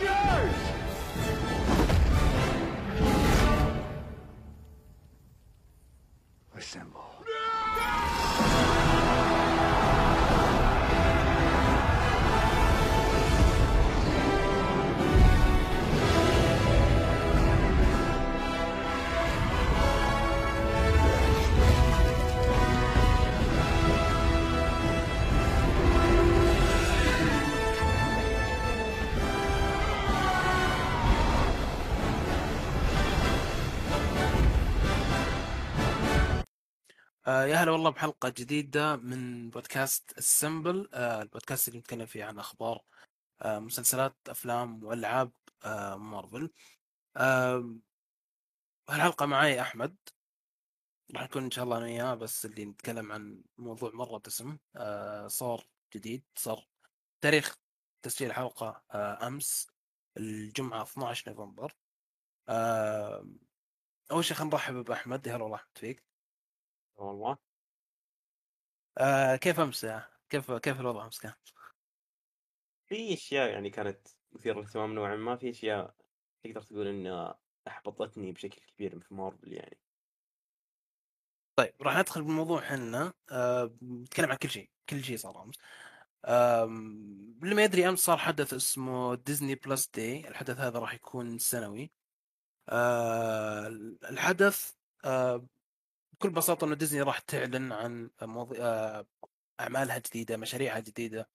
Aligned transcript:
Avengers! 0.00 0.54
Assemble. 6.56 7.07
آه 37.28 37.44
يا 37.44 37.56
هلا 37.56 37.70
والله 37.70 37.90
بحلقة 37.90 38.28
جديدة 38.28 38.96
من 38.96 39.50
بودكاست 39.50 40.18
السمبل 40.18 40.88
آه 40.94 41.22
البودكاست 41.22 41.68
اللي 41.68 41.78
نتكلم 41.78 42.06
فيه 42.06 42.24
عن 42.24 42.38
أخبار 42.38 42.82
آه 43.42 43.58
مسلسلات 43.58 44.16
أفلام 44.28 44.84
وألعاب 44.84 45.32
مارفل 45.96 46.50
هالحلقة 48.88 49.26
معي 49.26 49.60
أحمد. 49.60 49.96
راح 51.14 51.22
نكون 51.22 51.44
إن 51.44 51.50
شاء 51.50 51.64
الله 51.64 51.76
أنا 51.78 51.84
وياه 51.86 52.14
بس 52.14 52.44
اللي 52.46 52.64
نتكلم 52.64 53.12
عن 53.12 53.42
موضوع 53.58 53.90
مرة 53.94 54.18
دسم 54.18 54.58
صار 55.26 55.68
جديد 55.94 56.24
صار 56.36 56.66
تاريخ 57.20 57.56
تسجيل 58.02 58.28
الحلقة 58.30 58.82
أمس 59.26 59.66
الجمعة 60.16 60.82
12 60.82 61.30
نوفمبر. 61.30 61.72
أول 64.10 64.24
شيء 64.24 64.36
خلينا 64.36 64.52
نرحب 64.52 64.74
بأحمد 64.74 65.26
يا 65.26 65.36
هلا 65.36 65.42
والله 65.42 65.56
أحمد 65.56 65.78
فيك. 65.78 66.07
والله. 66.98 67.38
آه 68.98 69.36
كيف 69.36 69.60
أمس 69.60 69.86
كيف 70.30 70.52
كيف 70.52 70.80
الوضع 70.80 71.04
أمس 71.04 71.18
كان؟ 71.20 71.32
في 72.86 73.14
أشياء 73.14 73.50
يعني 73.50 73.70
كانت 73.70 74.08
مثيرة 74.32 74.54
للاهتمام 74.58 74.94
نوعا 74.94 75.16
ما 75.16 75.36
في 75.36 75.50
أشياء 75.50 75.94
تقدر 76.42 76.62
تقول 76.62 76.86
انها 76.86 77.38
أحبطتني 77.68 78.32
بشكل 78.32 78.60
كبير 78.76 79.00
في 79.00 79.14
مارفل 79.14 79.52
يعني. 79.52 79.78
طيب 81.56 81.74
راح 81.82 81.98
ندخل 81.98 82.22
بالموضوع 82.22 82.60
حنا 82.60 83.12
آه 83.30 83.76
نتكلم 83.82 84.30
عن 84.30 84.36
كل 84.36 84.50
شيء 84.50 84.70
كل 84.88 85.04
شيء 85.04 85.16
صار 85.16 85.42
أمس. 85.42 85.56
اللي 87.42 87.54
ما 87.54 87.64
يدري 87.64 87.88
أمس 87.88 87.98
صار 87.98 88.18
حدث 88.18 88.54
اسمه 88.54 89.14
Disney 89.14 89.54
Plus 89.54 89.90
Day 89.94 90.28
الحدث 90.28 90.58
هذا 90.58 90.78
راح 90.78 90.94
يكون 90.94 91.38
سنوي. 91.38 91.92
آه 92.68 93.66
الحدث 94.10 94.72
آه 95.04 95.46
بكل 96.20 96.30
بساطة 96.30 96.64
إنه 96.64 96.74
ديزني 96.74 97.02
راح 97.02 97.18
تعلن 97.18 97.72
عن 97.72 98.10
موضوع 98.22 98.56
آه 98.60 99.06
أعمالها 99.60 99.96
الجديده 99.96 100.36
مشاريعها 100.36 100.78
الجديده 100.78 101.28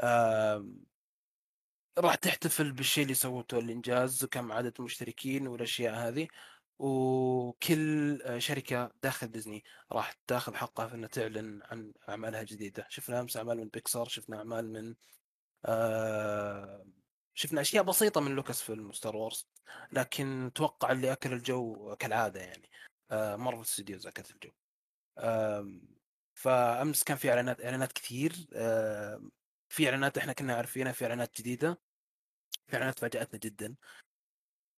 آه 0.00 0.66
راح 1.98 2.14
تحتفل 2.14 2.72
بالشيء 2.72 3.02
اللي 3.04 3.14
سوته 3.14 3.58
الإنجاز 3.58 4.24
وكم 4.24 4.52
عدد 4.52 4.74
المشتركين 4.78 5.46
والأشياء 5.48 5.94
هذه. 5.94 6.28
وكل 6.78 8.22
آه، 8.22 8.38
شركة 8.38 8.92
داخل 9.02 9.26
ديزني 9.30 9.64
راح 9.92 10.12
تاخذ 10.26 10.54
حقها 10.54 10.86
في 10.88 10.94
إنها 10.94 11.08
تعلن 11.08 11.62
عن 11.64 11.92
أعمالها 12.08 12.40
الجديده 12.40 12.86
شفنا 12.90 13.20
أمس 13.20 13.36
أعمال 13.36 13.58
من 13.58 13.68
بيكسار 13.68 14.08
شفنا 14.08 14.38
أعمال 14.38 14.72
من 14.72 14.94
آه 15.64 16.86
شفنا 17.34 17.60
أشياء 17.60 17.84
بسيطة 17.84 18.20
من 18.20 18.32
Lucasfilm 18.34 18.88
و 18.88 18.94
Star 18.94 19.16
Wars. 19.16 19.48
لكن 19.92 20.50
توقع 20.54 20.92
اللي 20.92 21.12
أكل 21.12 21.32
الجو 21.32 21.96
كالعادة 21.96 22.40
يعني. 22.40 22.70
Marvel 23.10 23.66
Studios 23.66 24.06
اكلت 24.06 24.30
الجو 24.30 24.50
آم، 25.18 25.88
فأمس 26.34 27.04
كان 27.04 27.16
في 27.16 27.30
إعلانات 27.30 27.60
إعلانات 27.64 27.92
كثير 27.92 28.32
في 29.68 29.86
إعلانات 29.86 30.18
إحنا 30.18 30.32
كنا 30.32 30.54
عارفينها 30.54 30.92
في 30.92 31.04
إعلانات 31.04 31.38
جديدة 31.40 31.80
في 32.66 32.74
إعلانات 32.74 32.98
فاجأتنا 32.98 33.40
جدا. 33.40 33.76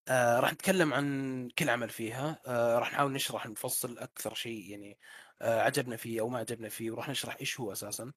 آه 0.09 0.41
راح 0.41 0.53
نتكلم 0.53 0.95
عن 0.95 1.49
كل 1.59 1.71
عمل 1.71 1.91
فيها. 1.91 2.43
آه 2.47 2.79
راح 2.79 2.93
نحاول 2.93 3.13
نشرح 3.13 3.47
نفصل 3.47 3.99
أكثر 3.99 4.35
شيء 4.35 4.71
يعني 4.71 4.99
آه 5.43 5.61
عجبنا 5.61 5.97
فيه 5.97 6.21
أو 6.21 6.29
ما 6.29 6.39
عجبنا 6.39 6.69
فيه 6.69 6.91
وراح 6.91 7.09
نشرح 7.09 7.37
إيش 7.41 7.61
هو 7.61 7.73
أساسا. 7.73 8.13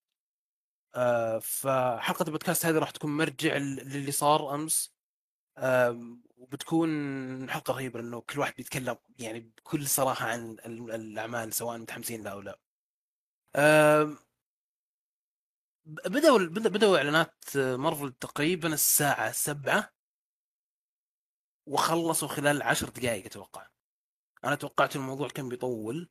فحلقة 1.42 2.24
البودكاست 2.28 2.66
هذه 2.66 2.78
راح 2.78 2.92
تكون 2.92 3.18
مرجع 3.18 3.58
للي 3.58 4.12
صار 4.12 4.56
أمس. 4.56 4.94
وبتكون 6.42 6.90
حلقة 7.50 7.74
رهيبة 7.74 8.02
لأنه 8.02 8.22
كل 8.22 8.40
واحد 8.40 8.54
بيتكلم 8.58 8.98
يعني 9.20 9.40
بكل 9.40 9.88
صراحة 9.88 10.26
عن 10.28 10.52
ال- 10.66 10.92
الأعمال 10.92 11.54
سواء 11.54 11.78
متحمسين 11.78 12.24
لها 12.24 12.32
أو 12.32 12.42
لا. 12.42 12.60
بدأوا 15.86 16.40
بدأ- 16.40 16.68
بدأوا 16.68 16.98
إعلانات 16.98 17.58
مارفل 17.58 18.12
تقريبا 18.14 18.74
الساعة 18.74 19.32
سبعة 19.32 19.90
وخلصوا 21.66 22.28
خلال 22.28 22.62
عشر 22.64 22.90
دقائق 22.90 23.26
أتوقع. 23.26 23.68
أنا 24.44 24.56
توقعت 24.56 24.96
الموضوع 24.96 25.28
كان 25.30 25.50
بيطول. 25.50 26.10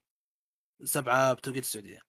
سبعة 0.85 1.33
بتوقيت 1.33 1.65
السعودية. 1.65 2.01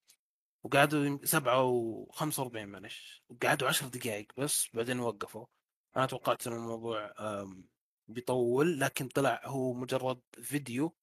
وقعدوا 0.64 1.18
سبعة 1.26 1.64
وخمسة 1.64 2.44
وأربعين 2.44 2.70
معلش. 2.70 3.24
وقعدوا 3.30 3.68
عشر 3.68 3.88
دقائق 3.88 4.28
بس 4.38 4.68
بعدين 4.74 5.00
وقفوا. 5.00 5.46
أنا 5.98 6.06
توقعت 6.06 6.48
إن 6.48 6.53
الموضوع 6.53 7.14
آم، 7.20 7.64
بيطول 8.13 8.79
لكن 8.79 9.07
طلع 9.07 9.41
هو 9.45 9.73
مجرد 9.73 10.22
فيديو 10.44 10.95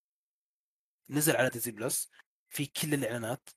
نزل 1.11 1.37
على 1.37 1.49
ديزني 1.51 1.71
بلس 1.71 2.11
في 2.51 2.67
كل 2.67 2.95
الإعلانات 2.95 3.51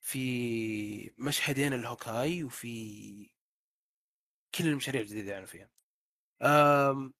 في 0.00 1.14
مشهدين 1.18 1.72
ال 1.72 1.81
Hawkeye 1.81 2.44
وفي 2.44 3.30
كل 4.54 4.66
المشاريع 4.66 5.00
الجديدة 5.00 5.32
يعني 5.32 5.46
فيها. 5.46 5.70
أم... 6.42 7.14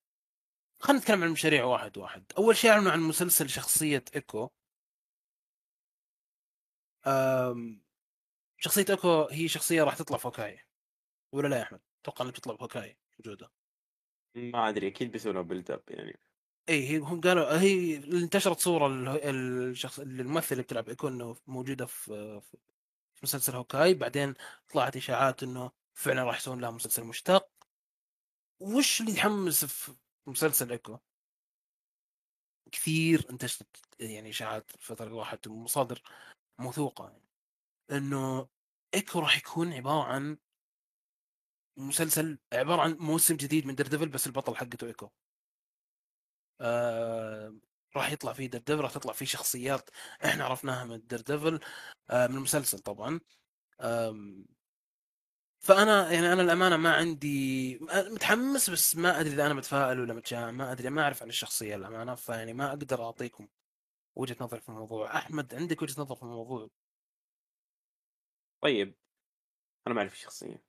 خلينا 0.81 1.01
نتكلم 1.01 1.21
عن 1.23 1.27
المشاريع 1.27 1.65
واحد 1.65 1.99
واحد. 1.99 2.33
أول 2.39 2.57
شيء 2.57 2.71
أعلنوا 2.71 2.93
عن 2.93 3.01
مسلسل 3.01 3.49
شخصية 3.51 4.05
إيكو. 4.17 4.51
أم... 7.07 7.83
شخصية 8.59 8.87
إيكو 8.91 9.23
هي 9.31 9.49
شخصية 9.49 9.83
راح 9.83 9.97
تطلع 9.97 10.19
في 10.19 10.27
Hawkeye. 10.29 10.61
ولا 11.33 11.49
لا 11.49 11.57
يا 11.59 11.63
أحمد؟ 11.63 11.81
أتوقع 12.03 12.23
إنها 12.23 12.33
بتطلع 12.33 12.57
في 12.57 12.63
Hawkeye 12.63 12.99
موجودة. 13.19 13.51
ما 14.37 14.69
أدري 14.69 14.89
أكيد 14.89 15.13
بيسوون 15.13 15.43
build 15.43 15.71
up 15.71 15.83
يعني. 15.89 16.19
اي 16.69 16.89
هي 16.91 16.99
هم 16.99 17.21
قالوا 17.21 17.61
هي 17.61 17.97
انتشرت 17.97 18.59
صورة 18.61 18.87
ال- 18.87 19.09
الشخص 19.71 19.99
الممثل 20.01 20.53
اللي 20.53 20.63
بتلعب 20.63 20.89
ايكو 20.89 21.09
إنه 21.09 21.37
موجودة 21.47 21.87
في 21.87 22.41
في 23.15 23.21
مسلسل 23.23 23.57
Hawkeye 23.57 23.95
بعدين 23.95 24.35
طلعت 24.73 24.97
إشاعات 24.97 25.43
إنه 25.43 25.71
فعلا 25.95 26.25
راح 26.25 26.37
يسوون 26.39 26.61
لها 26.61 26.71
مسلسل 26.71 27.05
مشتق. 27.05 27.51
وش 28.61 29.01
اللي 29.01 29.13
يحمس 29.13 29.65
في 29.65 29.93
مسلسل 30.27 30.71
إيكو؟ 30.73 30.99
كثير 32.73 33.27
انتشرت 33.31 33.77
يعني 34.01 34.31
إشاعات 34.31 34.75
الفترة 34.75 35.05
اللي 35.07 35.19
راحت 35.19 35.49
مصادر 35.49 36.03
موثوقة 36.61 37.09
يعني. 37.11 37.29
إنه 37.93 38.49
إيكو 38.95 39.21
راح 39.21 39.37
يكون 39.39 39.73
عبارة 39.73 40.05
عن 40.05 40.39
مسلسل 41.77 42.39
عبارة 42.53 42.83
عن 42.83 42.97
موسم 43.01 43.37
جديد 43.37 43.67
من 43.67 43.75
ديرديفل 43.75 44.09
بس 44.09 44.27
البطل 44.27 44.57
حقته 44.57 44.87
إيكو. 44.87 45.11
آه 46.61 47.55
راح 47.97 48.13
يطلع 48.13 48.33
فيه 48.33 48.47
ديرديفل 48.47 48.81
راح 48.81 48.93
تطلع 48.93 49.13
فيه 49.13 49.27
شخصيات 49.27 49.91
إحنا 50.25 50.45
عرفناها 50.45 50.85
من 50.85 51.07
ديرديفل 51.07 51.61
آه 52.11 52.27
من 52.27 52.37
المسلسل 52.37 52.79
طبعا. 52.79 53.21
آم، 53.81 54.47
فأنا 55.61 56.13
يعني 56.13 56.33
أنا 56.33 56.43
الأمانة 56.43 56.77
ما 56.77 56.95
عندي 56.97 57.79
متحمس 57.83 58.71
بس 58.71 58.97
ما 58.97 59.21
أدري 59.21 59.33
إذا 59.35 59.47
أنا 59.47 59.55
متفائل 59.55 60.01
ولا 60.01 60.15
متشائم 60.15 60.55
ما 60.57 60.73
أدري 60.73 60.91
ما 60.91 61.03
أعرف 61.03 61.23
عن 61.23 61.29
الشخصية 61.29 61.77
الأمانة 61.77 62.15
فيعني 62.15 62.53
ما 62.53 62.69
أقدر 62.69 63.05
أعطيكم 63.05 63.49
وجهة 64.17 64.37
نظري 64.41 64.61
في 64.61 64.69
الموضوع. 64.69 65.17
أحمد 65.19 65.55
عندك 65.55 65.83
وجهة 65.83 66.03
نظر 66.03 66.17
في 66.17 66.23
الموضوع؟ 66.23 66.69
طيب 68.61 68.95
أنا 69.87 69.95
ما 69.95 70.01
أعرف 70.01 70.13
الشخصية. 70.15 70.64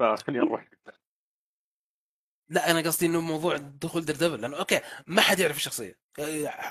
فخلينا 0.00 0.44
نروح 0.44 0.68
لا 2.48 2.70
أنا 2.70 2.80
قصدي 2.80 3.06
إنه 3.06 3.20
موضوع 3.20 3.56
دخول 3.56 4.04
ديرديفل 4.04 4.40
لأنه 4.40 4.58
أوكي 4.58 4.80
ما 5.06 5.22
حد 5.22 5.38
يعرف 5.38 5.56
الشخصية. 5.56 5.98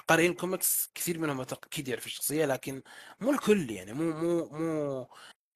قارئين 0.07 0.33
كوميكس 0.33 0.91
كثير 0.95 1.19
منهم 1.19 1.41
أكيد 1.41 1.87
يعرف 1.87 2.05
الشخصية 2.05 2.45
لكن 2.45 2.81
مو 3.21 3.31
الكل 3.31 3.71
يعني 3.71 3.93
مو 3.93 4.11
مو 4.11 4.49
مو 4.49 5.07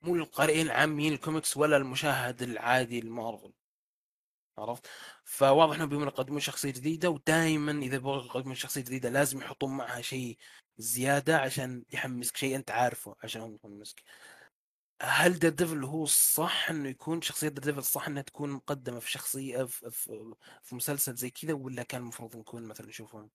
مو 0.01 0.15
القارئين 0.15 0.65
العاميين 0.65 1.13
الكوميكس 1.13 1.57
ولا 1.57 1.77
المشاهد 1.77 2.41
العادي 2.41 2.99
المارفل. 2.99 3.53
عرفت؟ 4.57 4.87
فواضح 5.23 5.75
إنهم 5.75 5.89
بيبون 5.89 6.07
يقدمون 6.07 6.39
شخصية 6.39 6.71
جديدة 6.71 7.09
ودائما 7.09 7.71
إذا 7.71 7.95
يبغوا 7.95 8.23
يقدمون 8.23 8.55
شخصية 8.55 8.81
جديدة 8.81 9.09
لازم 9.09 9.37
يحطون 9.41 9.77
معها 9.77 10.01
شيء 10.01 10.37
زيادة 10.77 11.39
عشان 11.39 11.83
يحمسك 11.93 12.37
شيء 12.37 12.55
أنت 12.55 12.71
عارفه 12.71 13.15
عشان 13.23 13.41
هم 13.41 13.55
يحمسك 13.55 14.03
هل 15.05 15.39
دير 15.39 15.51
ديفل 15.51 15.83
هو 15.83 16.03
الصح 16.03 16.69
إنه 16.69 16.89
يكون 16.89 17.21
شخصية 17.21 17.47
دير 17.47 17.63
ديفل 17.63 17.83
صح 17.83 18.07
إنها 18.07 18.21
تكون 18.21 18.49
مقدمة 18.49 18.99
في 18.99 19.11
شخصية 19.11 19.63
في, 19.63 19.91
في, 19.91 20.33
في 20.61 20.75
مسلسل 20.75 21.15
زي 21.15 21.29
كذا 21.29 21.53
ولا 21.53 21.83
كان 21.83 22.01
المفروض 22.01 22.35
نكون 22.35 22.67
مثلا 22.67 22.87
نشوفهم 22.87 23.29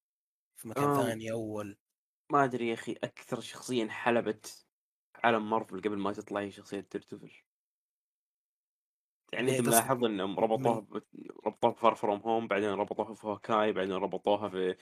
في 0.56 0.68
مكان 0.68 0.84
آه. 0.84 1.02
ثاني 1.02 1.32
أول؟ 1.32 1.78
ما 2.32 2.44
أدري 2.44 2.68
يا 2.68 2.74
أخي 2.74 2.92
أكثر 2.92 3.40
شخصية 3.40 3.82
انحلبت 3.82 4.66
عالم 5.24 5.50
مارفل 5.50 5.80
قبل 5.80 5.98
ما 5.98 6.12
تطلع 6.12 6.40
هي 6.40 6.50
شخصية 6.50 6.86
دير 6.92 7.44
يعني 9.32 9.46
ليه 9.46 9.58
أنت 9.58 9.68
ملاحظ 9.68 10.04
إنهم 10.04 10.40
ربطوها 10.40 10.80
ب... 10.80 11.02
ربطوها 11.46 11.72
في 11.72 11.80
Far 11.80 11.94
From 11.94 12.20
Home 12.20 12.48
بعدين 12.48 12.68
ربطوها 12.68 13.14
في 13.14 13.26
Hawkeye 13.26 13.72
بعدين 13.72 13.94
ربطوها 13.94 14.48
في 14.48 14.76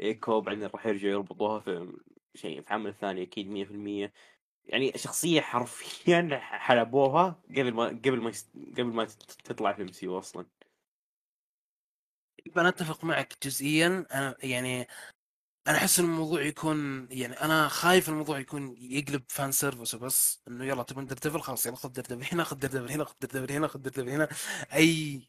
ايكو 0.00 0.40
بعدين 0.40 0.66
راح 0.66 0.86
يرجعوا 0.86 1.12
يربطوها 1.12 1.60
في 1.60 1.92
شيء 2.34 2.62
في 2.62 2.74
عمل 2.74 2.94
ثاني 2.94 3.22
أكيد 3.22 3.46
100% 4.08 4.12
يعني 4.66 4.92
شخصية 4.96 5.40
حرفيا 5.40 6.38
حلبوها 6.42 7.42
قبل 7.50 7.72
ما 7.72 7.86
قبل 7.86 8.20
ما. 8.20 8.32
قبل 8.72 8.84
ما 8.84 9.04
تطلع 9.44 9.72
في 9.72 9.82
MCU 9.82 10.08
أصلا 10.08 10.46
أنا 12.56 12.68
أتفق 12.68 13.04
معك 13.04 13.38
جزئيا 13.44 14.06
أنا 14.14 14.36
يعني 14.42 14.86
أنا 15.68 15.76
أحس 15.76 15.98
إن 16.00 16.04
الموضوع 16.04 16.42
يكون 16.42 17.08
يعني 17.10 17.34
أنا 17.34 17.68
خايف 17.68 18.08
الموضوع 18.08 18.38
يكون 18.38 18.74
يقلب 18.78 19.22
fan 19.28 19.52
service 19.52 19.94
وبس 19.94 20.42
إنه 20.48 20.64
يلا 20.64 20.82
تبون 20.82 21.06
دير 21.06 21.18
ديفل 21.18 21.40
خلاص 21.40 21.66
يلا 21.66 21.76
خذ 21.76 21.88
دير 21.92 22.04
ديفل 22.04 22.34
هنا 22.34 22.44
خذ 22.44 22.56
دير 22.56 22.70
ديفل 22.70 22.90
هنا 22.92 23.04
خذ 23.04 23.14
دير 23.20 23.30
ديفل 23.30 23.52
هنا 23.52 23.68
خذ 23.68 23.78
دير 23.80 23.92
ديفل 23.92 24.08
هنا 24.10 24.28
أي 24.74 25.22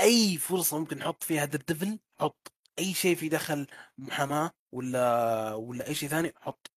أي 0.00 0.38
فرصة 0.38 0.78
ممكن 0.78 0.98
نحط 0.98 1.22
فيها 1.24 1.44
دير 1.44 1.62
ديفل 1.68 1.98
حط 2.20 2.52
أي 2.78 2.94
شيء 2.94 3.16
في 3.16 3.28
دخل 3.28 3.66
محاماة 3.98 4.50
ولا 4.72 5.54
ولا 5.54 5.86
أي 5.88 5.94
شيء 5.94 6.08
ثاني 6.08 6.32
حط 6.40 6.71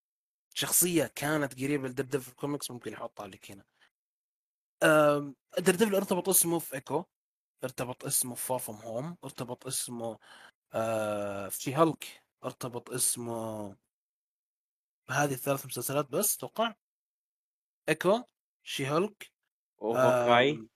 شخصية 0.57 1.11
كانت 1.15 1.53
قريبة 1.53 1.87
لدير 1.87 2.05
ديفل 2.05 2.31
كوميكس 2.31 2.71
ممكن 2.71 2.91
يحطها 2.93 3.27
لك 3.27 3.51
هنا. 3.51 3.65
ديرديفل 5.59 5.95
ارتبط 5.95 6.29
اسمه 6.29 6.59
في 6.59 6.75
إيكو 6.75 7.03
ارتبط 7.63 8.05
اسمه 8.05 8.35
في 8.35 8.45
Far 8.45 8.59
From 8.59 8.77
Home 8.77 9.17
ارتبط 9.23 9.67
اسمه 9.67 10.19
آه، 10.73 11.49
في 11.49 11.73
She-Hulk 11.73 12.23
ارتبط 12.43 12.89
اسمه 12.89 13.75
بهذه 15.09 15.33
الثلاث 15.33 15.65
مسلسلات 15.65 16.11
بس 16.11 16.35
أتوقع. 16.37 16.73
إيكو 17.89 18.23
She-Hulk 18.63 18.89
و 18.89 19.31
Hawkeye. 19.77 20.67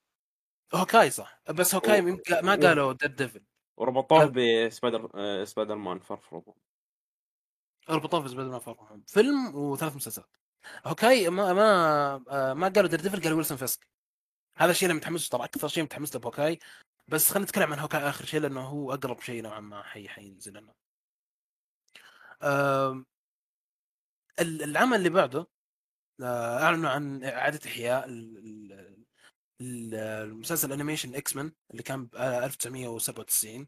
Hawkeye 0.75 1.09
صح. 1.11 1.41
بس 1.49 1.75
Hawkeye 1.75 2.01
و- 2.11 2.21
ما 2.43 2.55
قالوا 2.55 2.93
ديد 2.93 3.15
ديفل 3.15 3.45
وربطوه 3.77 4.25
بسبايدر 4.25 5.11
آه، 5.15 5.43
سبايدر 5.43 5.75
مان 5.75 5.99
Far 5.99 6.17
From 6.17 6.43
في 7.89 8.29
سبايدر 8.29 8.49
مان 8.51 8.59
Far 8.59 8.75
From 8.79 8.91
Home 8.91 9.03
فيلم 9.07 9.55
وثلاث 9.55 9.95
مسلسلات. 9.95 10.29
Hawkeye 10.85 11.29
ما 11.29 11.53
ما 11.53 11.63
آه، 12.29 12.53
ما 12.53 12.67
قالوا 12.67 12.89
دير 12.89 13.01
ديفل 13.01 13.21
قالوا 13.21 13.35
ويلسون 13.37 13.57
فيسك. 13.57 13.87
هذا 14.55 14.71
الشيء 14.71 14.89
اللي 14.89 14.97
متحمس 14.99 15.29
طبعا 15.29 15.45
أكثر 15.45 15.67
شيء 15.67 15.83
متحمس 15.83 16.13
له 16.15 16.19
ب 16.21 16.26
Hawkeye 16.26 16.59
بس 17.07 17.29
خلينا 17.31 17.45
نتكلم 17.45 17.73
عن 17.73 17.79
Hawkeye 17.79 18.01
آخر 18.09 18.25
شيء 18.25 18.39
لأنه 18.39 18.61
هو 18.61 18.93
أقرب 18.93 19.21
شيء 19.21 19.41
نوعا 19.43 19.59
ما 19.59 19.83
حي 19.83 20.09
حينزل 20.09 20.53
لنا 20.53 20.73
العمل 24.39 24.97
اللي 24.97 25.09
بعده 25.09 25.47
آه، 26.21 26.63
أعلنوا 26.63 26.89
عن 26.89 27.23
إعادة 27.23 27.59
إحياء 27.69 28.05
ال- 28.05 28.37
ال- 28.37 29.05
ال- 29.61 29.95
المسلسل 29.95 30.67
ال 30.67 30.72
animation 30.72 31.15
X-Men 31.15 31.53
اللي 31.71 31.83
كان 31.83 32.05
ب 32.05 32.15
1997 32.15 33.67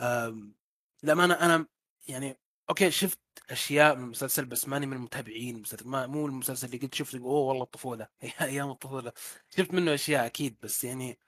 آم، 0.00 0.54
للأمانة 1.02 1.34
أنا 1.34 1.66
يعني 2.08 2.38
أوكي 2.70 2.90
شفت 2.90 3.20
أشياء 3.50 3.96
من 3.96 4.04
المسلسل 4.04 4.44
بس 4.44 4.68
ماني 4.68 4.86
من 4.86 4.96
المتابعين 4.96 5.56
المسلسل 5.56 5.88
ما 5.88 6.06
مو 6.06 6.26
المسلسل 6.26 6.66
اللي 6.66 6.78
قلت 6.78 6.94
شفته 6.94 7.18
أوه 7.18 7.40
والله 7.40 7.62
الطفولة. 7.62 8.08
أيام 8.40 8.70
الطفولة. 8.70 9.12
شفت 9.48 9.74
منه 9.74 9.94
أشياء 9.94 10.26
أكيد 10.26 10.58
بس 10.62 10.84
يعني 10.84 11.18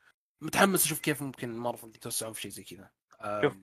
متحمس 0.40 0.85
أشوف 0.85 1.00
كيف 1.00 1.23
ممكن 1.23 1.49
مارفل 1.49 1.88
يتوسعون 1.88 2.32
في 2.32 2.40
شيء 2.40 2.50
زي 2.50 2.64
كذا. 2.64 2.90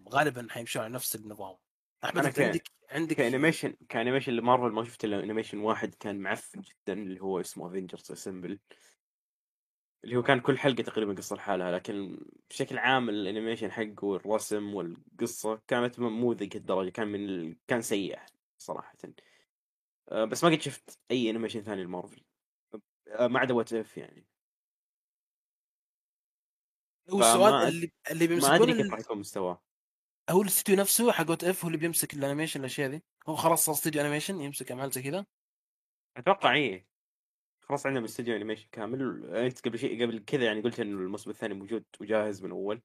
غالبا 0.10 0.48
حيمشون 0.50 0.84
على 0.84 0.94
نفس 0.94 1.16
النظام. 1.16 1.56
أحمد 2.04 2.26
أنت 2.26 2.40
عندك 2.40 2.72
عندك 2.92 3.16
ك 3.16 3.22
animation 3.22 3.76
ك 3.90 3.94
animation 3.94 4.34
لمارفل 4.34 4.72
ما 4.72 4.84
شفت 4.84 5.06
إلا 5.06 5.24
animation 5.24 5.58
واحد 5.58 5.96
كان 5.96 6.20
معفن 6.20 6.62
جدا 6.62 6.94
اللي 6.94 7.22
هو 7.22 7.40
اسمه 7.40 7.68
Avengers 7.68 8.12
Assemble 8.12 8.60
اللي 10.06 10.16
هو 10.16 10.24
كان 10.24 10.40
كل 10.40 10.58
حلقة 10.58 10.84
تقريبا 10.84 11.14
قصة 11.14 11.36
لحالها 11.36 11.72
لكن 11.72 12.18
بشكل 12.50 12.78
عام 12.78 13.10
ال 13.10 13.16
animation 13.16 13.72
حقه 13.72 14.06
والرسم 14.06 14.74
والقصة 14.74 15.62
كانت 15.68 16.00
مو 16.00 16.34
ذيك 16.34 16.56
الدرجة 16.56 16.90
كان 16.90 17.08
من 17.08 17.26
ال... 17.30 17.58
كان 17.68 17.82
سيء 17.82 18.20
صراحة. 18.58 18.98
أه، 20.10 20.26
بس 20.26 20.44
ما 20.44 20.50
قد 20.50 20.62
شفت 20.62 21.00
أي 21.12 21.30
انيميشن 21.30 21.62
ثاني 21.62 21.84
لمارفل. 21.84 22.24
أه، 23.08 23.28
ما 23.28 23.40
عدا 23.40 23.54
What 23.54 23.74
If 23.74 23.98
يعني. 23.98 24.26
هو 27.10 27.20
السؤال 27.20 27.54
اللي 27.54 27.92
اللي 28.12 28.28
ما 28.28 28.34
بيمسكون 28.34 28.56
ادري 28.56 28.84
كيف 28.84 28.92
راح 28.92 29.00
يكون 29.00 29.18
مستواه. 29.18 29.62
هو 30.30 30.42
الاستوديو 30.42 30.82
نفسه 30.82 31.12
حق 31.12 31.30
What 31.30 31.44
If 31.44 31.64
هو 31.64 31.68
اللي 31.68 31.80
بيمسك 31.80 32.14
ال 32.14 32.18
animation 32.18 32.60
الأشياء 32.60 32.90
ذي 32.90 33.02
هو 33.28 33.36
خلاص 33.36 33.66
صار 33.66 33.76
استوديو 33.76 34.02
animation 34.02 34.42
يمسك 34.42 34.72
أعمال 34.72 34.92
زي 34.92 35.02
كذا. 35.02 35.26
أتوقع 36.18 36.54
إيه. 36.54 36.95
خلاص 37.70 37.86
عندنا 37.86 38.06
استوديو 38.06 38.36
animation 38.36 38.68
كامل. 38.72 39.26
انت 39.36 39.68
قبل 39.68 39.80
شيء 39.80 40.04
قبل 40.04 40.20
كذا 40.20 40.46
يعني 40.46 40.62
قلت 40.62 40.80
انه 40.80 40.98
الموسم 40.98 41.30
الثاني 41.30 41.54
موجود 41.54 41.86
وجاهز 42.02 42.44
من 42.44 42.52
أول. 42.52 42.82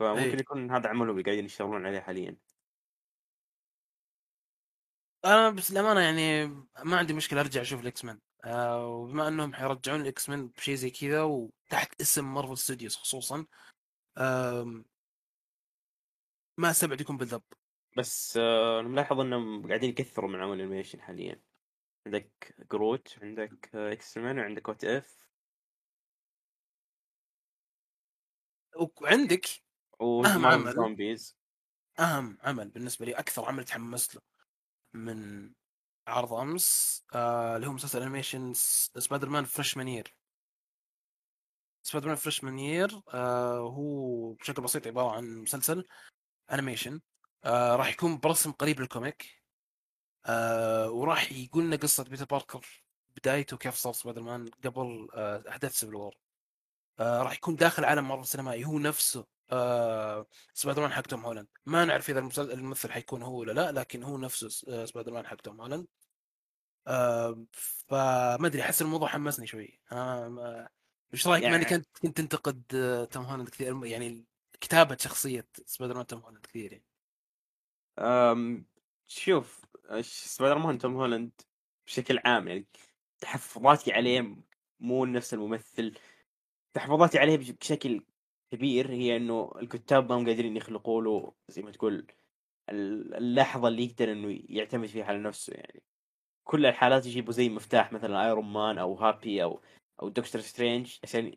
فممكن 0.00 0.20
إيه. 0.22 0.40
يكون 0.40 0.70
هذا 0.70 0.88
عملهم 0.88 1.10
اللي 1.10 1.22
قاعدين 1.22 1.44
يشتغلون 1.44 1.86
عليه 1.86 2.00
حاليا. 2.00 2.36
أنا 5.24 5.50
بس 5.50 5.70
الامانه 5.70 6.00
يعني 6.00 6.46
ما 6.84 6.96
عندي 6.98 7.12
مشكلة 7.14 7.40
أرجع 7.40 7.60
أشوف 7.60 7.80
ال 7.80 8.04
X-Men 8.04 8.20
آه 8.44 8.86
وبما 8.86 9.28
إنهم 9.28 9.54
حيرجعون 9.54 10.00
ال 10.00 10.28
X-Men 10.28 10.48
بشيء 10.48 10.74
زي 10.74 10.90
كذا 10.90 11.22
وتحت 11.22 12.00
اسم 12.00 12.34
مارفل 12.34 12.58
Studios 12.58 12.96
خصوصا 12.96 13.46
آم، 14.18 14.84
ما 16.58 16.70
أستبعد 16.70 17.00
يكون 17.00 17.16
بالضبط. 17.16 17.58
بس 17.96 18.36
آه، 18.36 18.80
أنا 18.80 18.88
ملاحظ 18.88 19.20
إنهم 19.20 19.68
قاعدين 19.68 19.90
يكثروا 19.90 20.30
من 20.30 20.40
عمل 20.42 20.54
ال 20.60 20.64
animation 20.64 21.00
حاليا. 21.00 21.40
عندك 22.06 22.54
جروت 22.72 23.18
عندك 23.22 23.74
X-Men 23.74 24.38
وعندك 24.38 24.68
What 24.68 24.84
If 24.84 25.26
وعندك 29.02 29.46
ومارفل 30.00 30.46
عمل. 30.46 30.74
Zombies. 30.74 31.36
أهم 32.00 32.38
عمل 32.42 32.68
بالنسبة 32.70 33.06
لي 33.06 33.12
أكثر 33.14 33.44
عمل 33.44 33.64
تحمست 33.64 34.14
له 34.14 34.20
من 34.94 35.52
عرض 36.08 36.34
أمس 36.34 37.02
آه 37.14 37.56
اللي 37.56 37.66
هو 37.66 37.72
مسلسل 37.72 38.02
animation 38.02 38.52
سبايدر 38.54 39.28
مان 39.28 39.44
Freshman 39.44 39.88
Year. 39.88 40.16
Spider-Man 41.82 42.16
Freshman 42.16 42.58
Year 42.58 43.00
آه 43.14 43.58
هو 43.58 44.32
بشكل 44.32 44.62
بسيط 44.62 44.86
عبارة 44.86 45.10
عن 45.16 45.24
مسلسل 45.38 45.84
animation 46.52 47.00
آه 47.44 47.76
راح 47.76 47.88
يكون 47.92 48.18
برسم 48.20 48.52
قريب 48.52 48.80
لل 48.80 48.95
comic. 48.95 49.39
آه 50.26 50.90
وراح 50.90 51.32
يقول 51.32 51.64
لنا 51.64 51.76
قصة 51.76 52.04
بيتر 52.04 52.24
باركر 52.24 52.66
بدايته 53.16 53.56
كيف 53.56 53.74
صار 53.74 53.92
سبايدر 53.92 54.22
مان 54.22 54.48
قبل 54.64 55.08
آه 55.14 55.44
أحداث 55.48 55.74
Civil 55.74 55.94
War. 55.94 56.14
آه 57.00 57.22
راح 57.22 57.32
يكون 57.32 57.56
داخل 57.56 57.84
عالم 57.84 58.08
مارفل 58.08 58.26
سينمائي 58.26 58.64
هو 58.64 58.78
نفسه 58.78 59.26
آه 59.52 60.26
سبايدر 60.54 60.82
مان 60.82 60.92
حق 60.92 61.02
توم 61.02 61.26
هولاند. 61.26 61.48
ما 61.66 61.84
نعرف 61.84 62.10
إذا 62.10 62.18
الممثل 62.38 62.92
حيكون 62.92 63.22
هو 63.22 63.38
ولا 63.38 63.52
لا 63.52 63.72
لكن 63.72 64.02
هو 64.02 64.18
نفسه 64.18 64.72
آه 64.72 64.84
سبايدر 64.84 65.12
مان 65.12 65.26
حق 65.26 65.36
توم 65.36 65.60
هولاند. 65.60 65.86
آه 66.86 67.44
فما 67.52 68.46
أدري 68.46 68.62
أحس 68.62 68.82
الموضوع 68.82 69.08
حمسني 69.08 69.46
شوي. 69.46 69.80
آه 69.92 70.28
ما- 70.28 70.68
إيش 71.14 71.26
رأيك؟ 71.26 71.42
يعني... 71.42 71.54
يعني- 71.54 71.64
كنت 71.64 71.86
كنت 72.02 72.16
تنتقد 72.16 72.62
آه 72.74 73.04
توم 73.04 73.24
هولاند 73.24 73.48
كثير 73.48 73.86
يعني 73.86 74.24
كتابة 74.60 74.96
شخصية 75.00 75.48
سبايدر 75.66 75.94
مان 75.94 76.06
توم 76.06 76.20
هولاند 76.20 76.46
كثير 76.46 76.72
يعني. 76.72 76.84
أم 77.98 78.66
شوف 79.06 79.64
سبايدر 80.00 80.58
مان 80.58 80.78
توم 80.78 80.96
هولاند 80.96 81.32
بشكل 81.86 82.18
عام 82.24 82.48
يعني 82.48 82.66
تحفظاتي 83.18 83.92
عليه 83.92 84.36
مو 84.80 85.04
نفس 85.04 85.34
الممثل. 85.34 85.98
تحفظاتي 86.74 87.18
عليه 87.18 87.36
بش- 87.36 87.50
بشكل 87.50 88.04
كبير 88.52 88.90
هي 88.90 89.16
إنه 89.16 89.52
الكتاب 89.56 90.12
ما 90.12 90.18
هم 90.18 90.26
قادرين 90.26 90.56
يخلقوا 90.56 91.02
له 91.02 91.32
زي 91.48 91.62
ما 91.62 91.70
تقول 91.70 92.06
ال- 92.70 93.14
اللحظة 93.14 93.68
اللي 93.68 93.84
يقدر 93.84 94.12
إنه 94.12 94.40
يعتمد 94.48 94.86
فيها 94.88 95.04
على 95.04 95.18
نفسه 95.18 95.52
يعني. 95.54 95.82
كل 96.44 96.66
الحالات 96.66 97.06
يجيبوا 97.06 97.32
زي 97.32 97.48
مفتاح 97.48 97.92
مثلا 97.92 98.26
ايرون 98.26 98.52
مان 98.52 98.78
أو 98.78 98.94
هابي 98.94 99.42
أو 99.42 99.62
أو 100.02 100.08
دكتور 100.08 100.40
سترينج 100.40 100.98
عشان 101.04 101.34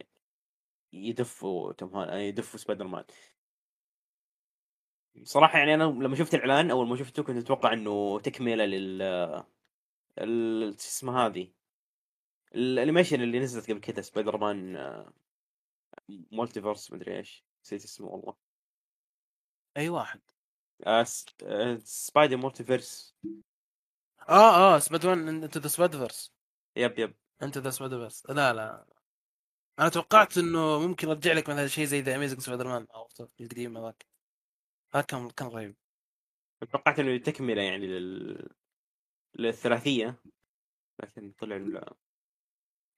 يدفوا 0.94 1.74
توم 1.74 1.90
هولاند 1.90 2.22
يدفوا 2.22 2.60
سبايدر 2.60 2.88
مان. 2.88 3.04
صراحة 5.24 5.60
يعني 5.60 5.74
أنا 5.74 5.84
لما 5.84 6.16
شفت 6.16 6.34
الإعلان 6.36 6.72
أول 6.72 6.88
ما 6.88 6.96
شفته 6.96 7.24
كنت 7.24 7.38
أتوقع 7.38 7.74
إنه 7.74 8.20
تكملة 8.20 8.66
لل 8.66 9.02
اسمها 10.80 11.28
هذه؟ 11.28 11.52
ال 12.56 12.62
animation 12.62 13.22
اللي 13.22 13.40
نزلت 13.40 13.72
قبل 13.72 13.80
كذا 13.82 14.02
سبايدر 14.02 14.38
مان 14.38 14.76
آه، 14.76 15.14
multiverse 16.10 16.92
مدري 16.92 17.18
إيش 17.18 17.46
نسيت 17.64 17.84
اسمه 17.84 18.08
والله. 18.08 18.36
أي 19.78 19.90
واحد. 19.90 20.22
آه، 20.88 21.04
س- 21.04 21.26
آه، 21.44 21.76
Spider 21.84 22.38
multiverse 22.38 23.16
آه 24.30 24.76
آه 24.76 24.80
Spider-Man 24.80 25.44
Into 25.44 25.60
the 25.60 25.68
Spider-Verse 25.68 26.34
yep 26.76 27.00
yep. 27.00 27.16
Into 27.44 27.58
the 27.58 27.70
Spider 27.70 28.06
بس 28.06 28.26
لا 28.30 28.54
لا. 28.54 28.86
أنا 29.80 29.90
توقعت 29.90 30.38
إنه 30.38 30.80
ممكن 30.88 31.10
يرجع 31.10 31.34
لك 31.34 31.50
مثلا 31.50 31.68
شيء 31.68 31.86
زي 31.86 32.02
The 32.02 32.16
Amazing 32.16 32.40
Spider-Man 32.40 32.88
أو 32.96 33.10
القديم 33.42 33.78
هذاك. 33.78 34.13
هذا 34.94 35.02
كان 35.04 35.30
كان 35.30 35.48
رهيب 35.48 35.76
توقعت 36.72 37.00
إنه 37.00 37.18
تكمله 37.18 37.62
يعني 37.62 37.88
لل... 37.88 38.50
للثلاثية 39.36 40.22
لكن 41.04 41.32
طلع 41.32 41.58
لا. 41.58 41.96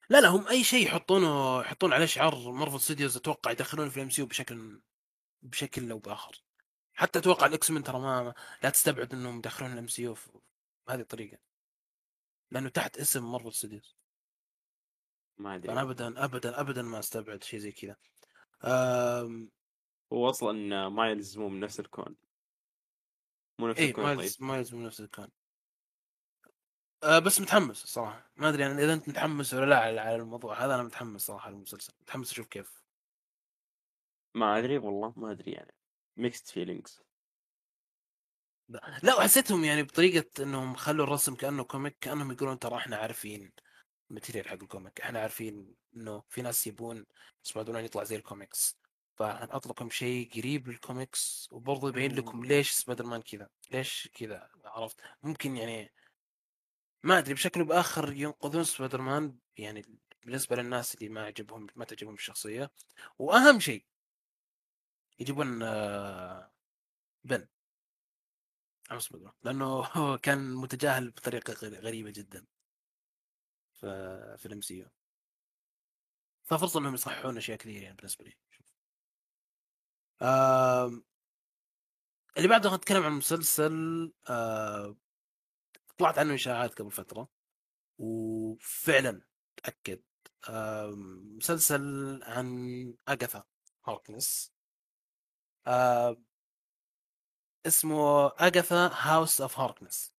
لا 0.09 0.21
لا 0.21 0.27
هم 0.27 0.47
أي 0.47 0.63
شيء 0.63 0.85
يحطونه 0.85 1.61
يحطون 1.61 1.93
عليه 1.93 2.05
شعار 2.05 2.51
مارفل 2.51 2.79
Studios 2.79 3.17
أتوقع 3.17 3.51
يدخلونه 3.51 3.89
في 3.89 3.97
ال 3.97 4.09
MC 4.09 4.23
بشكل 4.23 4.81
بشكل 5.41 5.91
أو 5.91 5.99
بآخر. 5.99 6.43
حتى 6.93 7.19
أتوقع 7.19 7.45
ال 7.45 7.71
X-Men 7.71 7.83
ترى 7.83 7.99
ما 7.99 8.33
لا 8.63 8.69
تستبعد 8.69 9.13
إنهم 9.13 9.37
يدخلون 9.37 9.73
ال 9.73 9.87
MCU 9.87 10.17
بهذه 10.87 11.01
الطريقة. 11.01 11.37
لأنه 12.51 12.69
تحت 12.69 12.97
اسم 12.97 13.31
مارفل 13.31 13.53
Studios 13.53 13.95
ما 15.37 15.55
أدري. 15.55 15.71
أنا 15.71 15.81
ابدا 15.81 16.25
ابدا 16.25 16.59
ابدا 16.59 16.81
ما 16.81 16.99
أستبعد 16.99 17.43
شيء 17.43 17.59
زي 17.59 17.71
كذا. 17.71 17.95
هو 20.13 20.29
أصلا 20.29 20.89
مايلز 20.89 21.37
مو 21.37 21.49
من 21.49 21.59
نفس 21.59 21.79
الكون 21.79 22.15
مو 23.59 23.67
نفس 23.67 23.79
إيه 23.79 23.87
الكون 23.89 24.03
طيب. 24.03 24.17
مايلز 24.17 24.41
مايلز 24.41 24.75
من 24.75 24.85
نفس 24.85 24.99
الكون. 24.99 25.27
أه 27.03 27.19
بس 27.19 27.41
متحمس 27.41 27.83
الصراحة. 27.83 28.31
ما 28.35 28.49
أدري 28.49 28.65
أنا 28.65 28.83
إذا 28.83 28.93
أنت 28.93 29.09
متحمس 29.09 29.53
ولا 29.53 29.65
لا 29.65 29.79
على 29.79 30.15
الموضوع 30.15 30.65
هذا 30.65 30.75
أنا 30.75 30.83
متحمس 30.83 31.21
صراحة 31.21 31.49
المسلسل 31.49 31.93
متحمس 32.01 32.31
أشوف 32.31 32.47
كيف. 32.47 32.83
ما 34.35 34.59
أدري 34.59 34.77
والله 34.77 35.13
ما 35.17 35.31
أدري 35.31 35.51
يعني. 35.51 35.73
mixed 36.17 36.49
feelings 36.49 37.01
لا 39.03 39.15
وحسيتهم 39.15 39.63
يعني 39.63 39.83
بطريقة 39.83 40.43
إنهم 40.43 40.75
خلوا 40.75 41.05
الرسم 41.05 41.35
كأنه 41.35 41.63
comic 41.63 41.97
كأنهم 42.01 42.31
يقولون 42.31 42.59
ترى 42.59 42.77
إحنا 42.77 42.97
عارفين 42.97 43.51
ال 44.09 44.14
material 44.14 44.47
حق 44.47 44.53
ال 44.61 44.67
comic. 44.67 45.01
إحنا 45.01 45.19
عارفين 45.19 45.75
إنه 45.95 46.23
في 46.29 46.41
ناس 46.41 46.67
يبون 46.67 47.05
سبايدر 47.43 47.73
مان 47.73 47.85
يطلع 47.85 48.03
زي 48.03 48.15
الكوميكس. 48.15 48.79
فنحط 49.15 49.67
لكم 49.67 49.89
شيء 49.89 50.29
قريب 50.35 50.67
للكوميكس 50.67 51.49
وبرضه 51.51 51.89
يبين 51.89 52.15
لكم 52.15 52.45
ليش 52.45 52.71
سبايدر 52.71 53.05
مان 53.05 53.21
كذا 53.21 53.49
ليش 53.71 54.09
كذا 54.13 54.49
عرفت؟ 54.65 54.99
ممكن 55.23 55.57
يعني 55.57 55.93
ما 57.03 57.17
أدري 57.19 57.33
بشكل 57.33 57.63
بآخر 57.65 58.13
ينقذون 58.13 58.63
سبايدر 58.63 59.01
مان 59.01 59.37
يعني 59.57 59.85
بالنسبة 60.25 60.55
للناس 60.55 60.95
اللي 60.95 61.09
ما 61.09 61.25
عجبهم 61.25 61.67
ما 61.75 61.85
تعجبهم 61.85 62.13
الشخصية. 62.13 62.71
وأهم 63.19 63.59
شيء 63.59 63.85
يجيبون 65.19 65.63
آه، 65.63 66.51
بن 67.23 67.47
سبايدر 68.99 69.25
مان 69.25 69.33
لأنه 69.43 69.83
كان 70.25 70.53
متجاهل 70.55 71.11
بطريقة 71.11 71.53
غري- 71.53 71.79
غريبة 71.79 72.11
جدا 72.11 72.45
في 74.37 74.45
ال 74.45 74.61
MCU 74.61 74.87
ففرصة 76.43 76.79
إنهم 76.79 76.93
يصححون 76.93 77.37
أشياء 77.37 77.57
كثير 77.57 77.81
يعني 77.83 77.95
بالنسبة 77.95 78.25
لي. 78.25 78.33
آم، 80.21 81.03
اللي 82.37 82.47
بعده 82.47 82.75
نتكلم 82.75 83.03
عن 83.03 83.11
مسلسل 83.11 83.73
آه، 84.29 84.97
طلعت 85.97 86.19
عنه 86.19 86.33
إشاعات 86.35 86.73
قبل 86.81 86.91
فترة 86.91 87.29
وفعلا 87.99 89.21
تأكد. 89.57 90.03
آم، 90.49 91.37
مسلسل 91.37 91.83
عن 92.23 92.57
اغاثا 93.09 93.43
هاركنس. 93.87 94.53
آه، 95.67 96.17
اسمه 97.67 98.27
Agatha 98.27 98.89
House 98.93 99.41
of 99.41 99.59
Harkness 99.59 100.13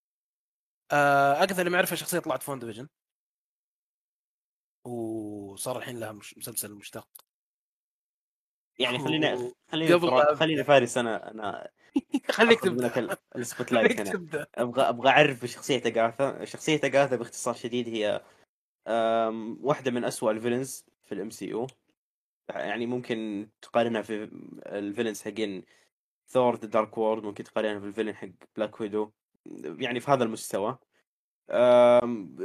اغاثا 0.91 1.59
اللي 1.61 1.69
ما 1.69 1.85
شخصية 1.85 2.19
طلعت 2.19 2.43
WandaVision 2.43 2.89
وصار 4.85 5.77
الحين 5.77 5.99
لها 5.99 6.11
مسلسل 6.11 6.73
مشتق. 6.73 7.26
يعني 8.79 8.99
خلينا 8.99 9.51
خلينا 9.71 9.95
قبل. 9.95 10.35
خلينا 10.35 10.63
فارس 10.63 10.97
أنا 10.97 11.31
أنا 11.31 11.69
خليك 12.31 12.59
تبدأ. 12.59 12.99
ال- 12.99 13.17
ال 13.35 13.71
spotlight 13.71 13.99
هنا. 13.99 14.47
أبغى 14.55 14.81
أبغى 14.81 15.09
أعرف 15.09 15.45
شخصية 15.45 15.81
اغاثا 15.85 16.45
شخصية 16.45 16.81
اغاثا 16.83 17.15
باختصار 17.15 17.53
شديد 17.53 17.87
هي 17.89 18.21
واحدة 19.61 19.91
من 19.91 20.03
أسوأ 20.03 20.31
ال 20.31 20.37
villains 20.37 20.85
في 21.05 21.11
ال 21.11 21.29
MCU 21.29 21.67
يعني 22.49 22.85
ممكن 22.85 23.47
تقارنها 23.61 24.01
في 24.01 24.29
ال 24.65 24.71
villains 24.71 25.21
حقين 25.21 25.63
ثور 26.27 26.55
The 26.55 26.67
Dark 26.67 26.97
World 26.97 27.23
ممكن 27.23 27.43
تقارنها 27.43 27.79
في 27.79 27.85
ال 27.85 27.89
villain 27.89 28.15
حق 28.15 28.27
بلاك 28.57 28.81
ويدو 28.81 29.11
يعني 29.79 29.99
في 29.99 30.11
هذا 30.11 30.23
المستوى. 30.23 30.77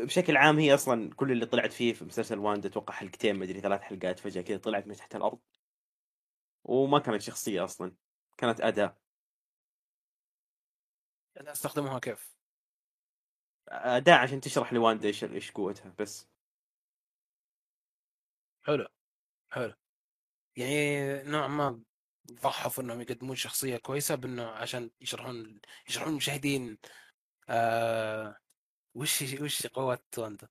بشكل 0.04 0.36
عام 0.36 0.58
هي 0.58 0.74
أصلا 0.74 1.10
كل 1.14 1.32
اللي 1.32 1.46
طلعت 1.46 1.72
فيه 1.72 1.92
في 1.92 2.04
مسلسل 2.04 2.38
واندا 2.38 2.68
أتوقع 2.68 2.94
حلقتين 2.94 3.36
مدري 3.36 3.60
ثلاث 3.60 3.80
حلقات 3.80 4.18
فجأة 4.18 4.42
كذا 4.42 4.56
طلعت 4.56 4.86
من 4.86 4.94
تحت 4.94 5.16
الأرض. 5.16 5.38
وما 6.64 6.98
كانت 6.98 7.22
شخصية 7.22 7.64
أصلا 7.64 7.96
كانت 8.36 8.60
أداة. 8.60 8.96
استخدموها 11.36 11.98
كيف؟ 11.98 12.36
أداة 13.68 14.14
عشان 14.14 14.40
تشرح 14.40 14.72
لواندا 14.72 15.08
إيش 15.08 15.24
إيش 15.24 15.50
قوتها 15.52 15.94
بس. 15.98 16.28
حلو 18.62 18.86
حلو. 19.50 19.74
يعني 20.56 21.22
نوعا 21.22 21.48
ما 21.48 21.82
ضحوا 22.32 22.70
في 22.70 22.80
إنهم 22.80 23.00
يقدمون 23.00 23.36
شخصية 23.36 23.76
كويسة 23.76 24.14
بإنه 24.14 24.46
عشان 24.46 24.90
يشرحون 25.00 25.60
يشرحون 25.88 26.10
المشاهدين 26.12 26.78
آه 27.48 28.36
وش 28.94 29.22
وش 29.40 29.66
قوات 29.66 30.18
واندا 30.18 30.48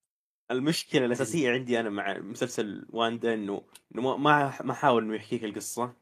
المشكلة 0.51 1.05
الأساسية 1.05 1.51
عندي 1.51 1.79
أنا 1.79 1.89
مع 1.89 2.17
مسلسل 2.19 2.85
واندا 2.89 3.33
إنه 3.33 3.61
إنه 3.95 4.17
ما- 4.17 4.61
ما 4.63 4.73
حاول 4.73 5.03
إنه 5.03 5.15
يحكيك 5.15 5.43
القصة. 5.43 5.93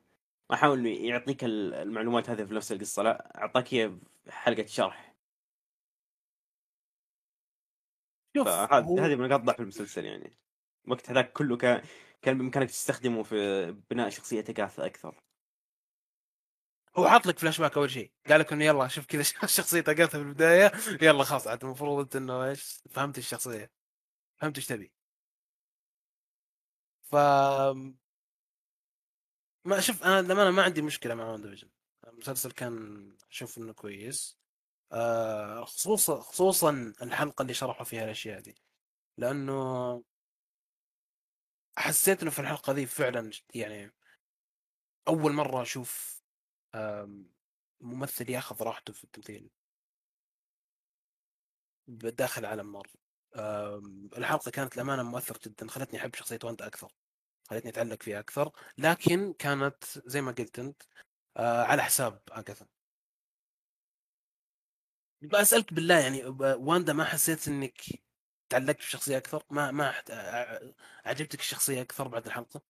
ما 0.49 0.55
حاول 0.55 0.79
إنه 0.79 0.89
يعطيك 0.89 1.43
ال- 1.43 1.73
المعلومات 1.73 2.29
هذه 2.29 2.43
في 2.45 2.53
نفس 2.53 2.71
القصة 2.71 3.03
لا 3.03 3.37
أعطاك 3.41 3.73
هي 3.73 3.89
في 4.25 4.31
حلقة 4.31 4.65
شرح. 4.65 5.15
شوف 8.37 8.47
هذه 8.47 9.15
من 9.15 9.27
نقاط 9.27 9.41
ضعف 9.41 9.59
المسلسل 9.59 10.05
يعني. 10.05 10.37
وقت 10.87 11.09
هذاك 11.09 11.33
كله 11.33 11.57
كان 11.57 11.81
كان 12.21 12.37
بإمكانك 12.37 12.69
تستخدمه 12.69 13.23
في 13.23 13.71
بناء 13.89 14.09
شخصيه 14.09 14.43
اغاثا 14.49 14.85
أكثر. 14.85 15.15
هو 16.97 17.07
حاط 17.09 17.25
لك 17.27 17.39
فلاش 17.39 17.61
باك 17.61 17.77
أول 17.77 17.89
شيء. 17.91 18.11
قال 18.29 18.39
لك 18.39 18.53
إنه 18.53 18.65
يلا 18.65 18.87
شوف 18.87 19.05
كذا 19.05 19.23
شخصيه 19.47 19.83
اغاثا 19.87 20.05
في 20.05 20.15
البداية 20.17 20.71
يلا 21.01 21.23
خلاص 21.23 21.47
عاد 21.47 21.63
المفروض 21.65 21.99
انت 21.99 22.15
أنه 22.15 22.45
إيش 22.49 22.83
فهمت 22.89 23.17
الشخصية. 23.17 23.78
فهمت 24.39 24.57
إيش 24.57 24.67
تبي 24.67 24.91
ف 27.01 27.15
ما 29.65 29.79
شوف 29.79 30.03
أنا 30.03 30.21
للامانه 30.21 30.51
ما 30.51 30.63
عندي 30.63 30.81
مشكلة 30.81 31.15
مع 31.15 31.31
وان 31.31 31.41
ديفيجن 31.41 31.69
المسلسل 32.07 32.51
كان 32.51 33.17
أشوف 33.31 33.57
إنه 33.57 33.73
كويس. 33.73 34.39
آه 34.91 35.63
خصوصا 35.65 36.19
خصوصا 36.21 36.93
الحلقة 37.01 37.41
اللي 37.41 37.53
شرحوا 37.53 37.85
فيها 37.85 38.03
الأشياء 38.03 38.39
دي. 38.39 38.55
لأنه 39.17 40.03
حسيت 41.77 42.21
إنه 42.21 42.31
في 42.31 42.39
الحلقة 42.39 42.73
دي 42.73 42.85
فعلا 42.85 43.31
يعني 43.55 43.91
أول 45.07 45.33
مرة 45.33 45.61
أشوف 45.61 46.21
ممثل 47.81 48.29
ياخذ 48.29 48.63
راحته 48.63 48.93
في 48.93 49.03
التمثيل. 49.03 49.49
داخل 51.87 52.45
عالم 52.45 52.71
مارفل. 52.71 52.99
الحلقة 54.17 54.51
كانت 54.51 54.75
الامانه 54.75 55.03
مؤثرة 55.03 55.39
جدا 55.45 55.67
خلتني 55.67 55.99
أحب 55.99 56.15
شخصية 56.15 56.39
وانت 56.43 56.61
أكثر 56.61 56.91
خلتني 57.49 57.71
أتعلق 57.71 58.03
فيها 58.03 58.19
أكثر 58.19 58.51
لكن 58.77 59.33
كانت 59.33 59.83
زي 60.05 60.21
ما 60.21 60.31
قلت 60.31 60.59
أنت 60.59 60.81
آه، 61.37 61.63
على 61.63 61.83
حساب 61.83 62.21
اغاثا 62.31 62.67
أسألك 65.33 65.73
بالله 65.73 65.99
يعني 65.99 66.25
واندا 66.39 66.93
ما 66.93 67.03
حسيت 67.03 67.47
إنك 67.47 67.81
تعلقت 68.49 68.75
بالشخصيه 68.77 69.17
أكثر؟ 69.17 69.43
ما 69.49 69.71
ما 69.71 69.93
عجبتك 71.05 71.39
الشخصية 71.39 71.81
أكثر 71.81 72.07
بعد 72.07 72.25
الحلقة؟ 72.25 72.61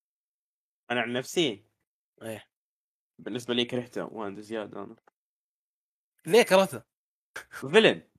أنا 0.91 1.01
عن 1.01 1.13
نفسي؟ 1.13 1.65
إيه. 2.21 2.49
بالنسبة 3.19 3.53
لي 3.53 3.65
كرهته 3.65 4.05
واندا 4.05 4.41
زيادة 4.41 4.83
أنا. 4.83 4.95
ليه 6.25 6.43
كرهته 6.43 6.83
فيلن. 7.71 8.09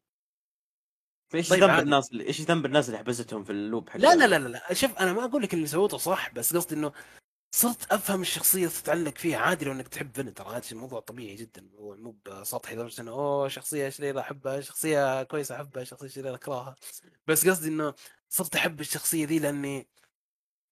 إيش 1.36 1.48
طيب. 1.48 1.60
ذنب 1.60 1.70
عادي. 1.70 1.82
الناس 1.82 2.12
اللي 2.12 2.26
إيش 2.26 2.40
ذنب 2.40 2.66
الناس 2.66 2.86
اللي 2.88 2.98
حبستهم 2.98 3.44
في 3.44 3.50
اللوب 3.52 3.88
حق 3.90 3.96
لا 3.96 4.14
لا 4.14 4.38
لا 4.38 4.48
لا 4.48 4.74
شوف 4.74 4.98
أنا 4.98 5.12
ما 5.12 5.24
أقول 5.24 5.42
لك 5.42 5.54
اللي 5.54 5.66
سويته 5.66 5.98
صح 5.98 6.32
بس 6.32 6.56
قصدي 6.56 6.74
إنه 6.74 6.92
صرت 7.54 7.92
أفهم 7.92 8.20
الشخصية 8.20 8.68
تتعلق 8.68 9.18
فيها 9.18 9.38
عادي 9.38 9.64
لو 9.64 9.72
إنك 9.72 9.88
تحب 9.88 10.14
فيلن 10.14 10.34
ترى 10.34 10.48
هذا 10.56 10.62
الموضوع 10.72 11.00
طبيعي 11.00 11.34
جدا. 11.34 11.60
الموضوع 11.60 11.96
مو 11.96 12.16
بسطحي 12.26 12.74
لدرجة 12.74 13.00
إنه 13.00 13.10
أوه 13.10 13.48
شخصية 13.48 13.88
شريره 13.88 14.20
أحبها 14.20 14.60
شخصية 14.60 15.22
كويسة 15.22 15.54
أحبها 15.56 15.84
شخصية 15.84 16.08
شريره 16.08 16.34
أكرهها. 16.34 16.76
بس 17.26 17.48
قصدي 17.48 17.68
إنه 17.68 17.94
صرت 18.28 18.56
أحب 18.56 18.80
الشخصية 18.80 19.26
ذي 19.26 19.38
لأني 19.38 19.88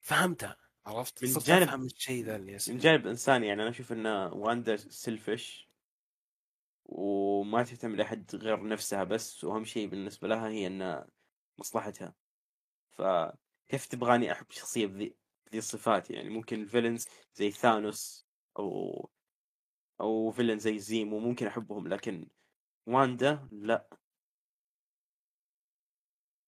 فهمتها 0.00 0.56
عرفت؟ 0.86 1.24
من 1.24 1.30
صرت 1.30 1.46
جانب- 1.46 1.62
أفهم 1.68 1.84
الشيء 1.84 2.24
ذا 2.24 2.36
اللي 2.36 2.58
من 2.68 2.78
جانب 2.78 3.06
إنساني 3.06 3.46
يعني 3.46 3.62
أنا 3.62 3.70
أشوف 3.70 3.92
ان 3.92 4.06
واندا 4.32 4.76
selfish 4.76 5.67
وما 6.88 7.62
تهتم 7.62 7.96
لأحد 7.96 8.36
غير 8.36 8.68
نفسها 8.68 9.04
بس 9.04 9.44
وأهم 9.44 9.64
شيء 9.64 9.88
بالنسبة 9.88 10.28
لها 10.28 10.48
هي 10.48 10.66
ان 10.66 11.04
مصلحتها. 11.58 12.14
ف 12.90 13.02
كيف 13.68 13.86
تبغاني 13.86 14.32
أحب 14.32 14.50
شخصية 14.50 14.86
بذي 14.86 15.16
بذي 15.46 15.58
الصفات؟ 15.58 16.10
يعني 16.10 16.28
ممكن 16.28 16.62
ال 16.62 16.67
villains 16.67 17.08
زي 17.34 17.50
ثانوس 17.50 18.26
أو 18.58 19.10
أو 20.00 20.30
villain 20.30 20.58
زي 20.58 20.78
زيمو 20.78 21.18
ممكن 21.18 21.46
أحبهم 21.46 21.88
لكن 21.88 22.28
واندا 22.86 23.48
لا. 23.52 23.88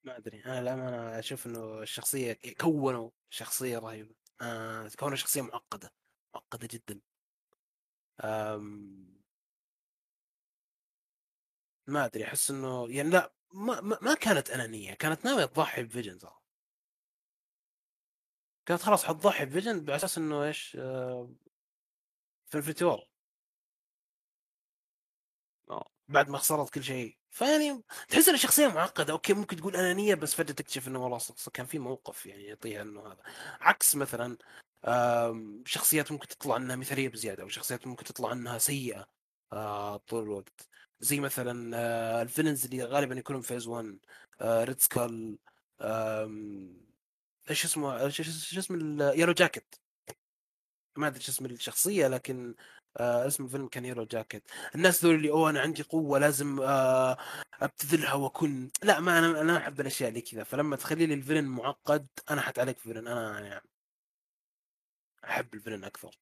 ما 0.04 0.16
أدري. 0.16 0.44
أنا 0.44 0.60
للامانه 0.60 1.18
أشوف 1.18 1.46
إنه 1.46 1.82
الشخصية 1.82 2.38
كونوا 2.60 3.10
شخصية 3.30 3.78
رهيبة. 3.78 4.14
آه 4.40 4.90
كونوا 4.98 5.16
شخصية 5.16 5.42
معقدة 5.42 5.90
معقدة 6.34 6.68
جدا. 6.72 7.00
آم... 8.24 9.19
ما 11.90 12.04
أدري 12.04 12.24
أحس 12.24 12.50
إنه 12.50 12.90
يعني 12.90 13.10
لا 13.10 13.32
ما, 13.52 13.80
ما, 13.80 13.98
ما 14.02 14.14
كانت 14.14 14.50
أنانية 14.50 14.94
كانت 14.94 15.24
ناوية 15.24 15.44
تضحي 15.44 15.82
بفيجن 15.82 16.18
ترى 16.18 16.36
كانت 18.66 18.82
خلاص 18.82 19.04
حتضحي 19.04 19.44
بفيجن 19.44 19.80
على 19.80 19.96
أساس 19.96 20.18
إنه 20.18 20.44
إيش 20.44 20.76
آه 20.80 21.30
في 22.46 22.56
Infinity 22.56 22.84
War 22.84 23.04
آه. 25.70 25.90
بعد 26.08 26.28
ما 26.30 26.38
خسرت 26.38 26.70
كل 26.70 26.82
شيء. 26.84 27.16
فيعني 27.30 27.82
تحس 28.08 28.28
ان 28.28 28.34
الشخصيه 28.34 28.68
معقدة 28.68 29.12
أوكي 29.12 29.32
ممكن 29.34 29.56
تقول 29.56 29.76
أنانية 29.76 30.14
بس 30.14 30.34
فجأة 30.34 30.54
تكتشف 30.54 30.88
إنه 30.88 31.02
والله 31.04 31.18
كان 31.54 31.66
في 31.66 31.78
موقف 31.78 32.26
يعني 32.26 32.44
يعطيها 32.44 32.82
إنه 32.82 33.06
هذا. 33.06 33.22
عكس 33.60 33.96
مثلا 33.96 34.36
شخصيات 35.66 36.12
ممكن 36.12 36.28
تطلع 36.28 36.56
إنها 36.56 36.76
مثالية 36.76 37.08
بزيادة 37.08 37.42
أو 37.42 37.48
شخصيات 37.48 37.86
ممكن 37.86 38.04
تطلع 38.04 38.32
إنها 38.32 38.58
سيئة 38.58 39.06
آه، 39.52 39.96
طول 39.96 40.22
الوقت. 40.22 40.68
زي 41.00 41.20
مثلا 41.20 41.76
آه، 41.76 42.22
الفيلنز 42.22 42.64
اللي 42.64 42.84
غالبا 42.84 43.14
يكونون 43.14 43.42
فيز 43.42 43.66
1 43.66 43.98
ريد 44.42 44.80
سكال 44.80 45.38
إيش 47.50 47.64
اسمه 47.64 48.04
إيش 48.04 48.58
اسم 48.58 49.00
يلو 49.00 49.32
جاكيت 49.32 49.74
ما 50.96 51.06
أدري 51.06 51.18
إيش 51.18 51.28
اسم 51.28 51.46
الشخصية 51.46 52.08
لكن 52.08 52.54
آه 52.96 53.26
اسم 53.26 53.44
الفيلم 53.44 53.68
كان 53.68 53.84
هيرو 53.84 54.04
جاكيت 54.04 54.50
الناس 54.74 55.04
ذول 55.04 55.14
اللي 55.14 55.30
أوه 55.30 55.50
أنا 55.50 55.60
عندي 55.60 55.82
قوة 55.82 56.18
لازم 56.18 56.60
آه 56.60 57.16
أبتذلها 57.62 58.14
وأكون 58.14 58.70
لا 58.82 59.00
ما 59.00 59.18
أنا 59.18 59.40
أنا 59.40 59.56
أحب 59.56 59.80
الأشياء 59.80 60.08
اللي 60.08 60.20
كذا. 60.20 60.44
فلما 60.44 60.76
تخلي 60.76 61.06
لي 61.06 61.14
ال 61.14 61.18
villain 61.18 61.44
معقد 61.44 62.06
أنا 62.30 62.40
حتعلق 62.40 62.76
في 62.76 62.82
villain. 62.82 63.08
أنا 63.08 63.40
يعني 63.40 63.68
أحب 65.24 65.54
ال 65.54 65.58
villain 65.58 65.84
أكثر. 65.84 66.18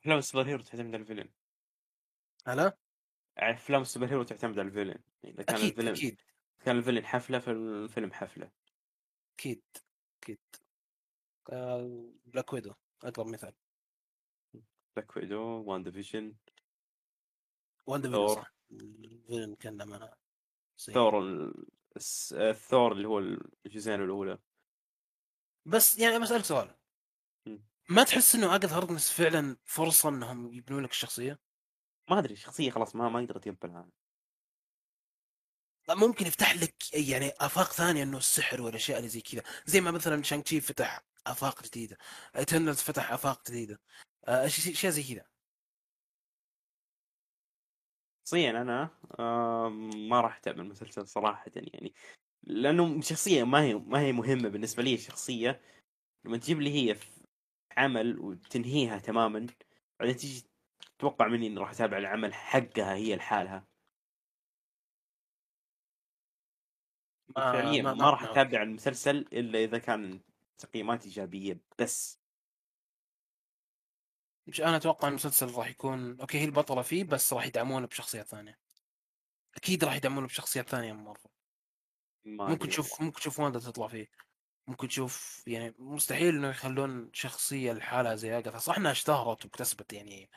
افلام 0.00 0.18
ال 0.18 0.46
superhero 0.48 0.62
تعتمد 0.62 0.94
على 0.94 0.96
ال 0.96 1.00
villain. 1.00 1.28
هلا؟ 2.46 2.76
أفلام 3.38 3.82
ال 3.82 4.06
superhero 4.06 4.22
تعتمد 4.22 4.58
على 4.58 4.68
ال 4.68 4.72
villain 4.72 4.98
إذا 5.24 5.42
كان 5.42 5.56
أكيد 5.56 5.68
ال 5.68 5.71
villain 5.71 5.88
أكيد. 5.88 6.20
كان 6.60 6.78
ال 6.78 6.82
villain 6.82 7.06
حفلة 7.06 7.38
فالفيلم 7.38 8.12
حفلة. 8.12 8.50
أكيد 9.34 9.62
أكيد. 10.22 10.38
آه 11.52 12.12
Black 12.26 12.52
Widow 12.52 12.74
أقرب 13.04 13.26
مثال. 13.26 13.52
Black 14.96 15.16
Widow 15.16 15.40
WandaVision 15.40 16.34
WandaVision 17.86 18.00
ال 18.00 18.44
villain 18.70 19.54
كان 19.54 19.82
لما 19.82 20.14
ثور 20.78 21.52
الثور 22.32 22.92
اللي 22.92 23.08
هو 23.08 23.18
الجزئين 23.66 24.02
الأولى. 24.02 24.38
بس 25.66 25.98
يعني 25.98 26.18
بسالك 26.18 26.44
سؤال. 26.44 26.76
ما 27.88 28.04
تحس 28.04 28.34
إنه 28.34 28.52
أجاثا 28.52 28.72
هاركنس 28.72 29.12
فعلا 29.12 29.56
فرصة 29.64 30.08
إنهم 30.08 30.52
يبنون 30.52 30.82
لك 30.82 30.90
الشخصية؟ 30.90 31.38
ما 32.10 32.18
أدري 32.18 32.32
الشخصيه 32.32 32.70
خلاص 32.70 32.96
ما 32.96 33.08
ما 33.08 33.20
قدرت 33.20 33.46
يبنها 33.46 33.88
ممكن 35.90 36.26
يفتح 36.26 36.54
لك 36.62 36.94
يعني 36.94 37.32
آفاق 37.40 37.72
ثانية 37.72 38.02
إنه 38.02 38.18
السحر 38.18 38.62
والأشياء 38.62 38.98
اللي 38.98 39.08
زي 39.08 39.20
كذا. 39.20 39.42
زي 39.66 39.80
ما 39.80 39.90
مثلا 39.90 40.22
شانج 40.22 40.44
تشي 40.44 40.60
فتح 40.60 41.00
آفاق 41.26 41.62
جديدة 41.62 41.98
Eternals 42.36 42.78
فتح 42.82 43.12
آفاق 43.12 43.50
جديدة. 43.50 43.80
آه، 44.28 44.46
اشياء 44.46 44.92
زي 44.92 45.02
كذا. 45.14 45.24
شخصيا 48.24 48.50
أنا 48.50 48.90
ما 50.08 50.20
راح 50.20 50.36
أتابع 50.36 50.62
المسلسل 50.62 51.06
صراحة 51.08 51.50
يعني. 51.56 51.94
لأنه 52.42 53.00
شخصية 53.00 53.44
ما 53.44 53.62
هي 53.62 53.74
ما 53.74 54.00
هي 54.00 54.12
مهمة 54.12 54.48
بالنسبة 54.48 54.82
لي 54.82 54.94
الشخصية. 54.94 55.60
لما 56.24 56.36
تجيب 56.36 56.60
لي 56.60 56.70
هي 56.74 56.94
في 56.94 57.10
عمل 57.76 58.18
وتنهيها 58.18 58.98
تماما 58.98 59.46
بعدين 60.00 60.16
تيجي 60.16 60.49
تتوقع 61.00 61.28
مني 61.28 61.46
إني 61.46 61.60
راح 61.60 61.70
أتابع 61.70 61.98
العمل 61.98 62.34
حقها 62.34 62.94
هي 62.94 63.16
لحالها؟ 63.16 63.66
ما 67.36 67.52
فعليا 67.52 67.82
ما, 67.82 67.94
ما 67.94 68.10
راح 68.10 68.22
أتابع 68.22 68.62
المسلسل 68.62 69.16
إلا 69.16 69.58
إذا 69.58 69.78
كان 69.78 70.20
تقييمات 70.58 71.04
إيجابية 71.04 71.60
بس. 71.78 72.20
مش 74.46 74.60
أنا 74.60 74.76
أتوقع 74.76 75.08
المسلسل 75.08 75.54
راح 75.54 75.68
يكون 75.68 76.20
أوكي 76.20 76.38
هي 76.38 76.44
البطلة 76.44 76.82
فيه 76.82 77.04
بس 77.04 77.32
راح 77.32 77.46
يدعمونه 77.46 77.86
بشخصيات 77.86 78.26
ثانية. 78.26 78.58
أكيد 79.56 79.84
راح 79.84 79.96
يدعمونه 79.96 80.26
بشخصيات 80.26 80.68
ثانية 80.68 80.92
من 80.92 81.04
مارفل 81.04 81.30
ممكن 82.24 82.68
تشوف 82.68 83.02
ممكن 83.02 83.20
تشوف 83.20 83.40
واندا 83.40 83.58
تطلع 83.58 83.88
فيه. 83.88 84.10
ممكن 84.66 84.88
تشوف 84.88 85.44
يعني 85.46 85.74
مستحيل 85.78 86.34
إنه 86.34 86.48
يخلون 86.48 87.10
شخصية 87.12 87.72
لحالها 87.72 88.14
زي 88.14 88.38
اجاثا 88.38 88.58
صح 88.58 88.76
إنها 88.76 88.92
اشتهرت 88.92 89.44
واكتسبت 89.44 89.92
يعني 89.92 90.30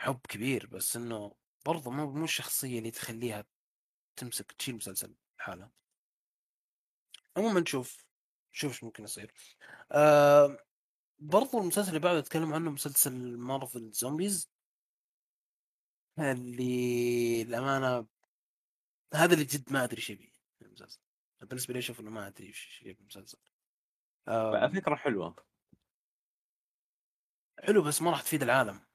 حب 0.00 0.20
كبير 0.28 0.66
بس 0.66 0.96
إنه 0.96 1.34
برضه 1.66 1.90
مو 1.90 2.12
مو 2.12 2.24
الشخصية 2.24 2.78
اللي 2.78 2.90
تخليها 2.90 3.44
تمسك 4.16 4.52
تشيل 4.52 4.76
مسلسل 4.76 5.14
لحالها 5.38 5.72
عموما 7.36 7.60
نشوف 7.60 8.04
شوف 8.52 8.72
إيش 8.72 8.84
ممكن 8.84 9.04
يصير. 9.04 9.32
آه 9.92 10.58
برضو 11.18 11.60
المسلسل 11.60 11.88
اللي 11.88 12.00
بعده 12.00 12.18
اتكلم 12.18 12.54
عنه 12.54 12.70
مسلسل 12.70 13.36
مارفل 13.38 13.90
زومبيز 13.90 14.50
اللي 16.18 17.42
الأمانة 17.42 18.06
هذا 19.14 19.34
اللي 19.34 19.44
جد 19.44 19.72
ما 19.72 19.84
أدري 19.84 19.96
إيش 19.96 20.10
يبي 20.10 20.34
المسلسل. 20.62 21.00
بالنسبة 21.40 21.74
لي 21.74 21.78
أشوف 21.78 22.00
إنه 22.00 22.10
ما 22.10 22.26
أدري 22.26 22.46
إيش 22.46 22.82
يبي 22.82 23.00
المسلسل. 23.00 23.38
آه 24.28 24.68
فكرة 24.68 24.94
حلوة. 24.94 25.36
حلو 27.58 27.82
بس 27.82 28.02
ما 28.02 28.10
راح 28.10 28.22
تفيد 28.22 28.42
العالم. 28.42 28.89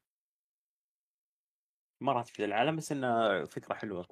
ما 2.01 2.11
راح 2.13 2.23
تفيد 2.23 2.45
العالم 2.45 2.75
بس 2.75 2.91
انها 2.91 3.45
فكرة 3.45 3.73
حلوة. 3.73 4.07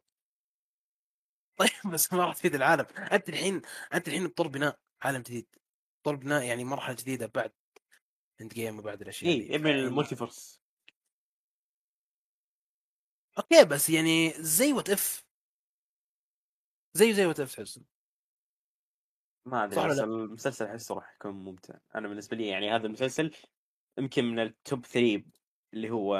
طيب 1.58 1.70
بس 1.94 2.14
ما 2.14 2.26
راح 2.26 2.36
تفيد 2.36 2.56
العالم. 2.56 2.86
أنت 2.98 3.30
الحين 3.30 3.62
أنت 3.94 4.08
الحين 4.08 4.28
بطور 4.28 4.48
بناء 4.48 4.80
عالم 5.02 5.22
جديد. 5.22 5.48
طور 6.04 6.16
بناء 6.16 6.44
يعني 6.44 6.64
مرحلة 6.64 6.96
جديدة 6.96 7.32
بعد 7.36 7.52
Endgame 8.42 8.80
وبعد 8.80 9.02
الأشياء 9.02 9.34
إي 9.34 9.56
إبن 9.56 9.68
ال 9.68 9.76
multiverse 9.76 10.62
أوكي 13.38 13.66
بس 13.66 13.90
يعني 13.90 14.30
زي 14.30 14.74
What 14.74 14.90
If 14.90 15.26
زي 16.94 17.14
زي 17.14 17.26
What 17.26 17.40
If 17.40 17.56
تحس 17.56 17.80
ما 19.46 19.64
أدري 19.64 19.90
بس 19.90 20.00
المسلسل 20.00 20.66
أحسه 20.66 20.96
راح 20.96 21.16
يكون 21.16 21.32
ممتع. 21.32 21.78
أنا 21.96 22.08
بالنسبة 22.08 22.38
لي 22.38 22.48
يعني 22.48 22.72
هذا 22.72 22.88
المسلسل 22.88 23.36
يمكن 23.98 24.24
من 24.24 24.40
ال 24.40 24.51
top 24.51 24.86
3 24.86 25.24
اللي 25.74 25.90
هو 25.90 26.16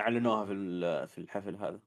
أعلنوها 0.00 0.44
في 0.44 0.54
في 1.06 1.18
الحفل 1.18 1.56
هذا. 1.56 1.80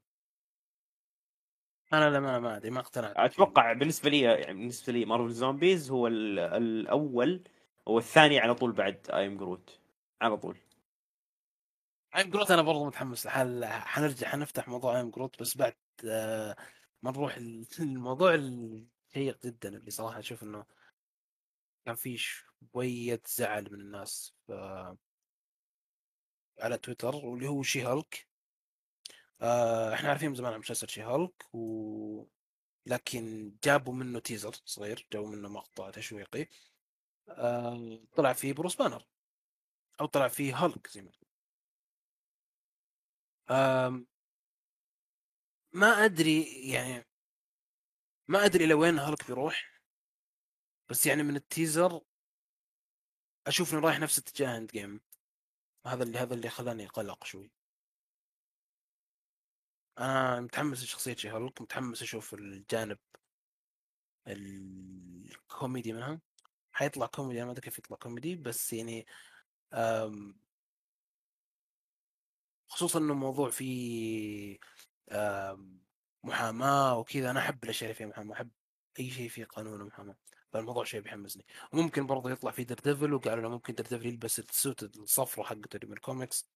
أنا 1.93 2.09
لا 2.09 2.19
ما 2.19 2.57
أدري 2.57 2.69
ما 2.69 2.79
اقتنعت 2.79 3.13
أتوقع 3.17 3.73
بالنسبة 3.73 4.09
لي 4.09 4.21
يعني 4.21 4.53
بالنسبة 4.53 4.93
لي 4.93 5.05
مارفل 5.05 5.31
Zombies 5.31 5.91
هو 5.91 6.07
الأول 6.07 7.43
والثاني 7.85 8.39
على 8.39 8.55
طول 8.55 8.71
بعد 8.71 9.09
I 9.09 9.19
Am 9.19 9.37
Groot 9.37 9.79
على 10.21 10.37
طول. 10.37 10.57
I 12.15 12.20
Am 12.20 12.29
Groot 12.29 12.51
أنا 12.51 12.61
برضو 12.61 12.85
متحمس 12.85 13.27
حال 13.27 13.65
حنرجع 13.65 14.27
حنفتح 14.27 14.67
موضوع 14.67 14.97
I 14.97 15.01
Am 15.01 15.09
Groot 15.09 15.41
بس 15.41 15.57
بعد 15.57 15.75
آه، 16.05 16.55
ما 17.03 17.11
نروح 17.11 17.37
الموضوع 17.79 18.33
الشيق 18.33 19.45
جدا 19.45 19.69
اللي 19.69 19.91
صراحة 19.91 20.19
أشوف 20.19 20.43
إنه 20.43 20.65
كان 21.85 21.95
في 21.95 22.17
شوية 22.17 23.21
زعل 23.25 23.67
من 23.71 23.81
الناس 23.81 24.33
ف... 24.47 24.51
على 26.59 26.77
تويتر 26.77 27.15
واللي 27.15 27.47
هو 27.47 27.63
She-Hulk. 27.63 28.27
آه 29.41 29.93
إحنا 29.93 30.09
عارفين 30.09 30.29
من 30.29 30.35
زمان 30.35 30.53
عن 30.53 30.59
مسلسل 30.59 30.89
She-Hulk 30.89 31.55
و 31.55 32.25
لكن 32.85 33.55
جابوا 33.63 33.93
منه 33.93 34.19
teaser 34.19 34.51
صغير 34.65 35.07
جابوا 35.13 35.27
منه 35.29 35.49
مقطع 35.49 35.89
تشويقي. 35.89 36.47
آه 37.29 37.99
طلع 38.15 38.33
فيه 38.33 38.53
بروس 38.53 38.75
بانر 38.75 39.05
أو 40.01 40.05
طلع 40.05 40.27
فيه 40.27 40.65
هالك 40.65 40.87
زي 40.87 41.01
ما 41.01 41.11
آه 43.49 44.03
ما 45.73 45.87
أدري 46.05 46.43
يعني 46.71 47.05
ما 48.27 48.45
أدري 48.45 48.65
إلى 48.65 48.73
وين 48.73 48.99
هالك 48.99 49.27
بيروح. 49.27 49.81
بس 50.89 51.05
يعني 51.05 51.23
من 51.23 51.35
ال 51.35 51.45
teaser 51.45 52.01
أشوف 53.47 53.73
إنه 53.73 53.81
رايح 53.81 53.99
نفس 53.99 54.19
اتجاه 54.19 54.57
Endgame 54.57 55.01
هذا 55.87 56.03
اللي 56.03 56.17
هذا 56.19 56.33
اللي 56.33 56.49
خلاني 56.49 56.85
قلق 56.87 57.23
شوي. 57.23 57.51
أنا 59.99 60.41
متحمس 60.41 60.83
لشخصية 60.83 61.15
She-Hulk 61.15 61.61
متحمس 61.61 62.01
أشوف 62.01 62.33
الجانب 62.33 62.97
الكوميدي 64.27 65.93
منها. 65.93 66.21
حيطلع 66.71 67.05
كوميدي 67.05 67.37
أنا 67.39 67.45
ما 67.45 67.51
أدري 67.51 67.61
كيف 67.61 67.77
يطلع 67.79 67.97
كوميدي 67.97 68.35
بس 68.35 68.73
يعني 68.73 69.05
خصوصا 72.67 72.99
إنه 72.99 73.13
موضوع 73.13 73.49
فيه 73.49 74.57
آم، 75.11 75.81
محاماة 76.23 76.97
وكذا 76.97 77.31
أنا 77.31 77.39
أحب 77.39 77.63
الأشياء 77.63 77.89
اللي 77.91 77.97
فيها 77.97 78.07
محاماة 78.07 78.35
أحب 78.35 78.51
أي 78.99 79.09
شيء 79.11 79.29
فيه 79.29 79.45
قانون 79.45 79.81
ومحاماة. 79.81 80.15
فالموضوع 80.53 80.83
شيء 80.83 81.01
بيحمسني. 81.01 81.45
وممكن 81.73 82.07
برضه 82.07 82.31
يطلع 82.31 82.51
في 82.51 82.63
Daredevil 82.63 83.13
وقالوا 83.13 83.43
له 83.43 83.49
ممكن 83.49 83.73
Daredevil 83.73 84.05
يلبس 84.05 84.39
ال 84.39 84.48
suit 84.48 84.83
الصفرة 84.83 85.43
حقته 85.43 85.75
اللي 85.77 85.87
من 85.87 85.93
الكوميكس 85.93 86.49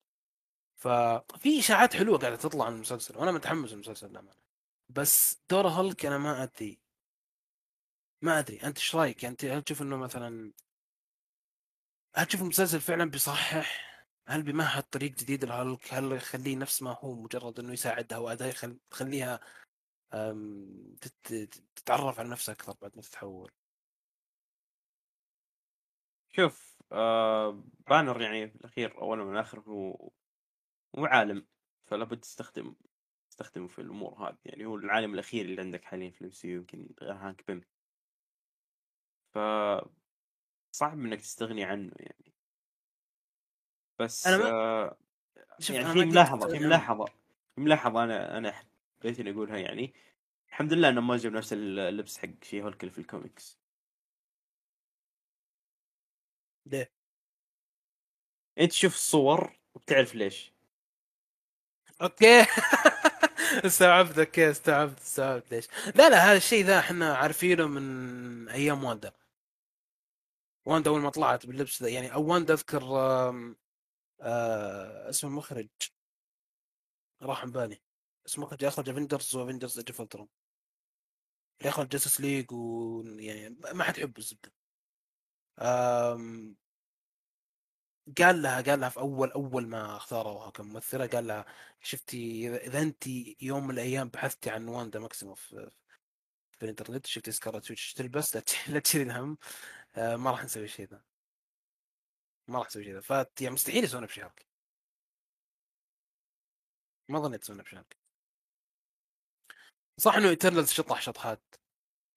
ففي 0.82 1.60
إشاعات 1.60 1.96
حلوة 1.96 2.18
قاعدة 2.18 2.36
تطلع 2.36 2.66
عن 2.66 2.74
المسلسل 2.74 3.18
وأنا 3.18 3.32
متحمس 3.32 3.72
للمسلسل 3.72 4.08
للامانه 4.10 4.42
بس 4.90 5.42
دور 5.50 5.68
هالك 5.68 6.06
أنا 6.06 6.18
ما 6.18 6.44
أدري. 6.44 6.80
ما 8.22 8.40
أدري. 8.40 8.64
أنت 8.64 8.78
إيش 8.78 8.96
رأيك؟ 8.96 9.26
أنت 9.26 9.46
هل 9.46 9.64
تشوف 9.64 9.82
إنه 9.82 9.98
مثلا 9.98 10.54
هل 12.16 12.26
تشوف 12.26 12.42
المسلسل 12.42 12.82
فعلا 12.82 13.06
بيصحح؟ 13.10 13.92
هل 14.28 14.44
بيمهد 14.44 14.84
طريق 14.84 15.12
جديد 15.12 15.46
لهالك؟ 15.46 15.94
هل 15.94 16.12
يخليه 16.12 16.56
نفس 16.56 16.82
ما 16.82 16.98
هو 17.00 17.16
مجرد 17.16 17.60
إنه 17.60 17.74
يساعدها 17.74 18.18
واداء 18.18 18.50
يخل... 18.50 18.80
تخليها 18.92 19.40
أم... 20.14 20.96
تت... 21.02 21.34
تتعرف 21.76 22.20
على 22.20 22.30
نفسها 22.30 22.54
أكثر 22.54 22.76
بعد 22.82 22.92
ما 22.96 23.02
تتحول؟ 23.02 23.52
شوف 26.32 26.82
آه 26.92 27.64
بانر 27.90 28.22
يعني 28.22 28.48
في 28.50 28.56
الأخير 28.56 29.02
اولا 29.02 29.24
والاخر 29.24 29.60
هو 29.60 30.12
هو 30.98 31.06
عالم 31.06 31.48
فلا 31.86 32.06
بد 32.06 32.20
تستخدم 32.20 32.76
تستخدمه 33.30 33.68
في 33.68 33.80
الأمور 33.80 34.14
هذه. 34.30 34.38
يعني 34.46 34.66
هو 34.66 34.76
العالم 34.76 35.14
الأخير 35.14 35.46
اللي 35.46 35.62
عندك 35.62 35.84
حاليا 35.84 36.10
في 36.12 36.22
ال 36.22 36.32
MCU 36.32 36.52
يمكن 36.54 36.90
غير 37.02 37.14
هانك 37.14 37.44
بيم 37.48 37.62
ف 39.34 39.38
صعب 40.72 41.00
إنك 41.00 41.22
تستغني 41.22 41.64
عنه 41.64 41.92
يعني. 42.00 42.34
بس 44.00 44.28
أنا 44.28 44.38
ما- 44.38 44.50
آه 44.52 44.98
يعني 45.70 45.94
في 45.94 46.06
ملاحظة 46.06 46.48
في 46.48 46.60
ملاحظة 46.60 47.06
في 47.56 47.62
ملاحظة 47.62 48.04
أنا 48.04 48.38
أنا 48.38 48.52
حبيت 48.52 49.20
إني 49.20 49.32
أقولها 49.32 49.58
يعني. 49.58 49.94
الحمد 50.50 50.74
لله 50.74 50.90
إنه 50.90 51.02
ما 51.02 51.18
جاب 51.18 51.34
نفس 51.34 51.54
اللبس 51.54 52.18
حق 52.18 52.30
She-Hulk 52.44 52.90
في 52.90 53.00
الكوميكس. 53.00 53.61
ليه؟ 56.66 56.92
أنت 58.60 58.72
تشوف 58.72 58.96
الصور 58.96 59.60
وبتعرف 59.76 60.16
ليش. 60.16 60.54
أوكي. 62.02 62.46
استوعبت 63.66 64.20
أوكي 64.20 64.52
استوعبت 64.52 65.00
استوعبت 65.00 65.52
ليش. 65.52 65.68
لا 65.96 66.10
لا 66.10 66.18
هذا 66.18 66.38
الشيء 66.38 66.66
ذا 66.66 66.80
إحنا 66.80 67.16
عارفينه 67.16 67.68
من 67.68 68.50
أيام 68.50 68.84
واندا. 68.84 69.14
واندا 70.66 70.90
أول 70.92 71.02
ما 71.02 71.10
طلعت 71.10 71.46
باللبس 71.46 71.84
ذا 71.84 71.90
يعني 71.90 72.14
أو 72.14 72.26
واندا 72.34 72.54
أذكر 72.54 72.84
آم، 73.30 73.58
آه 74.22 75.10
اسم 75.10 75.28
المخرج 75.28 75.68
راح 77.22 77.42
عن 77.42 77.52
بالي. 77.52 77.82
اسم 78.26 78.42
المخرج 78.42 78.64
اخرج 78.64 78.90
Avengers 78.90 79.36
و 79.36 79.40
Avengers 79.40 79.78
Age 79.78 79.90
of 79.92 80.02
اللي 81.62 81.70
اخرج 81.70 81.88
Justice 81.90 82.22
League 82.22 82.52
ويعني 82.52 83.50
ما 83.74 83.84
حد 83.84 83.98
يحبه 83.98 84.18
الزبده 84.18 84.52
آم، 84.52 84.61
قال 88.18 88.42
لها 88.42 88.62
قال 88.62 88.80
لها 88.80 88.90
في 88.90 89.00
أول 89.00 89.32
أول 89.32 89.68
ما 89.68 89.98
اختاروها 89.98 90.50
كممثلة 90.52 91.08
قال 91.08 91.28
لها 91.28 91.46
شفتي 91.82 92.48
إذا 92.56 92.82
انت 92.82 93.08
يوم 93.42 93.68
من 93.68 93.74
الأيام 93.74 94.10
بحثتي 94.10 94.50
عن 94.50 94.68
واندا 94.68 95.00
ماكسيموف 95.00 95.42
في, 95.42 95.70
في 96.52 96.64
الإنترنت 96.64 97.06
شفتي 97.08 97.32
Scarlet 97.32 97.70
Witch 97.70 97.94
تلبس 97.94 98.36
لا 98.70 98.80
تشيلين 98.80 99.12
هم 99.12 99.38
آه، 99.96 100.16
ما 100.16 100.32
راح 100.32 100.44
نسوي 100.44 100.64
الشيء 100.64 100.88
ذا. 100.88 101.04
ما 102.48 102.60
راح 102.60 102.68
نسوي 102.68 102.82
الشيء 102.82 102.94
ذا. 102.96 103.02
فات 103.02 103.42
يعني 103.42 103.54
مستحيل 103.54 103.84
يسوونه 103.84 104.08
بشهرك 104.08 104.48
ما 107.10 107.20
ظنيت 107.20 107.44
يسوونه 107.44 107.64
بشهرك 107.64 107.98
صح 109.98 110.16
إنه 110.16 110.30
ايترنالز 110.30 110.72
شطح 110.72 111.02
شطحات. 111.02 111.61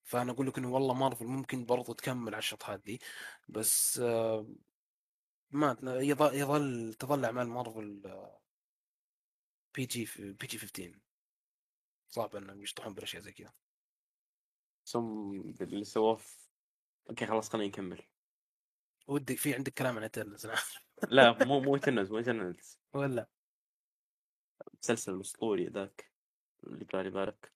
فأنا 0.05 0.33
أقول 0.33 0.47
لك 0.47 0.59
إنه 0.59 0.73
والله 0.73 0.95
مارفل 0.95 1.27
ممكن 1.27 1.65
برضو 1.65 1.93
تكمل 1.93 2.35
على 2.35 2.39
الشطحات 2.39 2.81
دي 2.81 3.01
بس 3.49 3.99
آه، 3.99 4.47
ما 5.51 5.77
يظل, 5.85 6.35
يظل 6.35 6.95
تظل 6.95 7.25
أعمال 7.25 7.49
مارفل 7.49 8.03
بي 9.75 9.87
جي 9.87 10.09
بي 10.19 10.47
جي 10.47 10.59
15 10.59 10.99
صعب 12.09 12.37
إنهم 12.37 12.63
يشطحون 12.63 12.95
بالاشياء 12.95 13.23
زي 13.23 13.33
كذا. 13.33 13.53
ثم 14.87 15.31
اللي 15.61 15.85
سواه 15.85 16.21
okay 17.11 17.27
خلاص 17.27 17.51
خلينا 17.51 17.69
نكمل. 17.69 18.03
ودي 19.09 19.37
في 19.37 19.55
عندك 19.55 19.73
كلام 19.73 19.97
عن 19.97 20.03
Eternals 20.03 20.47
لا 21.09 21.45
مو 21.45 21.61
مو 21.61 21.77
Eternals 21.77 22.13
مو 22.13 22.21
Eternals 22.21 22.79
ولا. 22.95 23.27
المسلسل 24.75 25.15
الاسطوري 25.15 25.67
ذاك 25.67 26.13
اللي 26.65 26.85
بالي 26.85 27.11
بالك. 27.11 27.54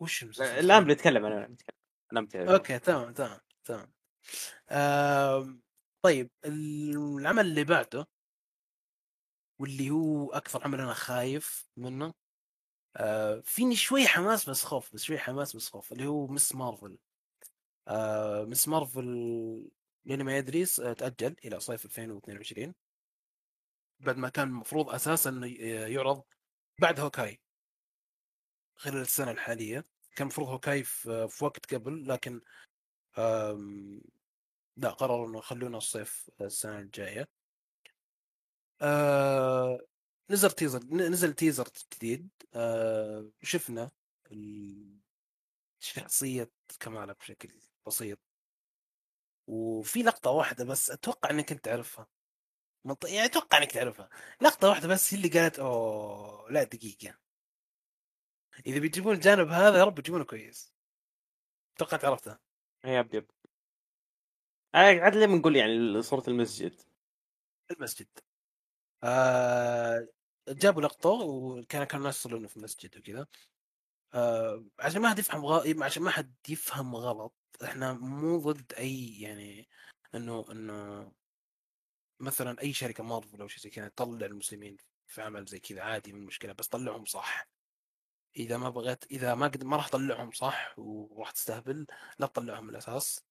وش 0.00 0.22
المسلسل؟ 0.22 0.58
الآن 0.58 0.84
بنتكلم 0.84 1.24
أنا 1.24 1.46
بنتكلم. 1.46 1.76
أنا 2.12 2.54
okay 2.54 2.78
تمام 2.78 3.12
تمام 3.12 3.40
تمام. 3.64 3.92
آم، 4.70 5.62
طيب 6.04 6.30
العمل 6.46 7.46
اللي 7.46 7.64
بعده 7.64 8.06
واللي 9.60 9.90
هو 9.90 10.30
أكثر 10.32 10.64
عمل 10.64 10.80
أنا 10.80 10.94
خايف 10.94 11.68
منه 11.76 12.14
آه 12.96 13.40
فيني 13.44 13.76
شوي 13.76 14.06
حماس 14.06 14.50
بس 14.50 14.64
خوف 14.64 14.94
بس 14.94 15.02
شوي 15.04 15.18
حماس 15.18 15.56
بس 15.56 15.68
خوف 15.70 15.92
اللي 15.92 16.06
هو 16.06 16.26
Ms. 16.26 16.54
Marvel. 16.54 16.98
آه 17.88 18.44
Ms. 18.44 18.68
Marvel 18.68 19.04
لاني 20.06 20.24
ما 20.24 20.36
يدري 20.38 20.62
آه، 20.82 20.92
تأجل 20.92 21.36
إلى 21.44 21.60
صيف 21.60 21.84
2022 21.84 22.74
بعد 24.00 24.16
ما 24.16 24.28
كان 24.28 24.48
المفروض 24.48 24.90
أساسا 24.90 25.30
يعرض 25.88 26.22
بعد 26.80 27.00
Hawkeye. 27.00 27.40
خلال 28.76 29.00
السنة 29.00 29.30
الحالية. 29.30 29.84
كان 30.16 30.26
المفروض 30.26 30.48
Hawkeye 30.48 30.82
في 30.84 31.28
في 31.28 31.44
وقت 31.44 31.74
قبل 31.74 32.08
لكن 32.08 32.40
لا 34.76 34.90
قرروا 34.90 35.28
إنه 35.28 35.38
يخلونه 35.38 35.78
الصيف 35.78 36.30
السنة 36.40 36.78
الجاية. 36.78 37.28
آه 38.82 39.80
نزل 40.30 40.50
تيزر 40.50 40.84
نزل 40.84 41.32
تيزر 41.34 41.68
جديد. 41.94 42.28
آه 42.54 43.30
شفنا 43.42 43.90
شخصية 45.80 46.50
كمالا 46.80 47.12
بشكل 47.12 47.60
بسيط. 47.86 48.18
وفي 49.46 50.02
لقطة 50.02 50.30
واحدة 50.30 50.64
بس 50.64 50.90
أتوقع 50.90 51.30
إنك 51.30 51.52
أنت 51.52 51.64
تعرفها. 51.64 52.06
يعني 53.04 53.24
أتوقع 53.24 53.58
إنك 53.58 53.72
تعرفها. 53.72 54.08
لقطة 54.40 54.68
واحدة 54.68 54.88
بس 54.88 55.14
هي 55.14 55.18
اللي 55.18 55.40
قالت 55.40 55.58
أوه 55.58 56.50
لا 56.50 56.62
دقيقة. 56.62 57.25
إذا 58.66 58.78
بيجيبون 58.78 59.14
الجانب 59.14 59.48
هذا 59.48 59.78
يا 59.78 59.84
رب 59.84 59.98
يجيبونه 59.98 60.24
كويس. 60.24 60.74
أتوقع 61.76 62.08
عرفتها 62.08 62.40
يب 62.84 63.14
يب. 63.14 63.30
عاد 64.74 65.16
ليه 65.16 65.26
بنقول 65.26 65.56
يعني 65.56 66.02
صورة 66.02 66.24
المسجد. 66.28 66.80
المسجد. 67.70 68.08
آه 69.04 70.08
جابوا 70.48 70.82
لقطة 70.82 71.10
وكان 71.10 71.84
كانوا 71.84 72.02
الناس 72.02 72.16
يصلون 72.18 72.46
في 72.46 72.56
المسجد 72.56 72.98
وكذا. 72.98 73.26
آه 74.14 74.64
عشان 74.80 75.02
ما 75.02 75.10
حد 75.10 75.18
يفهم 75.18 75.46
غ... 75.46 75.84
عشان 75.84 76.02
ما 76.02 76.10
حد 76.10 76.34
يفهم 76.48 76.96
غلط 76.96 77.34
إحنا 77.64 77.92
مو 77.92 78.38
ضد 78.38 78.72
أي 78.72 79.20
يعني 79.20 79.68
إنه 80.14 80.44
إنه 80.50 81.12
مثلا 82.20 82.60
أي 82.62 82.72
شركة 82.72 83.04
مارفل 83.04 83.40
أو 83.40 83.48
شيء 83.48 83.62
زي 83.62 83.70
كذا 83.70 83.88
تطلع 83.88 84.26
المسلمين 84.26 84.76
في 85.06 85.22
عمل 85.22 85.44
زي 85.44 85.58
كذا 85.58 85.82
عادي 85.82 86.12
من 86.12 86.24
مشكلة 86.24 86.52
بس 86.52 86.68
طلعهم 86.68 87.04
صح. 87.04 87.55
إذا 88.36 88.56
ما 88.56 88.70
بغيت 88.70 89.04
إذا 89.10 89.34
ما 89.34 89.46
قد 89.46 89.64
ما 89.64 89.76
راح 89.76 89.88
تطلعهم 89.88 90.30
صح؟ 90.30 90.74
وراح 90.78 91.30
تستهبل 91.30 91.86
لا 92.18 92.26
تطلعهم 92.26 92.64
من 92.64 92.70
الأساس. 92.70 93.24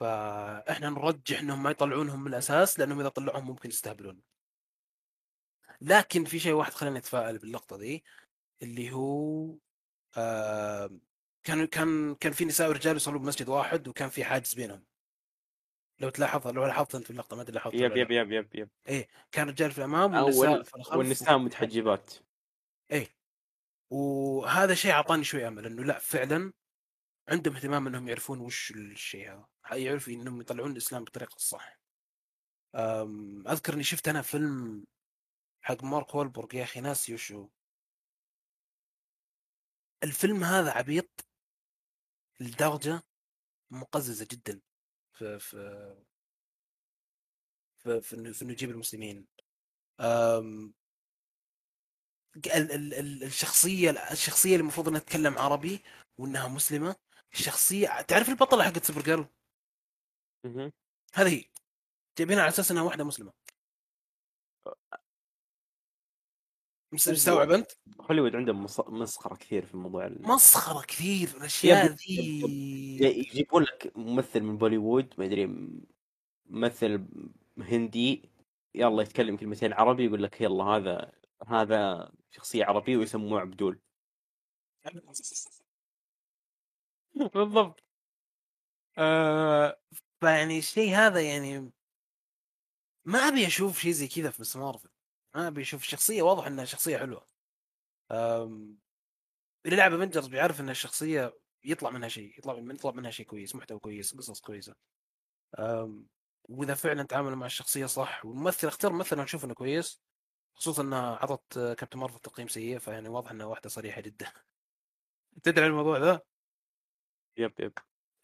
فإحنا 0.00 0.90
نرجح 0.90 1.40
إنهم 1.40 1.62
ما 1.62 1.70
يطلعونهم 1.70 2.20
من 2.20 2.26
الأساس 2.26 2.78
لأنهم 2.78 3.00
إذا 3.00 3.08
طلعوهم 3.08 3.46
ممكن 3.46 3.68
يستهبلون. 3.68 4.22
لكن 5.80 6.24
في 6.24 6.38
شيء 6.38 6.52
واحد 6.52 6.72
خلاني 6.72 6.98
أتفائل 6.98 7.38
باللقطه 7.38 7.76
دي 7.76 8.04
اللي 8.62 8.92
هو 8.92 9.54
آه 10.16 10.90
كان 11.44 11.66
كان 11.66 12.14
كان 12.14 12.32
في 12.32 12.44
نساء 12.44 12.68
ورجال 12.68 12.96
يصلوا 12.96 13.20
بمسجد 13.20 13.48
واحد 13.48 13.88
وكان 13.88 14.08
في 14.08 14.24
حاجز 14.24 14.54
بينهم. 14.54 14.84
لو 16.00 16.08
تلاحظ 16.08 16.48
لو 16.48 16.66
لاحظت 16.66 16.94
أنت 16.94 17.04
في 17.04 17.10
اللقطة 17.10 17.36
ما 17.36 17.42
أدري 17.42 17.54
لاحظت 17.54 17.74
يب 17.74 17.96
يب. 17.96 18.10
يب 18.10 18.32
يب 18.32 18.54
يب. 18.54 18.68
إيه 18.88 19.08
كان 19.32 19.48
رجال 19.48 19.70
في 19.70 19.78
الأمام 19.78 20.14
والنساء 20.14 20.62
في 20.62 20.76
الخلف 20.76 20.96
والنساء 20.96 21.38
متحجبات. 21.38 22.14
إيه. 22.90 23.08
وهذا 23.90 24.74
شيء 24.74 24.90
اعطاني 24.92 25.24
شوي 25.24 25.48
أمل 25.48 25.66
إنه 25.66 25.84
لأ 25.84 25.98
فعلا 25.98 26.52
عندهم 27.28 27.54
اهتمام 27.54 27.86
إنهم 27.86 28.08
يعرفون 28.08 28.40
وش 28.40 28.70
الشيء 28.70 29.32
هذا. 29.32 29.48
يعرفوا 29.72 30.12
إنهم 30.12 30.40
يطلعون 30.40 30.72
الإسلام 30.72 31.04
بالطريقة 31.04 31.34
الصح. 31.36 31.78
أم، 32.74 33.48
أذكر 33.48 33.74
إني 33.74 33.82
شفت 33.82 34.08
أنا 34.08 34.22
فيلم 34.22 34.84
حق 35.62 35.84
مارك 35.84 36.14
وولبرغ 36.14 36.54
يا 36.54 36.62
أخي 36.64 36.80
ناسي 36.80 37.14
وشو 37.14 37.48
الفيلم 40.02 40.44
هذا 40.44 40.70
عبيط 40.70 41.26
لدرجة 42.40 43.02
مقززة 43.70 44.26
جدا 44.30 44.60
في 45.12 45.38
في 45.38 45.96
في, 47.76 48.00
في, 48.00 48.16
إنه 48.42 48.52
يجيب 48.52 48.70
المسلمين. 48.70 49.26
ال 50.00 50.72
الشخصية 52.46 53.90
الشخصية 53.90 54.52
اللي 54.52 54.60
المفروض 54.60 54.88
إنها 54.88 55.00
تتكلم 55.00 55.38
عربي 55.38 55.82
وإنها 56.18 56.48
مسلمة 56.48 56.96
الشخصية 57.32 58.00
تعرف 58.00 58.28
البطلة 58.28 58.64
حقت 58.64 58.84
سوبر 58.84 59.02
جيرل 59.02 59.26
هذه 61.14 61.28
هي. 61.28 61.44
جايبينها 62.18 62.42
على 62.42 62.48
أساس 62.48 62.70
إنها 62.70 62.82
واحدة 62.82 63.04
مسلمة. 63.04 63.32
مستوعب 66.92 67.50
أنت؟ 67.50 67.70
هوليوود 68.00 68.36
عندهم 68.36 68.66
مسخرة 68.88 69.34
كثير 69.34 69.66
في 69.66 69.74
الموضوع 69.74 70.08
مسخرة 70.08 70.82
كثير 70.82 71.28
الأشياء 71.36 71.86
ذي. 71.86 72.40
يجيبون 73.00 73.62
لك 73.62 73.92
ممثل 73.96 74.40
من 74.40 74.58
بوليوود 74.58 75.14
ما 75.18 75.24
أدري 75.24 75.70
ممثل 76.46 77.06
هندي 77.58 78.30
يلا 78.74 79.02
يتكلم 79.02 79.36
كلمتين 79.36 79.72
عربي 79.72 80.04
يقول 80.04 80.22
لك 80.22 80.40
يلا 80.40 80.64
هذا 80.64 81.12
هذا 81.46 82.12
شخصية 82.36 82.64
عربية 82.64 82.96
ويسموه 82.96 83.40
عبدول 83.40 83.80
بالضبط 87.34 87.80
آه 88.98 89.80
فيعني 90.20 90.58
الشيء 90.58 90.94
هذا 90.94 91.20
يعني 91.20 91.72
ما 93.06 93.18
أبي 93.18 93.46
أشوف 93.46 93.78
شيء 93.78 93.92
زي 93.92 94.08
كذا 94.08 94.30
في 94.30 94.40
مس 94.42 94.56
مارفل 94.56 94.88
ما 95.34 95.48
أبي 95.48 95.62
أشوف 95.62 95.82
الشخصيه 95.82 96.22
واضح 96.22 96.46
إنها 96.46 96.64
شخصية 96.64 96.98
حلوة. 96.98 97.26
اللي 99.66 99.76
لعب 99.76 99.92
Avengers 99.92 100.26
بيعرف 100.26 100.60
إن 100.60 100.70
الشخصية 100.70 101.38
يطلع 101.64 101.90
منها 101.90 102.08
شيء 102.08 102.38
يطلع 102.38 102.54
من 102.54 102.74
يطلع 102.74 102.90
منها 102.90 103.10
شيء 103.10 103.26
كويس 103.26 103.54
محتوى 103.54 103.78
كويس 103.78 104.14
قصص 104.14 104.40
كويسة. 104.40 104.74
وإذا 106.48 106.74
فعلا 106.74 107.02
تعاملوا 107.02 107.36
مع 107.36 107.46
الشخصية 107.46 107.86
صح 107.86 108.24
والممثل 108.26 108.68
اختار 108.68 108.92
ممثل 108.92 109.18
نشوف 109.20 109.44
إنه 109.44 109.54
كويس 109.54 110.00
خصوصا 110.56 110.82
إنها 110.82 111.16
عطت 111.16 111.58
Captain 111.78 111.98
Marvel 111.98 112.18
تقييم 112.18 112.48
سيء 112.48 112.78
فيعني 112.78 113.08
واضح 113.08 113.30
إنها 113.30 113.46
واحدة 113.46 113.68
صريحة 113.68 114.00
جدا. 114.00 114.32
تدري 115.42 115.64
عن 115.64 115.70
الموضوع 115.70 115.98
ذا؟ 115.98 116.20
yep 117.36 117.52
yep. 117.60 117.72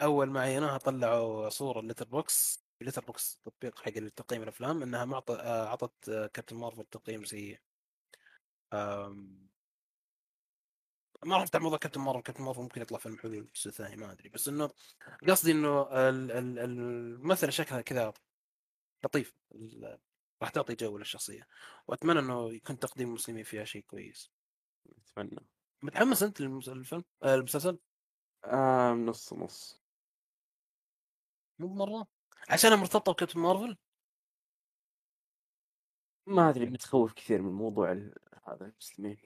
أول 0.02 0.30
ما 0.30 0.40
عينوها 0.40 0.78
طلعوا 0.78 1.48
صورة 1.48 1.80
Letterboxd 1.80 2.64
Letterboxd 2.80 3.40
تطبيق 3.44 3.78
حق 3.78 3.90
تقييم 3.90 4.42
الأفلام 4.42 4.82
إنها 4.82 5.04
معط... 5.04 5.30
عطت 5.30 6.10
Captain 6.34 6.56
Marvel 6.56 6.84
تقييم 6.84 7.24
سيء. 7.24 7.58
ما 11.24 11.36
راح 11.36 11.42
افتح 11.42 11.60
موضوع 11.60 11.78
كابتن 11.78 12.00
مارفل 12.00 12.22
كابتن 12.22 12.44
مارفل 12.44 12.62
ممكن 12.62 12.82
يطلع 12.82 12.98
فيلم 12.98 13.18
حلو 13.18 13.32
الجزء 13.32 13.68
الثاني 13.68 13.96
ما 13.96 14.12
أدري 14.12 14.28
بس 14.28 14.48
إنه 14.48 14.70
قصدي 15.28 15.52
إنه 15.52 15.88
الممثله 15.92 17.50
شكلها 17.50 17.80
كذا 17.80 18.12
لطيف 19.04 19.34
راح 20.42 20.50
تعطي 20.50 20.74
جو 20.74 20.98
للشخصية 20.98 21.46
وأتمنى 21.86 22.18
إنه 22.18 22.52
يكون 22.52 22.78
تقديم 22.78 23.08
المسلمين 23.08 23.44
فيها 23.44 23.64
شيء 23.64 23.82
كويس. 23.82 24.30
أتمنى. 24.98 25.46
متحمس 25.82 26.22
أنت 26.22 26.40
للفيلم؟ 26.40 27.04
آه، 27.22 27.34
المسلسل؟ 27.34 27.78
آه 28.44 28.92
نص 28.92 29.32
نص. 29.32 29.82
مو 31.58 31.68
بمرة؟ 31.68 32.06
عشان 32.48 32.78
مرتبطة 32.78 33.12
بكابتن 33.12 33.40
مارفل؟ 33.40 33.76
ما 36.26 36.48
أدري 36.50 36.66
متخوف 36.66 37.12
كثير 37.12 37.42
من 37.42 37.52
موضوع 37.52 37.92
هذا 38.44 38.66
المسلمين. 38.66 39.18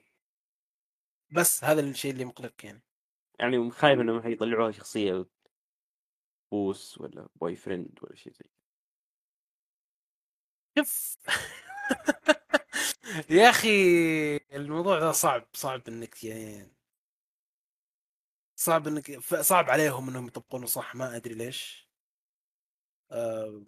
بس 1.31 1.63
هذا 1.63 1.81
الشيء 1.81 2.11
اللي 2.11 2.25
مقلق 2.25 2.65
يعني. 2.65 2.83
يعني 3.39 3.71
خايف 3.71 3.99
إنهم 3.99 4.21
حيطلعوها 4.21 4.71
شخصية 4.71 5.25
boss 6.51 7.01
ولا 7.01 7.29
boyfriend 7.35 7.99
ولا 8.01 8.15
شيء 8.15 8.33
زي 8.33 8.45
شوف. 10.77 11.17
يا 13.29 13.49
أخي 13.49 13.69
الموضوع 14.37 14.99
ذا 14.99 15.11
صعب 15.11 15.47
صعب 15.53 15.81
إنك 15.87 16.23
يعني 16.23 16.71
صعب 18.55 18.87
إنك 18.87 19.19
صعب 19.19 19.69
عليهم 19.69 20.09
إنهم 20.09 20.27
يطبقونه 20.27 20.65
صح 20.65 20.95
ما 20.95 21.15
أدري 21.15 21.33
ليش. 21.33 21.89
آه، 23.11 23.63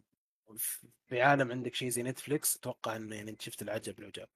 في 1.07 1.21
عالم 1.21 1.51
عندك 1.51 1.75
شيء 1.75 1.89
زي 1.89 2.03
Netflix 2.03 2.57
أتوقع 2.57 2.95
إنه 2.95 3.15
يعني 3.15 3.31
أنت 3.31 3.41
شفت 3.41 3.61
العجب 3.61 3.99
العجاب. 3.99 4.29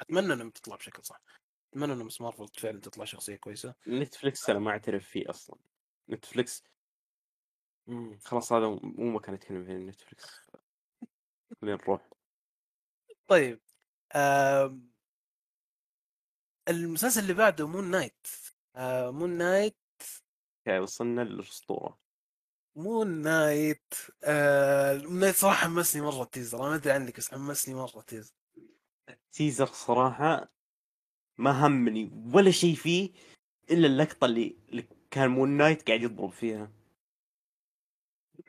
أتمنى 0.00 0.32
إنهم 0.32 0.50
تطلع 0.50 0.76
بشكل 0.76 1.04
صح. 1.04 1.20
أتمنى 1.72 1.92
انه 1.92 2.04
Ms. 2.04 2.20
Marvel 2.20 2.48
فعلا 2.48 2.80
تطلع 2.80 3.04
شخصية 3.04 3.36
كويسة. 3.36 3.74
Netflix 3.88 4.50
أنا 4.50 4.58
ما 4.58 4.70
أعترف 4.70 5.08
فيه 5.08 5.30
أصلا. 5.30 5.56
Netflix 6.10 6.64
خلاص 8.24 8.52
هذا 8.52 8.66
مو 8.82 9.10
مكان 9.10 9.34
نتكلم 9.34 9.64
فيه 9.64 9.72
Netflix 9.72 10.43
خلينا 11.60 11.76
نروح. 11.76 12.08
طيب 13.28 13.60
آم... 14.16 14.90
المسلسل 16.68 17.20
اللي 17.20 17.34
بعده 17.34 17.66
Moon 17.66 17.90
Knight 17.90 18.26
آه 18.76 19.10
مون 19.10 19.30
نايت 19.30 19.76
أوكي 20.66 20.78
وصلنا 20.78 21.20
للأسطورة. 21.20 21.98
Moon 22.76 23.22
Knight 23.22 23.94
آه 24.24 24.96
Moon 24.96 25.20
Knight 25.20 25.34
صراحة 25.34 25.56
حمسني 25.56 26.02
مرة 26.02 26.22
ال 26.22 26.27
teaser. 26.27 26.60
أنا 26.60 26.68
ما 26.68 26.74
أدري 26.74 26.92
عنك 26.92 27.16
بس 27.16 27.30
حمسني 27.30 27.74
مرة 27.74 27.98
التيزر. 27.98 28.34
التيزر 29.08 29.66
صراحة 29.66 30.48
ما 31.38 31.66
همني 31.66 32.10
ولا 32.34 32.50
شيء 32.50 32.74
فيه 32.74 33.12
إلا 33.70 33.86
اللقطة 33.86 34.24
اللي, 34.24 34.56
اللي 34.68 34.88
كان 35.10 35.30
Moon 35.30 35.48
Knight 35.48 35.86
قاعد 35.86 36.02
يضرب 36.02 36.30
فيها. 36.30 36.72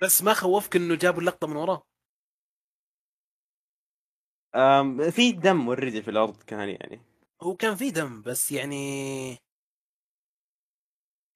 بس 0.02 0.22
ما 0.22 0.34
خوفك 0.34 0.76
إنه 0.76 0.96
جابوا 0.96 1.20
اللقطة 1.20 1.48
من 1.48 1.56
وراه. 1.56 1.88
في 5.12 5.32
دم 5.32 5.68
ورد 5.68 6.00
في 6.00 6.12
الأرض 6.12 6.44
كان 6.44 6.70
يعني. 6.70 7.02
هو 7.42 7.56
كان 7.56 7.76
في 7.76 7.92
دم 7.92 8.22
بس 8.22 8.52
يعني 8.52 9.38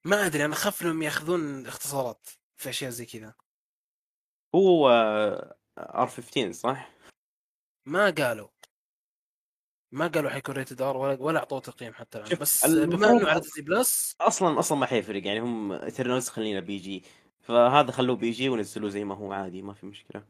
ما 0.06 0.26
أدري 0.26 0.46
أنا 0.46 0.54
أخاف 0.54 0.82
إنهم 0.82 1.02
يأخذون 1.02 1.66
اختصارات 1.68 2.28
في 2.56 2.70
أشياء 2.70 2.92
زي 2.92 3.06
كذا. 3.06 3.34
هو 4.56 4.90
R 5.78 6.08
15 6.08 6.52
صح؟ 6.52 6.92
ما 7.86 8.10
قالوا. 8.10 8.48
ما 9.92 10.08
قالوا 10.08 10.30
حيكون 10.30 10.56
rated 10.56 10.82
R 10.82 10.98
ولا 10.98 11.22
ولا 11.22 11.40
أعطوه 11.40 11.60
تقييم 11.60 11.94
حتى 11.94 12.18
الآن. 12.18 12.38
بس 12.40 12.66
بما 12.66 13.12
إنه 13.12 13.30
على 13.30 13.40
Disney 13.40 13.66
Plus 13.66 14.16
أصلا 14.22 14.60
أصلا 14.60 14.78
ما 14.78 14.86
حيفرق 14.86 15.26
يعني 15.26 15.40
هم 15.40 15.72
Eternals 15.72 16.30
خلينا 16.30 16.60
PG. 16.60 17.04
فهذا 17.42 17.92
خلوه 17.92 18.16
PG 18.16 18.50
ونزلوه 18.50 18.90
زي 18.90 19.04
ما 19.04 19.16
هو 19.16 19.34
عادي 19.34 19.62
ما 19.62 19.74
في 19.74 19.86
مشكلة. 19.86 20.26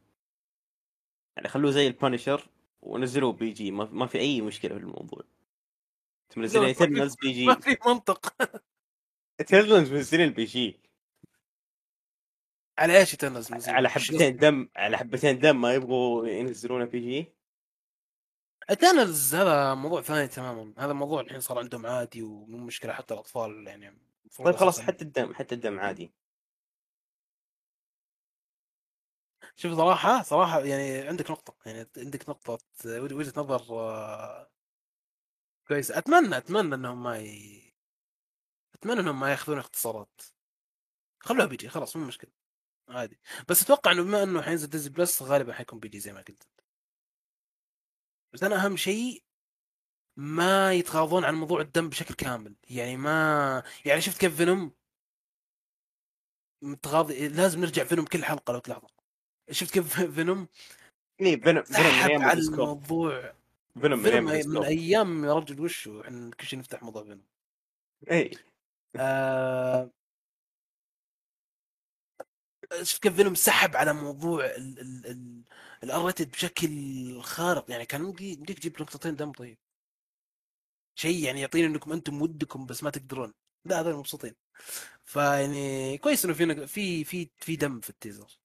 يعني 1.38 1.48
خلوه 1.48 1.72
زي 1.72 1.88
ال 1.88 1.95
Punisher 1.95 2.50
ونزلوه 2.82 3.34
PG. 3.34 3.72
ما, 3.72 4.06
في 4.08 4.20
أي 4.20 4.42
مشكلة 4.42 4.74
في 4.74 4.80
الموضوع. 4.80 5.24
منزلين 6.38 6.66
Eternals 6.66 7.16
PG. 7.16 7.46
ما 7.46 7.60
في 7.60 7.78
منطق. 7.86 8.36
Eternals 9.40 9.92
منزلين 9.92 10.30
PG. 10.30 10.80
على 12.78 12.98
إيش 12.98 13.12
Eternals 13.12 13.70
على 13.70 13.90
حبتين 13.90 14.38
دم 14.38 14.70
على 14.76 14.98
حبتين 14.98 15.40
دم 15.40 15.62
ما 15.62 15.74
يبغوا 15.74 16.28
ينزلونه 16.28 16.86
PG. 16.86 17.34
Eternals 18.70 19.36
هذا 19.36 19.74
موضوع 19.74 20.02
ثاني 20.02 20.28
تماما. 20.28 20.74
هذا 20.78 20.94
موضوع 20.94 21.22
الحين 21.22 21.40
صار 21.40 21.60
عندهم 21.60 21.86
عادي 21.86 22.24
ومو 22.24 22.58
مشكلة 22.58 22.94
حتى 22.94 23.14
الأطفال 23.14 23.68
يعني. 23.68 23.98
طيب 24.38 24.56
خلاص 24.56 24.80
حتى 24.80 25.04
الدم 25.04 25.34
حتى 25.34 25.56
الدم 25.56 25.80
عادي. 25.80 26.12
شوف 29.60 29.74
صراحة 29.74 30.24
صراحة 30.24 30.60
يعني 30.66 31.08
عندك 31.08 31.32
نقطة 31.32 31.56
يعني 31.66 31.90
عندك 31.98 32.30
نقطة 32.30 32.58
وجهة 32.86 33.34
نظر 33.38 33.62
آه، 33.72 34.50
كويسة. 35.68 35.98
أتمنى 35.98 36.38
أتمنى 36.38 36.76
أنهم 36.76 37.04
ما 37.04 37.18
ي... 37.18 37.74
أتمنى 38.76 39.00
أنهم 39.00 39.20
ما 39.20 39.32
يأخذون 39.32 39.60
اختصارات. 39.60 40.22
خلوها 41.20 41.46
PG 41.46 41.70
خلاص 41.70 41.96
مو 41.96 42.06
مشكلة 42.06 42.32
عادي. 42.90 43.20
بس 43.50 43.64
أتوقع 43.64 43.92
أنه 43.92 44.04
بما 44.04 44.24
أنه 44.24 44.42
حينزل 44.42 44.70
Disney 44.70 44.90
Plus 44.90 45.22
غالبا 45.22 45.54
حيكون 45.54 45.80
PG 45.80 46.00
زي 46.00 46.14
ما 46.14 46.22
قلت. 46.22 46.48
بس 48.34 48.44
أنا 48.44 48.66
أهم 48.66 48.78
شيء 48.78 49.24
ما 50.18 50.74
يتغاضون 50.74 51.24
عن 51.26 51.36
موضوع 51.36 51.62
الدم 51.62 51.90
بشكل 51.90 52.14
كامل. 52.16 52.56
يعني 52.70 52.98
ما 52.98 53.64
يعني 53.86 54.02
شفت 54.02 54.18
كيف 54.22 54.36
Venom 54.38 54.76
متغاضي 56.62 57.28
لازم 57.28 57.62
نرجع 57.62 57.84
Venom 57.84 58.06
كل 58.06 58.24
حلقة 58.26 58.54
لو 58.54 58.60
تلاحظ 58.60 58.99
شفت 59.52 59.74
كيف 59.74 60.02
Venom؟ 60.16 60.48
إيه 61.22 61.42
Venom 61.42 61.64
Venom 61.64 62.24
على 62.24 62.40
الموضوع. 62.40 63.34
Venom 63.82 64.00
من, 64.00 64.24
من 64.50 64.64
أيام 64.64 65.26
يا 65.26 65.34
رجل 65.34 65.62
وشو 65.62 66.02
إحنا 66.02 66.32
كل 66.40 66.46
شيء 66.46 66.60
نفتح 66.60 66.84
موضوع 66.84 67.04
Venom. 67.04 67.26
اي 68.12 68.32
آه... 68.96 69.92
شفت 72.82 73.04
كيف 73.04 73.16
Venom 73.16 73.36
سحب 73.36 73.76
على 73.76 73.94
موضوع 73.94 74.46
ال 75.84 75.90
R-rated 75.90 76.32
بشكل 76.32 77.22
خارق؟ 77.22 77.72
يعني 77.72 77.86
كان 77.86 78.02
يمديك 78.20 78.60
تجيب 78.60 78.82
نقطتين 78.82 79.16
دم 79.16 79.32
طيب. 79.32 79.58
شيء 80.96 81.24
يعني 81.24 81.42
يعطيني 81.42 81.68
إنكم 81.68 81.92
أنتم 81.94 82.22
ودكم 82.22 82.66
بس 82.66 82.84
ما 82.84 82.90
تقدرون. 82.90 83.34
لا 83.66 83.80
هذول 83.82 83.96
مبسوطين. 83.96 84.36
فيعني 85.06 85.98
كويس 85.98 86.26
إنه 86.26 86.34
في 86.34 86.66
في 86.66 87.04
في 87.04 87.30
في 87.38 87.56
دم 87.56 87.80
في 87.80 87.90
ال 87.90 87.96
teaser. 87.96 88.40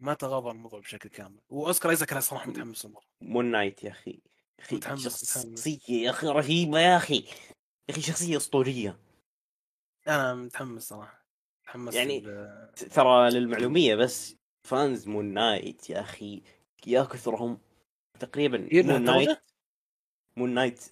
ما 0.00 0.14
تغاضى 0.14 0.48
عن 0.48 0.56
الموضوع 0.56 0.80
بشكل 0.80 1.08
كامل. 1.08 1.40
وأوسكار 1.48 1.90
أيزاك 1.90 2.12
أنا 2.12 2.20
صراحة 2.20 2.50
متحمس 2.50 2.86
مره 2.86 3.02
Moon 3.20 3.44
Knight 3.50 3.84
يا 3.84 3.90
أخي. 3.90 4.20
أخي 4.60 4.76
متحمس-. 4.76 5.02
شخصية 5.02 5.78
يا 5.88 6.10
أخي 6.10 6.26
رهيبة 6.26 6.78
يا 6.80 6.96
أخي. 6.96 7.24
يا 7.88 7.90
أخي 7.90 8.00
شخصية 8.00 8.36
أسطورية. 8.36 8.98
أنا 10.08 10.34
متحمس 10.34 10.82
صراحة. 10.88 11.26
متحمس 11.62 11.94
يعني 11.94 12.18
ال- 12.18 12.72
ترى 12.74 13.30
للمعلومية 13.30 13.94
بس 13.94 14.36
fans 14.62 15.08
Moon 15.08 15.24
Knight 15.24 15.90
يا 15.90 16.00
أخي. 16.00 16.42
يا 16.86 17.02
كثرهم. 17.02 17.58
تقريبا 18.20 18.68
Moon 18.72 19.02
Knight؟ 19.04 19.38
Moon 20.36 20.54
Knight 20.54 20.84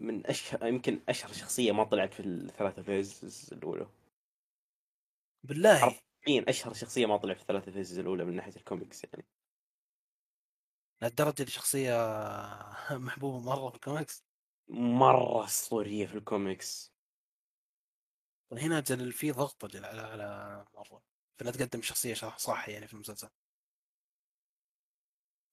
من 0.00 0.26
أشهر 0.26 0.66
يمكن 0.66 1.00
أشهر 1.08 1.32
شخصية 1.32 1.72
ما 1.72 1.84
طلعت 1.84 2.14
في 2.14 2.20
الثلاثة 2.20 2.82
phase 2.82 3.48
الأولى. 3.52 3.86
بالله. 5.44 6.00
حرفيا 6.28 6.44
أشهر 6.50 6.72
شخصية 6.72 7.06
ما 7.06 7.16
طلعت 7.16 7.36
في 7.36 7.42
الثلاثه 7.42 7.72
phase 7.72 7.98
الأولى 7.98 8.24
من 8.24 8.36
ناحية 8.36 8.56
الكوميكس 8.56 9.04
يعني. 9.04 9.26
لهالدرجة 11.02 11.42
دي 11.44 11.50
شخصية 11.50 11.92
محبوبة 12.90 13.40
مرة 13.40 13.68
في 13.70 13.74
الكوميكس؟ 13.76 14.24
مرة 14.68 15.44
أسطورية 15.44 16.06
في 16.06 16.14
الكوميكس. 16.14 16.92
هنا 18.52 18.80
جل 18.80 19.12
في 19.12 19.30
ضغط 19.32 19.66
جل 19.66 19.84
على 19.84 20.00
على 20.00 20.64
مرة. 20.74 21.02
فانها 21.38 21.52
تقدم 21.52 21.82
شخصية 21.82 22.14
صح, 22.14 22.68
يعني 22.68 22.86
في 22.86 22.94
المسلسل. 22.94 23.28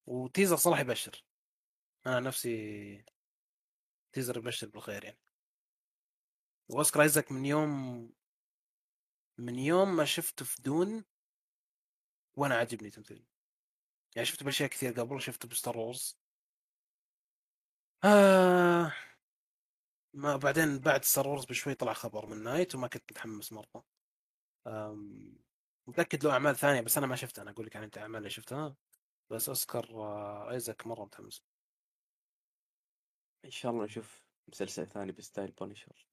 و 0.07 0.14
teaser 0.14 0.55
صراحة 0.55 0.81
يبشر. 0.81 1.25
أنا 2.07 2.19
نفسي 2.19 3.05
teaser 4.13 4.38
يبشر 4.38 4.67
بالخير 4.69 5.03
يعني. 5.03 5.19
وأوسكار 6.69 7.03
آيزاك 7.03 7.31
من 7.31 7.45
يوم 7.45 8.11
من 9.37 9.59
يوم 9.59 9.95
ما 9.95 10.05
شفته 10.05 10.45
في 10.45 10.61
Dune 10.61 11.05
وأنا 12.35 12.55
عاجبني 12.55 12.89
تمثيل 12.89 13.25
يعني 14.15 14.25
شفته 14.25 14.45
بأشياء 14.45 14.69
كثير 14.69 14.93
قبل 14.93 15.21
شفته 15.21 15.47
ب 15.47 15.53
Star 15.53 15.77
Wars. 15.77 16.19
آه 18.03 18.93
ما 20.13 20.35
بعدين 20.37 20.79
بعد 20.79 21.03
Star 21.03 21.27
Wars 21.27 21.45
بشوي 21.45 21.73
طلع 21.73 21.93
خبر 21.93 22.25
Moon 22.25 22.43
Knight 22.43 22.75
وما 22.75 22.87
كنت 22.87 23.11
متحمس 23.11 23.53
مرة. 23.53 23.85
آم، 24.67 25.37
متأكد 25.87 26.23
له 26.25 26.31
أعمال 26.31 26.55
ثانية 26.55 26.81
بس 26.81 26.97
أنا 26.97 27.07
ما 27.07 27.15
شفتها 27.15 27.41
أنا 27.41 27.51
أقول 27.51 27.65
لك 27.65 27.75
عن 27.75 27.83
أنت 27.83 27.97
أعمال 27.97 28.17
اللي 28.17 28.29
شفتها. 28.29 28.75
بس 29.29 29.49
أوسكار 29.49 29.85
آه، 29.91 30.75
مرة 30.85 31.05
متحمس. 31.05 31.43
إن 33.45 33.51
شاء 33.51 33.71
الله 33.71 33.83
نشوف 33.85 34.25
مسلسل 34.47 34.87
ثاني 34.87 35.11
ب 35.11 35.18
style 35.18 35.51
Punisher 35.51 36.07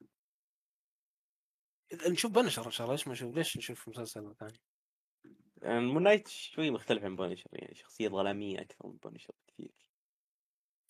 نشوف 1.92 2.32
Punisher 2.32 2.66
إن 2.66 2.70
شاء 2.70 2.84
الله 2.84 2.94
ليش 2.94 3.06
ما 3.06 3.12
نشوف 3.12 3.34
ليش 3.34 3.56
نشوف 3.56 3.88
مسلسل 3.88 4.34
ثاني؟ 4.36 4.60
Moon 5.64 6.02
Knight 6.02 6.28
شوي 6.28 6.70
مختلف 6.70 7.04
عن 7.04 7.16
Punisher 7.16 7.50
يعني 7.52 7.74
شخصية 7.74 8.08
ظلاميه 8.08 8.60
أكثر 8.60 8.86
من 8.86 8.96
Punisher 8.96 9.34
كثير 9.46 9.72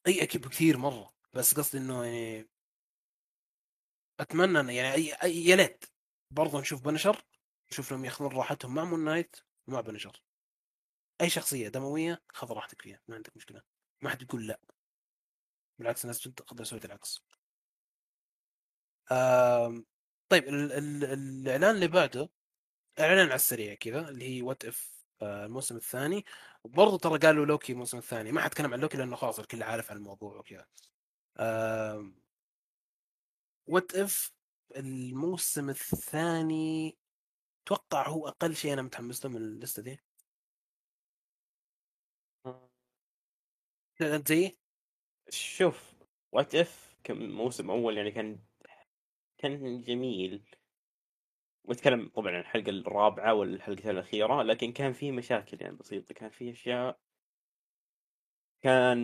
أي 0.06 0.22
أكيد 0.22 0.40
بكثير 0.46 0.76
مرة 0.78 1.14
بس 1.32 1.54
قصدي 1.54 1.78
إنه 1.78 2.04
يعني 2.04 2.48
أتمنى 4.20 4.60
إنه 4.60 4.72
يعني 4.72 4.94
أي 4.94 5.12
أي 5.12 5.44
يا 5.44 5.56
ليت 5.56 5.84
برضه 6.30 6.60
نشوف 6.60 6.82
Punisher 6.82 7.24
نشوف 7.72 7.92
لهم 7.92 8.04
ياخذون 8.04 8.32
راحتهم 8.32 8.74
مع 8.74 8.84
Moon 8.84 9.04
Knight 9.04 9.36
ومع 9.68 9.80
Punisher 9.80 10.22
أي 11.20 11.30
شخصية 11.30 11.68
دموية 11.68 12.22
خذ 12.28 12.52
راحتك 12.52 12.82
فيها 12.82 13.00
ما 13.08 13.14
عندك 13.16 13.36
مشكلة. 13.36 13.62
ما 14.02 14.10
حد 14.10 14.22
يقول 14.22 14.46
لا. 14.46 14.60
بالعكس 15.78 16.04
الناس 16.04 16.20
تقدر 16.22 16.64
سويت 16.64 16.84
العكس 16.84 17.24
آم، 19.12 19.86
طيب 20.32 20.48
ال 20.48 20.72
ال 20.72 21.04
الإعلان 21.04 21.74
اللي 21.74 21.88
بعده 21.88 22.30
إعلان 23.00 23.26
على 23.26 23.34
السريع 23.34 23.74
كذا 23.74 24.08
اللي 24.08 24.24
هي 24.38 24.42
What 24.42 24.64
If 24.64 25.04
الموسم 25.22 25.76
الثاني. 25.76 26.24
وبرضه 26.64 26.98
ترى 26.98 27.18
قالوا 27.18 27.46
لوكي 27.46 27.72
الموسم 27.72 27.98
الثاني. 27.98 28.32
ما 28.32 28.40
حد 28.40 28.50
تكلم 28.50 28.72
عن 28.74 28.80
لوكي 28.80 28.98
لأنه 28.98 29.16
خلاص 29.16 29.38
الكل 29.38 29.62
عارف 29.62 29.90
عن 29.90 29.96
الموضوع 29.96 30.36
وكذا. 30.36 30.66
What 33.66 33.94
If 33.94 34.32
الموسم 34.76 35.70
الثاني 35.70 36.98
أتوقع 37.66 38.08
هو 38.08 38.28
أقل 38.28 38.56
شيء 38.56 38.72
أنا 38.72 38.82
متحمس 38.82 39.24
له 39.24 39.30
من 39.30 39.36
اللسته 39.36 39.82
دي؟ 39.82 40.00
انت 44.00 44.28
زيي؟ 44.28 44.58
شوف 45.30 45.94
What 46.32 46.54
If 46.54 46.96
كموسم 47.04 47.70
أول 47.70 47.96
يعني 47.96 48.10
كان 48.10 48.38
كان 49.42 49.80
جميل. 49.80 50.44
وأتكلم 51.64 52.08
طبعا 52.08 52.32
عن 52.32 52.40
الحلقة 52.40 52.70
الرابعة 52.70 53.34
والحلقة 53.34 53.90
الأخيرة 53.90 54.42
لكن 54.42 54.72
كان 54.72 54.92
فيه 54.92 55.12
مشاكل 55.12 55.62
يعني 55.62 55.76
بسيطة 55.76 56.14
كان 56.14 56.30
فيه 56.30 56.52
أشياء 56.52 57.00
كان 58.60 58.98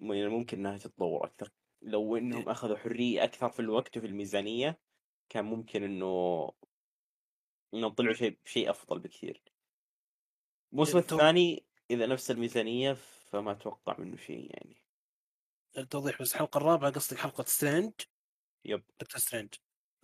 يعني 0.00 0.28
ممكن 0.28 0.58
إنها 0.58 0.78
تتطور 0.78 1.24
أكثر. 1.26 1.50
لو 1.82 2.16
إنهم 2.16 2.48
أخذوا 2.48 2.76
حرية 2.76 3.24
أكثر 3.24 3.48
في 3.48 3.60
الوقت 3.60 3.96
وفي 3.96 4.06
الميزانية 4.06 4.80
كان 5.28 5.44
ممكن 5.44 5.82
إنه 5.82 6.52
إنهم 7.74 7.92
طلعوا 7.92 8.14
شيء 8.14 8.38
شيء 8.44 8.70
أفضل 8.70 8.98
بكثير. 8.98 9.42
الموسم 10.72 10.98
الثاني 10.98 11.66
إذا 11.90 12.06
نفس 12.06 12.30
الميزانية 12.30 12.92
فما 12.92 13.52
أتوقع 13.52 13.96
منه 13.98 14.16
شيء 14.16 14.50
يعني. 14.54 14.76
التوضيح 15.78 16.22
بس 16.22 16.32
الحلقة 16.32 16.58
الرابعة 16.58 16.90
قصدك 16.90 17.18
حلقة 17.18 17.44
Strange؟ 17.44 17.92
yep. 18.64 18.82
دكتور 19.00 19.20
Strange. 19.20 19.54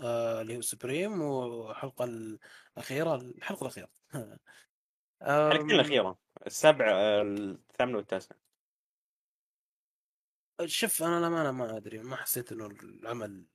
آه 0.00 0.40
اللي 0.40 0.56
هو 0.56 0.60
Supreme 0.60 1.22
والحلقة 1.22 2.04
الأخيرة 2.76 3.14
الحلقة 3.14 3.62
الأخيرة. 3.62 3.88
الحلقتين 5.22 5.70
الأخيرة 5.76 6.18
السابع 6.46 6.86
الثامنه 7.22 7.96
والتاسعه 7.96 8.38
شوف 10.66 11.02
أنا 11.02 11.18
للامانه 11.18 11.50
ما 11.52 11.76
أدري 11.76 11.98
ما 11.98 12.16
حسيت 12.16 12.52
إنه 12.52 12.66
العمل 12.66 13.46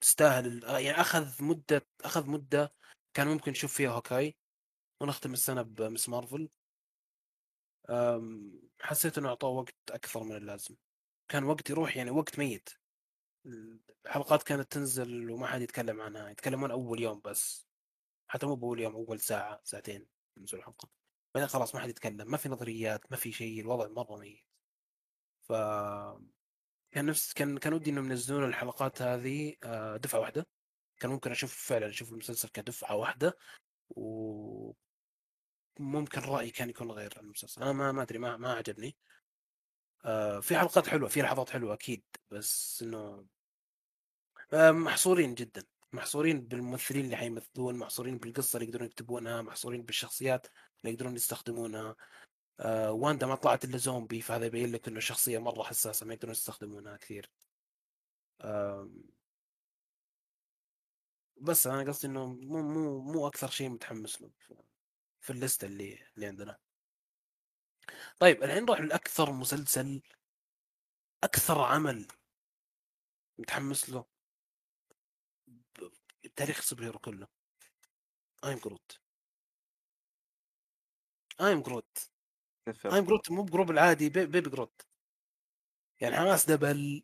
تستاهل 0.00 0.46
ال- 0.46 0.84
يعني 0.84 1.00
أخذ 1.00 1.44
مدة 1.44 1.86
أخذ 2.04 2.26
مدة 2.30 2.74
كان 3.14 3.28
ممكن 3.28 3.50
نشوف 3.50 3.74
فيها 3.74 3.90
هوكاي 3.90 4.36
ونختم 5.02 5.32
السنة 5.32 5.62
بمس 5.62 6.08
مارفل. 6.08 6.50
حسيت 8.80 9.18
إنه 9.18 9.28
اعطوه 9.28 9.50
وقت 9.50 9.74
أكثر 9.90 10.24
من 10.24 10.36
اللازم. 10.36 10.76
كان 11.28 11.44
وقت 11.44 11.70
يروح 11.70 11.96
يعني 11.96 12.10
وقت 12.10 12.38
ميت. 12.38 12.68
الحلقات 14.06 14.42
كانت 14.42 14.72
تنزل 14.72 15.30
وما 15.30 15.46
حد 15.46 15.60
يتكلم 15.62 16.00
عنها 16.00 16.30
يتكلمون 16.30 16.70
أول 16.70 17.00
يوم 17.02 17.20
بس. 17.24 17.66
حتى 18.28 18.46
مو 18.46 18.54
بأول 18.54 18.80
يوم 18.80 18.94
أول 18.94 19.20
ساعة 19.20 19.60
ساعتين 19.64 20.06
نزول 20.38 20.60
الحلقة 20.60 20.88
بعدين 21.34 21.48
خلاص 21.48 21.74
ما 21.74 21.80
حد 21.80 21.88
يتكلم 21.88 22.30
ما 22.30 22.36
في 22.36 22.48
نظريات 22.48 23.10
ما 23.10 23.16
في 23.16 23.32
شيء 23.32 23.60
الوضع 23.60 23.88
مرة 23.88 24.16
ميت. 24.16 24.44
ف 25.42 25.52
كان 26.90 27.06
نفس 27.06 27.32
كان 27.32 27.58
كان 27.58 27.72
ودي 27.74 27.90
إنهم 27.90 28.10
ينزلون 28.10 28.44
الحلقات 28.44 29.02
هذه 29.02 29.54
آه، 29.64 29.96
دفعة 29.96 30.20
واحدة. 30.20 30.46
كان 31.00 31.10
ممكن 31.10 31.30
أشوف 31.30 31.54
فعلا 31.68 31.88
أشوف 31.88 32.12
المسلسل 32.12 32.48
كدفعة 32.48 32.96
واحدة. 32.96 33.36
و 33.90 34.72
ممكن 35.78 36.20
رأيي 36.20 36.50
كان 36.50 36.70
يكون 36.70 36.90
غير 36.90 37.14
المسلسل. 37.20 37.62
أنا 37.62 37.72
ما 37.72 37.92
ما 37.92 38.02
أدري 38.02 38.18
ما 38.18 38.36
ما 38.36 38.52
عجبني. 38.52 38.96
آه، 40.04 40.40
في 40.40 40.58
حلقات 40.58 40.88
حلوة 40.88 41.08
في 41.08 41.22
لحظات 41.22 41.50
حلوة 41.50 41.74
أكيد 41.74 42.04
بس 42.30 42.82
إنه 42.82 43.26
محصورين 44.54 45.34
جدا. 45.34 45.66
محصورين 45.92 46.40
بالممثلين 46.40 47.04
اللي 47.04 47.16
حيمثلون 47.16 47.78
محصورين 47.78 48.18
بالقصة 48.18 48.56
اللي 48.56 48.68
يقدرون 48.68 48.86
يكتبونها 48.86 49.42
محصورين 49.42 49.82
بالشخصيات 49.82 50.46
اللي 50.80 50.92
يقدرون 50.92 51.14
يستخدمونها. 51.16 51.96
آه، 52.60 52.92
واندا 52.92 53.26
ما 53.26 53.34
طلعت 53.34 53.64
إلا 53.64 53.76
زومبي 53.78 54.20
فهذا 54.22 54.46
يبين 54.46 54.72
لك 54.72 54.88
إنه 54.88 55.00
شخصية 55.00 55.38
مرة 55.38 55.62
حساسة 55.62 56.06
ما 56.06 56.14
يقدرون 56.14 56.32
يستخدمونها 56.32 56.96
كثير. 56.96 57.30
بس 61.36 61.66
أنا 61.66 61.82
قصدي 61.90 62.06
إنه 62.06 62.26
مو 62.26 62.62
مو 62.62 63.00
مو 63.02 63.26
أكثر 63.26 63.50
شيء 63.50 63.68
متحمس 63.68 64.22
له 64.22 64.30
في- 65.20 65.30
الليسته 65.30 65.66
اللي 65.66 65.98
اللي 66.16 66.26
عندنا. 66.26 66.58
طيب 68.18 68.42
الحين 68.42 68.62
نروح 68.64 68.80
لأكثر 68.80 69.32
مسلسل 69.32 70.02
أكثر 71.24 71.60
عمل 71.60 72.06
متحمس 73.38 73.90
له. 73.90 74.15
بتاريخ 76.36 76.58
ال 76.58 76.84
superhero 76.84 76.98
كله. 76.98 77.26
ايم 78.44 78.58
جروت 78.58 79.00
ايم 81.40 81.62
جروت 81.62 82.10
ايم 82.86 83.04
جروت 83.04 83.30
مو 83.30 83.42
بجروب 83.42 83.70
العادي 83.70 84.08
ba- 84.08 84.26
baby 84.26 84.50
Groot 84.50 84.82
يعني 86.00 86.16
حماس 86.16 86.46
double. 86.50 87.02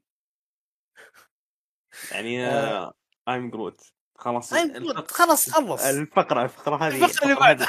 يعني 2.12 2.46
آه. 2.46 2.92
I 3.28 3.36
am 3.36 3.50
Groot 3.50 3.92
خلاص 4.18 4.52
I 4.52 4.59
am 4.59 4.72
Groot 4.72 5.10
خلاص 5.10 5.50
خلص. 5.50 5.82
الفقرة 5.84 6.44
الفقرة 6.44 6.76
هذه 6.76 7.04
الفقرة 7.04 7.24
اللي 7.24 7.40
بعدها. 7.40 7.68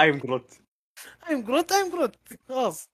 I 0.00 0.06
am 0.06 0.18
Groot 0.18 0.58
I 1.30 1.34
am 1.34 1.42
Groot 1.44 1.72
I 1.72 1.78
am 1.78 1.90
Groot 1.90 2.16
خلاص. 2.48 2.90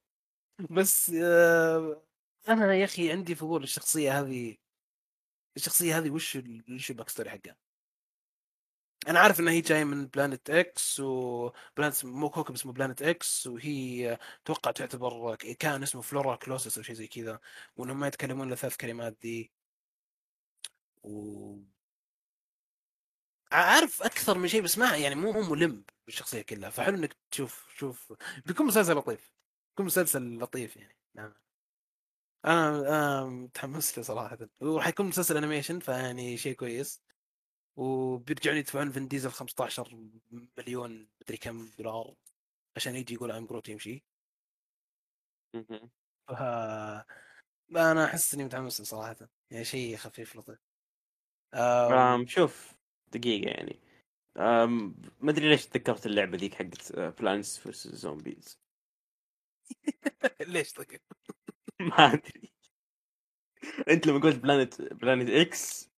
بس 0.71 1.11
آه 1.11 2.03
أنا 2.49 2.75
يا 2.75 2.85
أخي 2.85 3.13
عندي 3.13 3.35
فضول 3.35 3.63
الشخصية 3.63 4.21
هذه. 4.21 4.57
الشخصية 5.57 5.99
هذه 5.99 6.11
وش 6.11 6.39
وش 6.71 6.91
ال 6.91 7.09
backstory 7.09 7.31
حقها؟ 7.31 7.57
أنا 9.09 9.21
عارف 9.21 9.41
انها 9.41 9.53
هي 9.53 9.61
جاية 9.61 9.85
من 9.85 10.07
Planet 10.07 10.51
X 10.51 11.01
و 11.01 11.15
planet 11.15 12.05
مو 12.05 12.31
كوكب 12.31 12.55
اسمه 12.55 12.73
Planet 12.73 13.03
X 13.03 13.47
وهي 13.47 14.19
أتوقع 14.43 14.71
تعتبر 14.71 15.35
ك- 15.35 15.47
كائن 15.57 15.83
اسمه 15.83 16.01
Flora 16.03 16.37
colossus 16.37 16.77
أو 16.79 16.83
شيء 16.85 16.95
زي 16.95 17.07
كذا 17.07 17.41
وانهم 17.77 18.01
ما 18.01 18.07
يتكلمون 18.07 18.47
الا 18.49 18.57
ثلاث 18.57 18.77
كلمات 18.77 19.17
دي. 19.23 19.53
و 21.05 21.57
عارف 23.53 24.03
أكثر 24.03 24.39
من 24.39 24.49
شيء 24.49 24.63
بس 24.63 24.79
ما 24.79 24.97
يعني 24.97 25.15
مو 25.15 25.33
مو 25.33 25.41
ملم 25.55 25.85
بالشخصية 26.07 26.43
كلها. 26.43 26.71
فحلو 26.71 26.97
إنك 26.97 27.17
تشوف 27.31 27.67
شوف 27.77 28.13
بيكون 28.47 28.67
مسلسل 28.67 28.95
لطيف. 28.97 29.33
بيكون 29.71 29.87
مسلسل 29.87 30.39
لطيف 30.39 30.77
يعني. 30.77 30.97
نعم. 31.15 31.35
أنا 32.45 32.79
أنا 32.89 33.25
متحمس 33.27 33.99
له 33.99 34.05
صراحة. 34.05 34.39
وراح 34.61 34.89
يكون 34.89 35.07
مسلسل 35.07 35.37
animation 35.37 35.79
فيعني 35.81 36.37
شيء 36.37 36.55
كويس. 36.57 37.03
وبيرجعون 37.77 38.57
يدفعون 38.57 38.91
فين 38.91 39.09
ديزل 39.09 39.31
15 39.31 40.11
مليون 40.59 41.09
مدري 41.23 41.37
كم 41.37 41.69
دولار 41.79 42.15
عشان 42.77 42.97
يجي 42.97 43.15
يقول 43.15 43.31
I 43.31 43.36
am 43.36 43.47
Groot 43.47 43.69
يمشي. 43.69 44.05
ف 46.29 46.33
أنا 47.77 48.05
أحس 48.05 48.35
إني 48.35 48.45
متحمس 48.45 48.83
صراحة. 48.83 49.17
يعني 49.51 49.65
شيء 49.65 49.97
خفيف 49.97 50.37
لطيف. 50.37 50.59
أم... 51.55 51.93
آم 51.93 52.27
شوف 52.27 52.75
دقيقة 53.13 53.51
يعني. 53.51 53.81
ما 54.37 55.31
أدري 55.31 55.49
ليش 55.49 55.67
تذكرت 55.67 56.07
اللعبة 56.07 56.37
ذيك 56.37 56.55
حقت 56.55 56.93
Plants 57.21 57.59
vs. 57.59 57.89
Zombies 57.89 58.59
ليش 60.41 60.73
طيب؟ 60.73 61.01
ما 61.81 62.13
أدري. 62.13 62.53
أنت 63.89 64.07
لما 64.07 64.21
قلت 64.21 64.37
Planet 64.37 64.83
Planet 64.83 65.31
X 65.31 65.91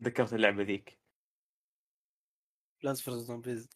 تذكرت 0.00 0.32
اللعبة 0.32 0.62
ذيك. 0.62 1.01
Plants 2.82 3.00
vs. 3.02 3.16
Zombies 3.16 3.68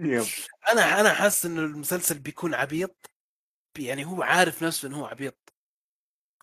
yep. 0.00 0.24
أنا 0.68 1.00
أنا 1.00 1.14
حاسس 1.14 1.46
انه 1.46 1.60
المسلسل 1.60 2.18
بيكون 2.18 2.54
عبيط 2.54 3.10
يعني 3.78 4.04
هو 4.04 4.22
عارف 4.22 4.62
نفسه 4.64 4.88
انه 4.88 5.00
هو 5.00 5.06
عبيط. 5.06 5.54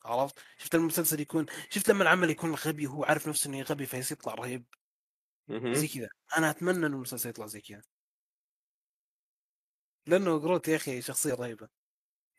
عرفت؟ 0.05 0.39
شفت 0.57 0.75
المسلسل 0.75 1.19
يكون 1.19 1.45
شفت 1.69 1.89
لما 1.89 2.03
العمل 2.03 2.29
يكون 2.29 2.55
غبي 2.55 2.87
وهو 2.87 3.03
عارف 3.03 3.27
نفسه 3.27 3.49
إنه 3.49 3.61
غبي 3.61 3.85
فيطلع 3.85 4.33
رهيب. 4.33 4.65
زي 5.49 5.87
كذا. 5.87 6.09
أنا 6.37 6.49
أتمنى 6.49 6.85
انه 6.85 6.95
المسلسل 6.95 7.29
يطلع 7.29 7.45
زي 7.45 7.61
كذا. 7.61 7.81
لأنه 10.07 10.39
Groot 10.39 10.67
يا 10.67 10.75
أخي 10.75 11.01
شخصية 11.01 11.33
رهيبة. 11.33 11.67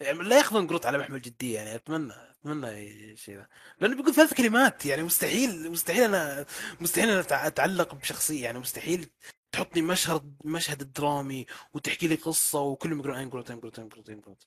يعني 0.01 0.19
لا 0.19 0.39
ياخذون 0.39 0.67
Groot 0.67 0.87
على 0.87 0.99
محمل 0.99 1.21
جدية 1.21 1.55
يعني 1.59 1.75
أتمنى. 1.75 2.36
اتمنى 2.47 3.17
شيء 3.17 3.37
ذا. 3.37 3.49
لأنه 3.81 3.97
بيقول 3.97 4.15
ثلاث 4.15 4.35
كلمات 4.35 4.87
يعني 4.87 5.03
مستحيل 5.03 5.71
مستحيل 5.71 6.03
أنا 6.05 6.47
مستحيل 6.81 7.09
أنا 7.11 7.47
أتعلق 7.47 7.95
بشخصية 7.95 8.45
يعني 8.45 8.59
مستحيل 8.59 9.11
تحطني 9.53 9.83
مشهد 9.83 10.37
مشهد 10.45 10.93
درامي 10.93 11.47
وتحكي 11.75 12.09
لي 12.09 12.15
قصة 12.15 12.61
وكلهم 12.61 12.99
يقولون 12.99 13.17
ايم 13.19 13.29
جروت 13.29 13.51
ايم 13.51 13.61
جروت 13.61 13.79
ايم 13.79 13.89
جروت 13.89 14.11
ايم 14.11 14.21
جروت 14.21 14.47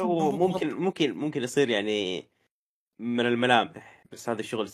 هو 0.00 0.30
ممكن 0.30 0.74
ممكن 0.74 1.12
ممكن 1.14 1.42
يصير 1.42 1.68
يعني 1.70 2.28
من 2.98 3.26
الملامح 3.26 4.04
بس 4.12 4.28
هذا 4.28 4.42
شغل 4.42 4.70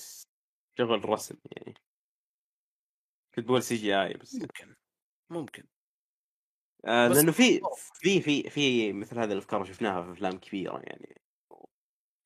شغل 0.78 1.08
رسم 1.08 1.36
يعني. 1.56 1.74
كنت 3.34 3.44
بقول 3.46 3.62
CGI 3.62 4.14
بس. 4.14 4.34
ممكن 4.34 4.74
ممكن. 5.30 5.64
آه 6.84 7.08
لأنه 7.08 7.32
في. 7.32 7.60
في 7.94 8.20
في 8.20 8.50
في 8.50 8.92
مثل 8.92 9.18
هذه 9.18 9.32
الأفكار 9.32 9.64
شفناها 9.64 10.02
في 10.02 10.12
أفلام 10.12 10.38
كبيرة 10.38 10.78
يعني. 10.78 11.23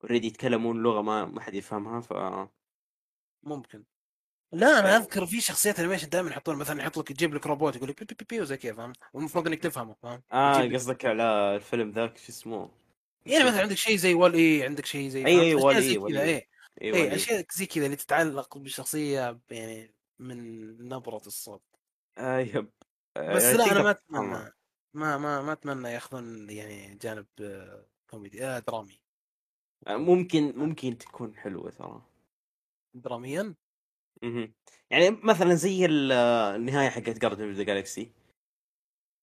already 0.04 0.26
يتكلمون 0.26 0.82
لغة 0.82 1.02
ما 1.02 1.24
ما 1.24 1.40
حد 1.40 1.54
يفهمها 1.54 2.00
ف 2.00 2.12
ممكن. 3.42 3.84
لا 4.52 4.78
أنا 4.78 4.88
أيوة. 4.88 4.96
أذكر 4.96 5.26
في 5.26 5.40
شخصيات 5.40 5.78
animation 5.78 6.08
دائما 6.08 6.30
يحطون 6.30 6.56
مثلا 6.56 6.80
يحط 6.82 6.98
لك 6.98 7.10
يجيب 7.10 7.34
لك 7.34 7.46
روبوت 7.46 7.76
يقول 7.76 7.88
لك 7.88 7.98
بي 7.98 8.04
بي 8.04 8.14
بي, 8.14 8.24
بي 8.30 8.40
وزي 8.40 8.56
كذا 8.56 8.72
فاهم؟ 8.72 8.92
والمفروض 9.12 9.46
إنك 9.46 9.62
تفهمه 9.62 9.94
فاهم؟ 10.02 10.22
آه 10.32 10.74
قصدك 10.74 11.04
على 11.04 11.22
الفيلم 11.56 11.90
ذاك 11.90 12.16
شو 12.16 12.28
اسمه؟ 12.28 12.70
يعني 13.26 13.44
مثلا 13.44 13.60
عندك 13.60 13.76
شيء 13.76 13.96
زي 13.96 14.14
WALL-E 14.14 14.64
عندك 14.64 14.86
شيء 14.86 15.08
زي 15.08 15.26
إي 15.26 15.40
اي؟ 15.40 15.54
WALL-E 15.54 15.76
وال 15.76 16.12
كذا 16.12 16.44
إي. 16.82 17.14
أشياء 17.14 17.46
زي 17.52 17.66
كذا 17.66 17.84
اللي 17.84 17.96
تتعلق 17.96 18.58
بالشخصيه 18.58 19.40
يعني 19.50 19.94
من 20.18 20.38
نبرة 20.88 21.22
الصوت. 21.26 21.62
آه 22.18 22.38
yep. 22.38 22.70
آه 23.16 23.34
بس 23.34 23.44
لا 23.44 23.72
أنا 23.72 23.82
ما 23.82 23.92
تفهمها. 23.92 24.36
أتمنى 24.36 24.52
ما 24.94 25.18
ما 25.18 25.42
ما 25.42 25.52
أتمنى 25.52 25.88
ياخذون 25.88 26.50
يعني 26.50 26.94
جانب 26.94 27.26
آه، 27.40 27.86
كوميدي 28.10 28.44
آه 28.46 28.58
درامي. 28.58 28.92
آه 28.92 29.07
ممكن 29.86 30.52
ممكن 30.56 30.98
تكون 30.98 31.36
حلوة 31.36 31.70
ترى 31.70 32.02
دراميا 32.94 33.54
مهم. 34.22 34.54
يعني 34.90 35.10
مثلا 35.10 35.54
زي 35.54 35.84
ال- 35.84 36.12
النهاية 36.56 36.88
حقت 36.88 37.18
Guardians 37.18 37.44
of 37.48 37.56
the 37.56 37.62
Galaxy 37.62 38.12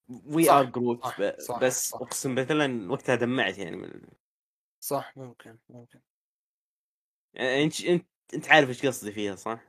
we 0.09 0.49
are 0.51 0.65
Groot 0.65 1.21
بس 1.61 1.89
صح. 1.89 2.01
أقسم 2.01 2.35
بالله 2.35 2.91
وقتها 2.91 3.15
دمعت 3.15 3.57
يعني 3.57 3.75
من 3.77 4.01
صح 4.79 5.17
ممكن 5.17 5.57
ممكن 5.69 5.99
يعني 7.33 7.63
إنت 7.63 7.81
إنت 7.85 8.07
إنت 8.33 8.49
عارف 8.49 8.69
إيش 8.69 8.85
قصدي 8.85 9.11
فيها 9.11 9.35
صح؟ 9.35 9.63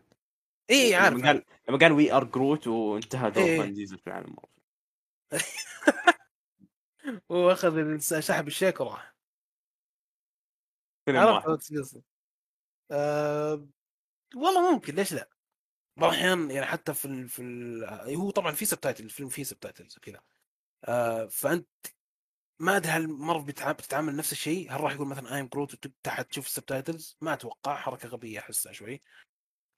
اي 0.71 0.95
عارف 0.95 1.15
لما 1.19 1.27
قال 1.27 1.45
لما 1.69 1.79
قال 1.79 1.93
we 1.93 2.13
are 2.13 2.25
Groot 2.25 2.67
وانتهى 2.67 3.31
دور 3.31 3.45
إيه. 3.45 3.59
فان 3.61 3.75
ديزل 3.75 3.99
في 3.99 4.07
العالم. 4.07 4.37
واخذ 7.29 7.99
سحب 8.21 8.47
الشيك 8.47 8.81
وراح 8.81 9.16
فيلم 11.07 11.19
عرفت 11.19 11.47
قصدي 11.47 12.03
أه... 12.91 13.69
والله 14.35 14.73
ممكن 14.73 14.95
ليش 14.95 15.13
لأ؟ 15.13 15.29
بعض 15.97 16.13
الأحيان 16.13 16.51
يعني 16.51 16.67
حتى 16.67 16.95
في 16.95 17.05
ال... 17.05 17.29
في 17.29 17.43
ال... 17.43 17.85
هو 18.17 18.31
طبعا 18.31 18.53
في 18.53 18.65
subtitle 18.65 19.05
الفيلم 19.05 19.29
فيه 19.29 19.43
subtitles 19.43 19.97
وكذا. 19.97 20.21
أه... 20.85 21.27
فأنت 21.27 21.69
ما 22.61 22.77
أدري 22.77 22.93
هل 22.93 23.09
مره 23.09 23.39
بتتعامل 23.73 24.17
نفس 24.17 24.33
الشيء؟ 24.33 24.73
هل 24.73 24.81
راح 24.81 24.93
يقول 24.93 25.07
مثلا 25.07 25.37
I 25.37 25.40
am 25.40 25.47
Groot 25.47 25.87
وتحت 25.87 26.31
تشوف 26.31 26.47
ال 26.47 26.54
subtitles 26.54 27.17
ما 27.21 27.33
أتوقع 27.33 27.77
حركة 27.77 28.09
غبية 28.09 28.39
أحسها 28.39 28.73
شوي. 28.73 29.01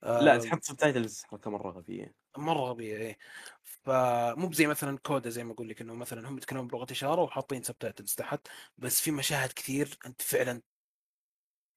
أه... 0.02 0.20
لا 0.20 0.38
تحط 0.38 0.62
subtitles 0.62 1.22
حركة 1.24 1.50
مرة 1.50 1.70
غبية. 1.70 2.14
مرة 2.36 2.60
غبية 2.60 2.96
إيه. 2.96 3.18
فمو 3.62 4.48
بزي 4.48 4.66
مثلا 4.66 4.98
CODA 4.98 5.30
زي 5.30 5.44
ما 5.44 5.52
أقول 5.52 5.68
لك 5.68 5.80
إنه 5.80 5.94
مثلا 5.94 6.28
هم 6.28 6.36
يتكلمون 6.36 6.66
بلغة 6.66 6.92
إشارة 6.92 7.22
وحاطين 7.22 7.62
subtitles 7.62 8.14
تحت 8.14 8.48
بس 8.78 9.00
في 9.00 9.10
مشاهد 9.10 9.52
كثير 9.52 9.98
أنت 10.06 10.22
فعلا 10.22 10.62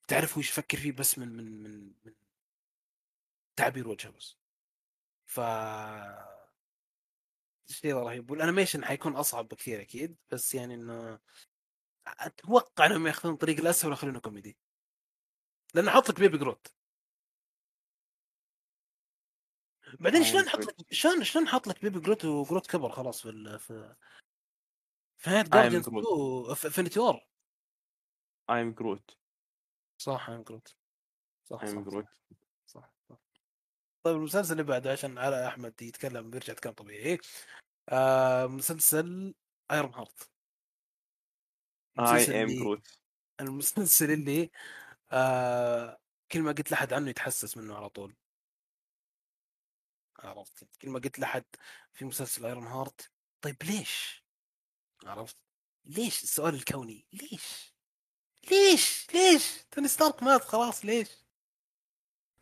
تعرف 0.08 0.38
إيش 0.38 0.50
يفكر 0.50 0.78
فيه 0.78 0.92
بس 0.92 1.18
من 1.18 1.28
من 1.38 1.64
من, 1.64 1.94
من 2.06 2.14
تعبير 3.56 3.88
وجهه 3.88 4.12
بس. 4.12 4.38
ف 5.26 5.40
شيء 7.68 7.94
رهيب 7.94 8.32
وال 8.32 8.41
animation 8.41 8.86
حيكون 8.86 9.16
أصعب 9.16 9.48
بكثير 9.48 9.82
أكيد 9.82 10.18
بس 10.32 10.56
يعني 10.56 10.74
إنه 10.74 11.20
أتوقع 12.08 12.86
إنهم 12.86 13.08
ياخذون 13.08 13.34
الطريق 13.34 13.60
الأسهل 13.60 13.90
ويخلونه 13.90 14.20
كوميدي. 14.20 14.58
لأنه 15.74 15.92
حط 15.92 16.10
لك 16.10 16.20
baby 16.20 16.38
Groot. 16.38 16.68
بعدين 20.00 20.24
شلون 20.24 20.50
حط. 20.50 20.60
لك 20.60 20.76
شلون 20.94 21.24
شلون 21.24 21.48
حط 21.48 21.68
لك 21.68 21.82
baby 21.82 22.00
Groot 22.00 22.26
و 22.26 22.33
Groot 22.33 22.68
كبر 22.68 22.92
خلاص 22.92 23.22
في 23.22 23.30
ال... 23.30 23.60
في 23.60 23.96
في 25.18 25.30
نهايه 25.30 25.44
Guardians 25.44 25.90
Groot. 25.90 25.98
2 25.98 26.56
في 26.56 26.68
Infinity 26.68 27.00
War. 27.00 27.20
I 28.50 28.62
am 28.62 28.72
Groot 28.74 29.18
صح 30.02 30.30
am 30.30 30.44
Groot 30.44 30.76
صح 31.44 31.62
اي 31.62 31.68
صح, 31.68 31.78
am 31.78 31.84
Groot 31.84 32.06
صح, 32.66 32.94
صح. 33.10 33.18
طيب 34.04 34.16
المسلسل 34.16 34.52
اللي 34.52 34.64
بعده 34.64 34.92
عشان 34.92 35.18
على 35.18 35.48
أحمد 35.48 35.82
يتكلم 35.82 36.30
بيرجع 36.30 36.54
يتكلم 36.54 36.74
طبيعي 36.74 37.18
آه 37.90 38.46
مسلسل 38.48 39.34
Ironheart 39.72 40.32
I 42.00 42.44
am 42.44 42.48
Groot 42.48 42.88
المسلسل 43.42 44.12
اللي 44.12 44.52
آه 45.12 45.98
كل 46.32 46.42
ما 46.42 46.52
قلت 46.52 46.72
لحد 46.72 46.94
عنه 46.94 47.10
يتحسس 47.10 47.58
منه 47.58 47.76
على 47.76 47.90
طول. 47.90 48.16
عرفت؟ 50.20 50.68
كل 50.82 50.90
ما 50.90 51.00
قلت 51.00 51.20
لحد 51.20 51.46
في 51.94 52.06
مسلسل 52.06 52.46
Ironheart 52.46 53.12
طيب 53.42 53.64
ليش؟ 53.64 54.26
عرفت؟ 55.06 55.38
ليش 55.86 56.24
السؤال 56.24 56.56
الكوني؟ 56.56 57.08
ليش؟ 57.14 57.71
ليش؟ 58.50 59.08
ليش؟ 59.14 59.64
توني 59.72 59.88
ستارك 59.88 60.24
مات 60.24 60.42
خلاص 60.42 60.86
ليش؟ 60.86 61.22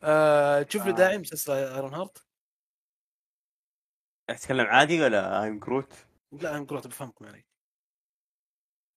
آه 0.03 0.61
تشوف 0.61 0.85
له 0.85 0.91
آه. 0.91 0.95
داعي 0.95 1.17
مسلسل 1.17 1.51
Ironheart. 1.51 2.25
أتكلم 4.29 4.65
عادي 4.65 5.01
ولا 5.01 5.43
I 5.43 5.47
am 5.47 5.59
Groot؟ 5.59 5.93
لا 6.31 6.57
أنا 6.57 6.65
قلت 6.65 6.87
بفهمكم 6.87 7.25
علي 7.25 7.43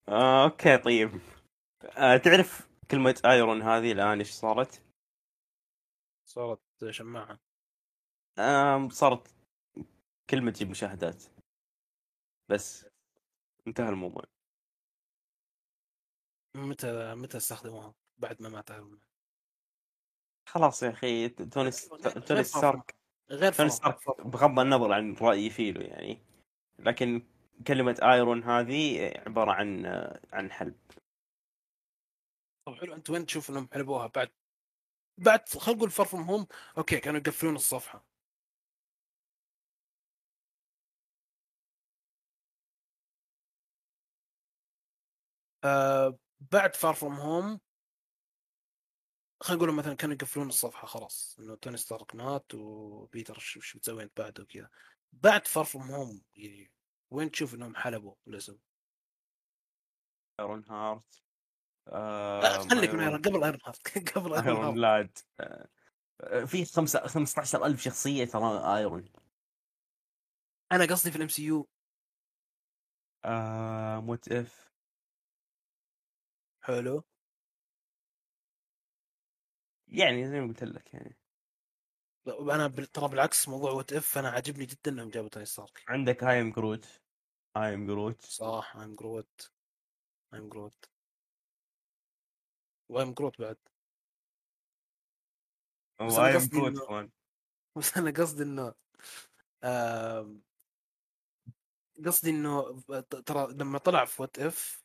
آه 0.08 0.44
okay 0.44 0.78
طيب. 0.78 1.20
آه 1.84 2.16
تعرف 2.16 2.68
كلمة 2.90 3.22
Iron 3.24 3.62
هذه 3.62 3.92
الآن 3.92 4.18
إيش 4.18 4.30
صارت؟ 4.30 4.82
صارت 6.24 6.60
شماعة. 6.90 7.38
آه 8.38 8.88
صارت 8.88 9.34
كلمة 10.30 10.50
تجيب 10.50 10.70
مشاهدات. 10.70 11.22
بس 12.48 12.86
انتهى 13.66 13.88
الموضوع. 13.88 14.24
متى 16.54 17.14
متى 17.14 17.36
استخدموها 17.36 17.94
بعد 18.18 18.42
ما 18.42 18.48
مات 18.48 18.70
Iron 18.70 18.90
Man 18.90 19.00
خلاص 20.48 20.82
يا 20.82 20.90
أخي 20.90 21.28
توني 21.28 21.70
توني 22.26 22.44
ستارك 22.44 22.94
غير 23.30 23.52
توني 23.52 23.70
ستارك 23.70 24.20
بغض 24.26 24.58
النظر 24.58 24.92
عن 24.92 25.14
رأيي 25.14 25.50
فيه 25.50 25.74
يعني. 25.74 26.18
لكن 26.78 27.26
كلمة 27.66 27.98
Iron 28.02 28.42
هذه 28.44 29.12
عبارة 29.26 29.52
عن 29.52 29.86
عن 30.32 30.50
حلب. 30.50 30.74
طب 32.66 32.74
حلو 32.74 32.94
أنت 32.94 33.10
وين 33.10 33.26
تشوف 33.26 33.50
إنهم 33.50 33.68
حلبوها؟ 33.72 34.06
بعد 34.06 34.30
بعد 35.18 35.48
خلينا 35.48 35.78
نقول 35.78 35.90
Far 35.90 36.06
From 36.06 36.22
Home 36.22 36.46
okay 36.78 37.00
كانوا 37.00 37.20
يقفلون 37.20 37.54
الصفحة. 37.56 38.04
آه 45.64 46.18
بعد 46.50 46.76
Far 46.76 46.94
From 46.94 47.14
Home 47.20 47.60
خلينا 49.42 49.62
نقول 49.64 49.74
مثلا 49.74 49.94
كانوا 49.94 50.14
يقفلون 50.14 50.48
الصفحة 50.48 50.86
خلاص 50.86 51.36
إنه 51.40 51.54
توني 51.56 51.76
ستارك 51.76 52.14
مات 52.14 52.54
وبيتر 52.54 53.38
شو 53.38 53.78
بتسوي 53.78 54.02
انت 54.02 54.20
بعده 54.20 54.42
وكذا. 54.42 54.68
بعد 55.12 55.46
Far 55.46 55.64
From 55.64 55.90
Home 55.90 56.22
يعني 56.34 56.72
وين 57.10 57.30
تشوف 57.30 57.54
إنهم 57.54 57.76
حلبوا 57.76 58.14
الاسم؟ 58.26 58.58
Ironheart 60.40 61.22
آه 61.88 62.58
خليك 62.70 62.94
من 62.94 63.00
Iron 63.00 63.22
قبل 63.22 63.44
Ironheart 63.44 63.98
قبل 64.16 64.34
Ironheart 64.34 64.76
لاد 64.78 65.18
في 66.46 66.64
خمسة 66.64 67.06
15000 67.06 67.80
شخصية 67.80 68.24
ترى 68.24 68.76
Iron 68.78 69.04
أنا 70.72 70.84
قصدي 70.84 71.10
في 71.10 71.16
ال 71.16 71.28
MCU 71.28 71.68
What 74.06 74.28
If 74.32 74.71
حلو. 76.66 77.02
يعني 79.88 80.28
زي 80.28 80.40
ما 80.40 80.46
قلت 80.48 80.64
لك 80.64 80.94
يعني. 80.94 81.18
لا، 82.26 82.54
أنا 82.54 82.68
ترى 82.68 83.08
بالعكس 83.08 83.48
موضوع 83.48 83.70
What 83.70 83.92
If 83.92 84.18
أنا 84.18 84.28
عاجبني 84.30 84.66
جدا 84.66 84.90
إنهم 84.90 85.08
جابوا 85.10 85.28
توني 85.28 85.46
ستارك. 85.46 85.82
عندك 85.88 86.24
I 86.24 86.40
am 86.40 86.50
Groot 86.52 86.86
I 87.56 87.74
am 87.74 87.86
Groot 87.86 88.22
صح 88.22 88.76
I'm 88.76 88.94
Groot 88.94 89.52
I'm 90.34 90.48
Groot 90.48 90.90
و 92.88 92.94
I'm 92.94 93.12
Groot 93.14 93.40
بعد. 93.40 93.56
و 96.00 96.36
I 96.36 96.40
am 96.40 96.46
Groot 96.48 96.78
كمان. 96.86 97.10
بس 97.76 97.98
أنا 97.98 98.10
قصدي 98.10 98.42
إنه 98.42 98.74
قصدي 102.06 102.30
إنه 102.30 102.80
ت- 103.00 103.16
ترى 103.16 103.52
لما 103.54 103.78
طلع 103.78 104.04
في 104.04 104.22
What 104.22 104.38
If 104.38 104.81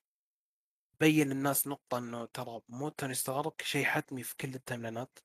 بين 1.00 1.32
الناس 1.32 1.68
نقطة 1.68 1.98
إنه 1.98 2.26
ترى 2.26 2.62
موت 2.70 3.00
توني 3.00 3.14
ستارك 3.14 3.62
شيء 3.62 3.86
حتمي 3.86 4.24
في 4.24 4.36
كل 4.38 4.56
ال 4.56 4.82
timeline 4.82 5.12
ات. 5.12 5.20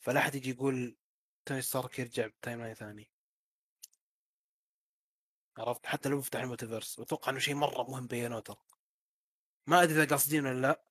فلا 0.00 0.20
أحد 0.20 0.34
يجي 0.34 0.50
يقول 0.50 0.96
توني 1.44 1.62
ستارك 1.62 1.98
يرجع 1.98 2.26
ب 2.26 2.60
timeline 2.60 2.74
ثاني. 2.74 3.10
عرفت؟ 5.58 5.86
حتى 5.86 6.08
لو 6.08 6.18
يفتح 6.18 6.40
ال 6.40 6.45
multiverse. 6.45 6.98
واتوقع 6.98 7.30
إنه 7.30 7.38
شيء 7.38 7.54
مرة 7.54 7.82
مهم 7.90 8.06
بينوه 8.06 8.40
ترى 8.40 8.56
ما 9.66 9.82
أدري 9.82 9.94
إذا 10.02 10.10
قاصدين 10.10 10.46
ولا 10.46 10.60
لا. 10.60 10.84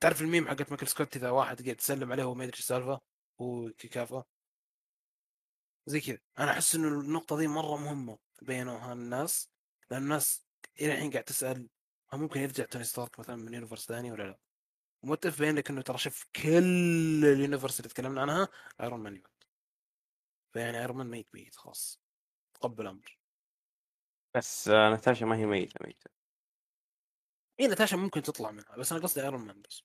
تعرف 0.00 0.20
الميم 0.22 0.48
حقت 0.48 0.70
مايكل 0.70 0.88
سكوت 0.88 1.16
إذا 1.16 1.30
واحد 1.30 1.62
قاعد 1.62 1.78
يسلم 1.80 2.12
عليه 2.12 2.24
وما 2.24 2.44
يدري 2.44 2.54
إيش 2.54 2.60
السالفة؟ 2.60 3.00
هو 3.40 3.70
كيكافة. 3.70 4.24
زي 5.86 6.00
كذا. 6.00 6.18
أنا 6.38 6.50
أحس 6.50 6.74
إنه 6.74 6.88
النقطة 6.88 7.38
دي 7.38 7.48
مرة 7.48 7.76
مهمة 7.76 8.18
بينوها 8.42 8.92
الناس. 8.92 9.50
لأن 9.90 10.02
الناس 10.02 10.46
إلى 10.80 10.94
الحين 10.94 11.10
قاعد 11.10 11.24
تسأل 11.24 11.68
هل 12.12 12.18
ممكن 12.20 12.40
يرجع 12.40 12.64
توني 12.64 12.84
ستارك 12.84 13.18
مثلا 13.18 13.36
من 13.36 13.54
universe 13.54 13.86
ثاني 13.86 14.12
ولا 14.12 14.22
لا؟ 14.22 14.38
و 15.02 15.07
What 15.07 15.29
If 15.29 15.40
بين 15.40 15.56
لك 15.56 15.70
انه 15.70 15.82
ترى 15.82 15.98
شوف 15.98 16.26
كل 16.36 17.24
ال 17.24 17.30
universe 17.30 17.80
اللي 17.80 17.88
تكلمنا 17.88 18.20
عنها 18.20 18.48
Iron 18.80 19.00
Man 19.00 19.16
يموت. 19.16 19.46
فيعني 20.52 20.80
Iron 20.80 20.96
Man 20.96 21.06
ميت 21.06 21.28
ميت 21.34 21.56
خلاص. 21.56 22.00
تقبل 22.54 22.86
أمر 22.86 23.18
بس 24.36 24.68
آه 24.68 24.90
ناتاشا 24.90 25.24
ما 25.24 25.36
هي 25.36 25.46
ميتة 25.46 25.86
ميتة. 25.86 26.10
اي 27.60 27.66
ناتاشا 27.66 27.96
ممكن 27.96 28.22
تطلع 28.22 28.50
منها 28.50 28.76
بس 28.76 28.92
أنا 28.92 29.02
قصدي 29.02 29.22
Iron 29.22 29.40
Man 29.40 29.62
بس. 29.62 29.82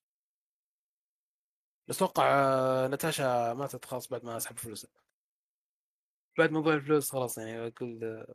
بس 1.88 1.96
أتوقع 1.96 2.24
آه، 2.34 2.88
ناتاشا 2.88 3.54
ماتت 3.54 3.86
خلاص 3.86 4.08
بعد 4.08 4.26
ما 4.26 4.38
اسحب 4.38 4.58
فلوسها 4.60 4.92
بعد 6.38 6.52
موضوع 6.52 6.74
الفلوس 6.74 7.12
خلاص 7.12 7.38
يعني 7.38 7.68
أقول 7.68 8.26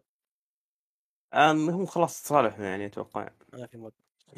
آه، 1.34 1.52
هو 1.52 1.86
خلاص 1.86 2.22
تصالحوا 2.22 2.64
يعني 2.64 2.86
أتوقع. 2.86 3.30
ما 3.52 3.66
في 3.66 3.76
موت 3.76 3.94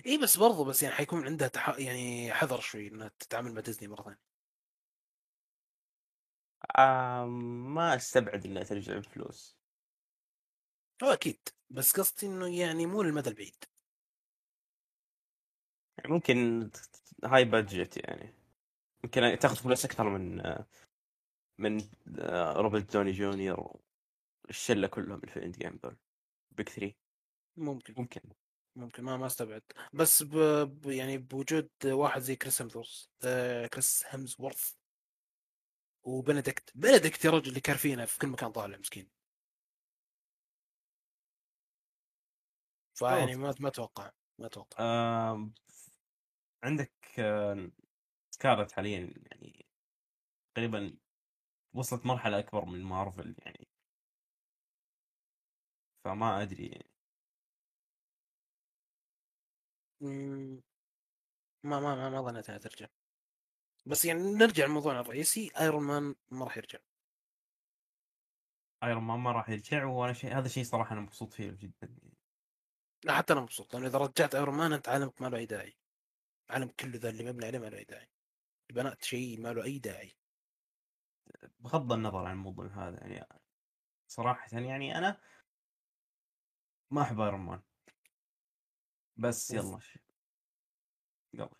إي 0.07 0.19
بس 0.19 0.37
برضو 0.37 0.65
بس 0.65 0.83
يعني 0.83 0.95
حيكون 0.95 1.25
عندها 1.25 1.49
تح... 1.49 1.79
يعني 1.79 2.33
حذر 2.33 2.61
شوي 2.61 2.89
إنها 2.89 3.11
تتعامل 3.19 3.55
مع 3.55 3.61
ديزني 3.61 3.89
مرة 3.89 4.03
ثانية. 4.03 4.19
ما 7.75 7.97
أستبعد 7.97 8.47
إنها 8.47 8.63
ترجع 8.63 8.99
بفلوس. 8.99 9.57
هو 11.03 11.09
أكيد 11.09 11.49
بس 11.71 12.01
قصدي 12.01 12.27
إنه 12.27 12.59
يعني 12.59 12.87
مو 12.87 13.03
للمدى 13.03 13.31
البعيد. 13.31 13.65
يعني 15.99 16.13
ممكن 16.13 16.71
high 17.25 17.45
budget 17.45 17.97
يعني. 17.97 18.35
ممكن 19.05 19.39
تاخذ 19.41 19.57
فلوس 19.57 19.85
أكثر 19.85 20.09
من 20.09 20.41
آه، 20.41 20.67
من 21.59 21.81
آه، 22.19 22.53
روبرت 22.53 22.93
دوني 22.93 23.13
جونيور 23.13 23.81
الشله 24.51 24.87
كلهم 24.87 25.19
اللي 25.21 25.33
في 25.33 25.37
ال 25.37 25.59
Endgame 25.59 25.81
ذول 25.85 25.97
big 26.57 26.69
3 26.69 26.95
ممكن. 27.57 27.95
ممكن. 27.99 28.21
ممكن. 28.77 29.03
ما 29.03 29.17
ما 29.17 29.27
استبعد. 29.27 29.63
بس 29.93 30.23
ب... 30.23 30.37
ب... 30.81 30.87
يعني 30.87 31.19
بوجود 31.19 31.71
واحد 31.85 32.21
زي 32.21 32.37
كريس 32.37 32.63
هيمزورث 32.63 33.07
آه 33.25 33.67
كريس 33.67 34.05
هيمزورث 34.09 34.73
وبنديكت. 36.05 36.73
بنديكت 36.75 37.25
يا 37.25 37.31
رجل 37.31 37.49
اللي 37.49 37.61
كارفينه 37.61 38.05
في 38.05 38.19
كل 38.19 38.29
مكان 38.29 38.53
طالع 38.53 38.79
مسكين. 38.79 39.09
فيعني 42.95 43.37
ما 43.37 43.55
ما 43.61 43.69
أتوقع 43.69 44.11
ما 44.39 44.47
أتوقع. 44.47 44.77
آم، 44.81 45.55
عندك 46.65 46.93
آه، 47.19 47.71
سكارلت 48.31 48.73
حاليا 48.73 49.15
يعني 49.27 49.67
تقريبا 50.55 50.97
وصلت 51.75 52.07
مرحلة 52.07 52.39
أكبر 52.39 52.65
من 52.65 52.83
مارفل 52.83 53.35
يعني. 53.39 53.69
فما 56.07 56.43
أدري 56.43 56.83
مم، 60.01 60.63
ما 61.65 61.81
ما 61.81 61.95
ما, 61.95 62.11
ما 62.11 62.23
ظنيت 62.23 62.49
إنها 62.51 62.59
ترجع. 62.61 62.87
بس 63.87 64.05
يعني 64.05 64.21
نرجع 64.23 64.65
لموضوعنا 64.67 65.01
الرئيسي 65.01 65.51
Iron 65.61 65.83
Man 65.83 66.15
ما 66.31 66.45
راح 66.45 66.57
يرجع. 66.57 66.79
Iron 68.85 69.03
Man 69.03 69.19
ما 69.21 69.33
راح 69.33 69.49
يرجع 69.49 69.85
وأنا 69.85 70.13
شيء 70.13 70.39
هذا 70.39 70.49
شيء 70.49 70.65
صراحة 70.65 70.93
أنا 70.93 71.01
مبسوط 71.01 71.33
فيه 71.33 71.51
جدا 71.51 71.97
لا 73.05 73.15
حتى 73.15 73.33
أنا 73.33 73.41
مبسوط 73.41 73.75
لأنه 73.75 73.87
إذا 73.87 73.99
رجعت 73.99 74.35
Iron 74.35 74.55
Man 74.55 74.73
أنت 74.73 74.89
عالمك 74.89 75.23
ما 75.23 75.27
له 75.29 75.39
أي 75.39 75.47
داعي. 75.47 75.77
عالم 76.51 76.69
كله 76.69 76.99
ذا 76.99 77.09
اللي 77.11 77.25
مبني 77.33 77.47
عليه 77.47 77.59
ما 77.59 77.67
له 77.67 77.79
أي 77.79 77.85
داعي. 77.85 78.09
بنات 78.73 79.05
شيء 79.05 79.41
ما 79.41 79.53
له 79.53 79.65
أي 79.65 79.79
داعي. 79.79 80.17
بغض 81.61 81.93
النظر 81.93 82.25
عن 82.27 82.33
الموضوع 82.33 82.67
هذا 82.67 83.07
يعني 83.07 83.41
صراحة 84.09 84.59
يعني 84.59 84.99
أنا 84.99 85.21
ما 86.91 87.03
أحب 87.03 87.21
ايرون 87.21 87.41
مان 87.41 87.63
بس. 89.17 89.51
يلا. 89.51 89.79
يلا 91.35 91.51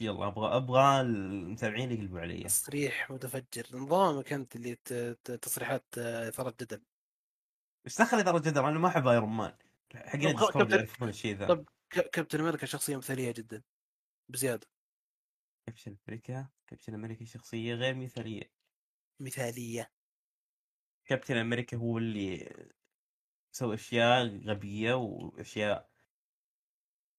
يلا 0.00 0.26
أبغى 0.26 0.56
أبغى 0.56 1.00
المتابعين 1.00 1.92
يقلبوا 1.92 2.20
علي. 2.20 2.44
تصريح 2.44 3.10
متفجر. 3.10 3.66
نظامك 3.72 4.32
أنت 4.32 4.56
اللي 4.56 4.74
تصريحات 5.42 5.84
آه، 5.98 6.28
إثارة 6.28 6.54
جدل. 6.60 6.82
إيش 7.86 7.98
دخل 7.98 8.16
إذا 8.16 8.38
جدل 8.38 8.68
أنا 8.68 8.78
ما 8.78 8.88
أحب 8.88 9.06
ايرون 9.06 9.28
مان 9.28 9.56
حقين 9.94 10.22
يعرفون 10.22 11.08
الشيء 11.08 11.36
ذا. 11.36 11.46
طب 11.46 11.68
كابتن 11.90 12.40
أمريكا 12.40 12.66
شخصية 12.66 12.96
مثالية 12.96 13.32
جدا 13.32 13.62
بزيادة. 14.28 14.66
كابتن 15.66 15.96
أمريكا 16.08 16.48
كابتن 16.66 16.94
أمريكا 16.94 17.24
شخصية 17.24 17.74
غير 17.74 17.94
مثالية. 17.94 18.50
مثالية. 19.20 19.90
كابتن 21.04 21.36
أمريكا 21.36 21.76
هو 21.76 21.98
اللي 21.98 22.54
سوى 23.56 23.74
أشياء 23.74 24.26
غبية 24.26 24.94
وأشياء 24.94 25.90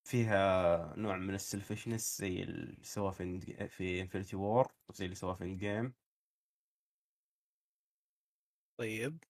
فيها 0.04 0.94
نوع 0.98 1.18
من 1.18 1.36
ال 1.36 1.43
selfishness 1.43 2.18
زي 2.22 2.44
اللي 2.44 2.84
سواه 2.84 3.12
في 3.12 3.40
في 3.70 4.02
Infinity 4.02 4.36
War 4.36 4.72
وزي 4.90 5.06
اللي 5.06 5.16
سواه 5.16 5.34
في 5.34 5.44
Endgame 5.44 5.94
طيب. 8.78 9.24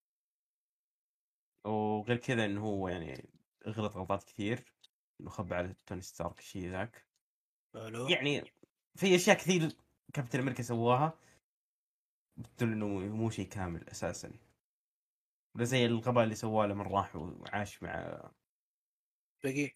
وغير 1.65 2.17
كذا 2.17 2.45
إنه 2.45 2.61
هو 2.61 2.87
يعني 2.87 3.29
غلط 3.67 3.95
غلطات 3.97 4.23
كثير 4.23 4.73
إنه 5.21 5.29
خبى 5.29 5.55
على 5.55 5.75
توني 5.85 6.01
ستارك 6.01 6.39
الشيء 6.39 6.69
ذاك. 6.69 7.05
يعني 8.09 8.51
في 8.95 9.15
أشياء 9.15 9.37
كثير 9.37 9.77
كابتن 10.13 10.39
أمريكا 10.39 10.63
سواها 10.63 11.19
بتدل 12.37 12.71
إنه 12.71 12.87
مو 12.87 13.29
شيء 13.29 13.47
كامل 13.49 13.89
أساسا. 13.89 14.44
ولا 15.55 15.63
زي 15.63 15.85
الغباء 15.85 16.23
اللي 16.23 16.35
سواه 16.35 16.65
لما 16.67 16.83
راح 16.83 17.15
وعاش 17.15 17.83
مع 17.83 18.21
باقي 19.43 19.71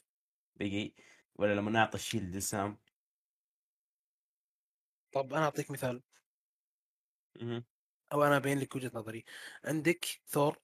بيجي 0.55 0.95
ولا 1.35 1.55
لما 1.55 1.79
اعطى 1.79 1.95
الشيلد 1.95 2.35
لسام؟ 2.35 2.77
طب 5.11 5.33
أنا 5.33 5.45
أعطيك 5.45 5.71
مثال. 5.71 6.03
مهم. 7.41 7.65
أو 8.13 8.23
أنا 8.23 8.37
ابين 8.37 8.59
لك 8.59 8.75
وجهة 8.75 8.91
نظري. 8.93 9.25
عندك 9.65 10.05
ثور 10.27 10.57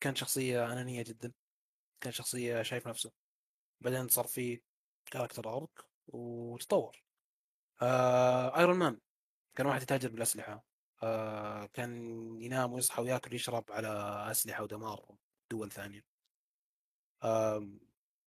كان 0.00 0.14
شخصية 0.14 0.72
أنانية 0.72 1.02
جدا. 1.02 1.32
كان 2.00 2.12
شخصية 2.12 2.62
شايف 2.62 2.88
نفسه. 2.88 3.12
بعدين 3.80 4.08
صار 4.08 4.24
في 4.26 4.62
character 5.06 5.56
arc 5.56 5.70
وتطور. 6.06 7.04
آه 7.82 8.58
ايرون 8.58 8.76
مان 8.78 9.00
كان 9.54 9.66
واحد 9.66 9.82
يتاجر 9.82 10.08
بالأسلحة. 10.08 10.64
آه 11.02 11.66
كان 11.66 11.92
ينام 12.42 12.72
ويصحى 12.72 13.02
وياكل 13.02 13.32
ويشرب 13.32 13.64
على 13.72 13.88
أسلحة 14.30 14.62
ودمار 14.62 15.16
دول 15.50 15.70
ثانية. 15.72 16.04
آه 17.22 17.68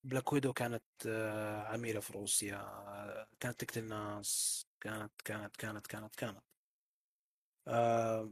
بلاك 0.04 0.34
ويدو 0.34 0.54
كانت 0.54 0.84
آه 1.08 1.64
عميلة 1.64 2.00
في 2.00 2.14
روسيا. 2.14 2.56
آه 2.58 3.28
كانت 3.40 3.60
تقتل 3.66 3.84
ناس. 3.88 4.66
كانت 4.82 5.12
كانت 5.26 5.56
كانت 5.58 5.88
كانت 5.88 6.16
كانت. 6.16 6.44
آه 7.68 8.32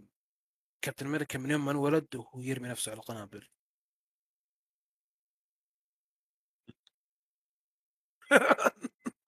كابتن 0.82 1.06
أمريكا 1.08 1.40
من 1.40 1.52
يوم 1.52 1.66
ما 1.66 1.72
انولد 1.72 2.16
وهو 2.16 2.42
يرمي 2.42 2.70
نفسه 2.70 2.92
على 2.92 3.00
القنابل. 3.00 3.48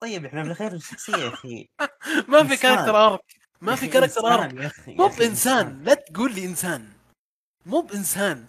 طيب 0.00 0.24
إحنا 0.24 0.42
بالاخير 0.42 0.72
الشخصيه 0.72 1.16
يا 1.16 1.28
أخي. 1.28 1.68
ما 2.28 2.44
في. 2.44 2.56
character 2.56 2.96
arc 2.96 3.39
ما 3.60 3.76
في 3.76 3.88
character 3.88 4.26
arc 4.26 4.72
مو 4.88 5.08
بإنسان. 5.08 5.84
لا 5.84 5.94
تقول 5.94 6.34
لي 6.34 6.44
إنسان. 6.44 6.92
مو 7.66 7.80
بإنسان. 7.80 8.46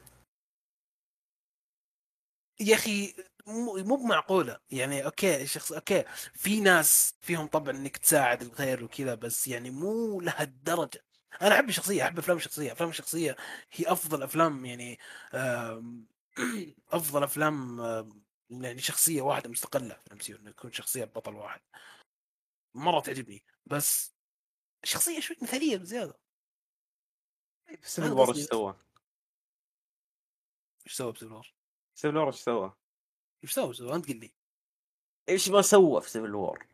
يا 2.59 2.75
أخي 2.75 3.13
مو 3.47 3.95
بمعقولة. 3.95 4.59
يعني 4.71 5.05
okay 5.05 5.41
الشخص 5.41 5.71
okay. 5.71 6.03
في 6.33 6.59
ناس 6.59 7.15
فيهم 7.21 7.47
طبع 7.47 7.71
إنك 7.71 7.97
تساعد 7.97 8.41
الغير 8.41 8.83
وكذا 8.83 9.15
بس 9.15 9.47
يعني 9.47 9.69
مو 9.69 10.21
لهالدرجة. 10.21 11.03
أنا 11.41 11.55
أحب 11.55 11.69
الشخصية 11.69 12.03
أحب 12.03 12.19
أفلام 12.19 12.37
الشخصية. 12.37 12.71
أفلام 12.71 12.89
الشخصية 12.89 13.35
هي 13.71 13.85
أفضل 13.91 14.23
أفلام 14.23 14.65
يعني 14.65 14.99
أفضل 16.91 17.23
أفلام 17.23 17.79
يعني 18.49 18.81
شخصية 18.81 19.21
واحدة 19.21 19.49
مستقلة. 19.49 19.97
في 20.19 20.29
أفلام 20.29 20.41
انه 20.41 20.49
يكون 20.49 20.71
شخصية 20.71 21.05
بطل 21.05 21.35
واحد. 21.35 21.61
مرة 22.75 22.99
تعجبني. 22.99 23.43
بس 23.65 24.13
الشخصيه 24.83 25.19
شوي 25.19 25.35
مثالية 25.41 25.77
بزيادة 25.77 26.19
Civil 27.81 28.07
هذا 28.07 28.13
War 28.13 28.35
إيش. 28.35 28.45
سوى؟ 28.45 28.75
إيش 30.85 30.93
سوى 30.93 31.11
ب 31.11 31.15
Civil 31.15 31.33
War؟ 31.33 31.53
Civil 31.95 32.17
War 32.17 32.27
إيش 32.27 32.35
سوى؟ 32.35 32.73
إيش 33.43 33.53
سوى 33.53 33.73
سوى 33.73 33.95
أنت 33.95 34.07
قل 34.07 34.19
لي 34.19 34.31
إيش 35.29 35.49
ما 35.49 35.61
سوى 35.61 36.01
في 36.01 36.09
Civil 36.09 36.35
War؟ 36.35 36.67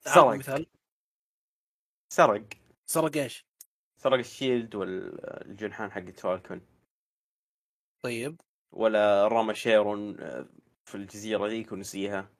سرق 0.00 0.34
مثال 0.34 0.66
سرق 2.12 2.48
سرق 2.86 3.16
إيش؟ 3.16 3.46
سرق 3.96 4.18
ال 4.18 4.26
shield 4.26 4.74
والجنحان 4.74 5.92
حق 5.92 6.10
فالكون 6.10 6.60
طيب 8.02 8.40
ولا 8.72 9.28
رمى 9.28 9.54
شارون 9.54 10.20
آه، 10.20 10.46
في 10.84 10.94
الجزيرة 10.94 11.46
ذيك 11.46 11.72
ونسيها 11.72 12.30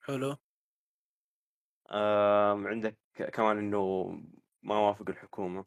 حلو 0.00 0.36
آم، 1.90 2.66
عندك 2.66 2.98
كمان 3.32 3.58
إنه 3.58 4.08
ما 4.62 4.78
وافق 4.78 5.08
الحكومة. 5.08 5.66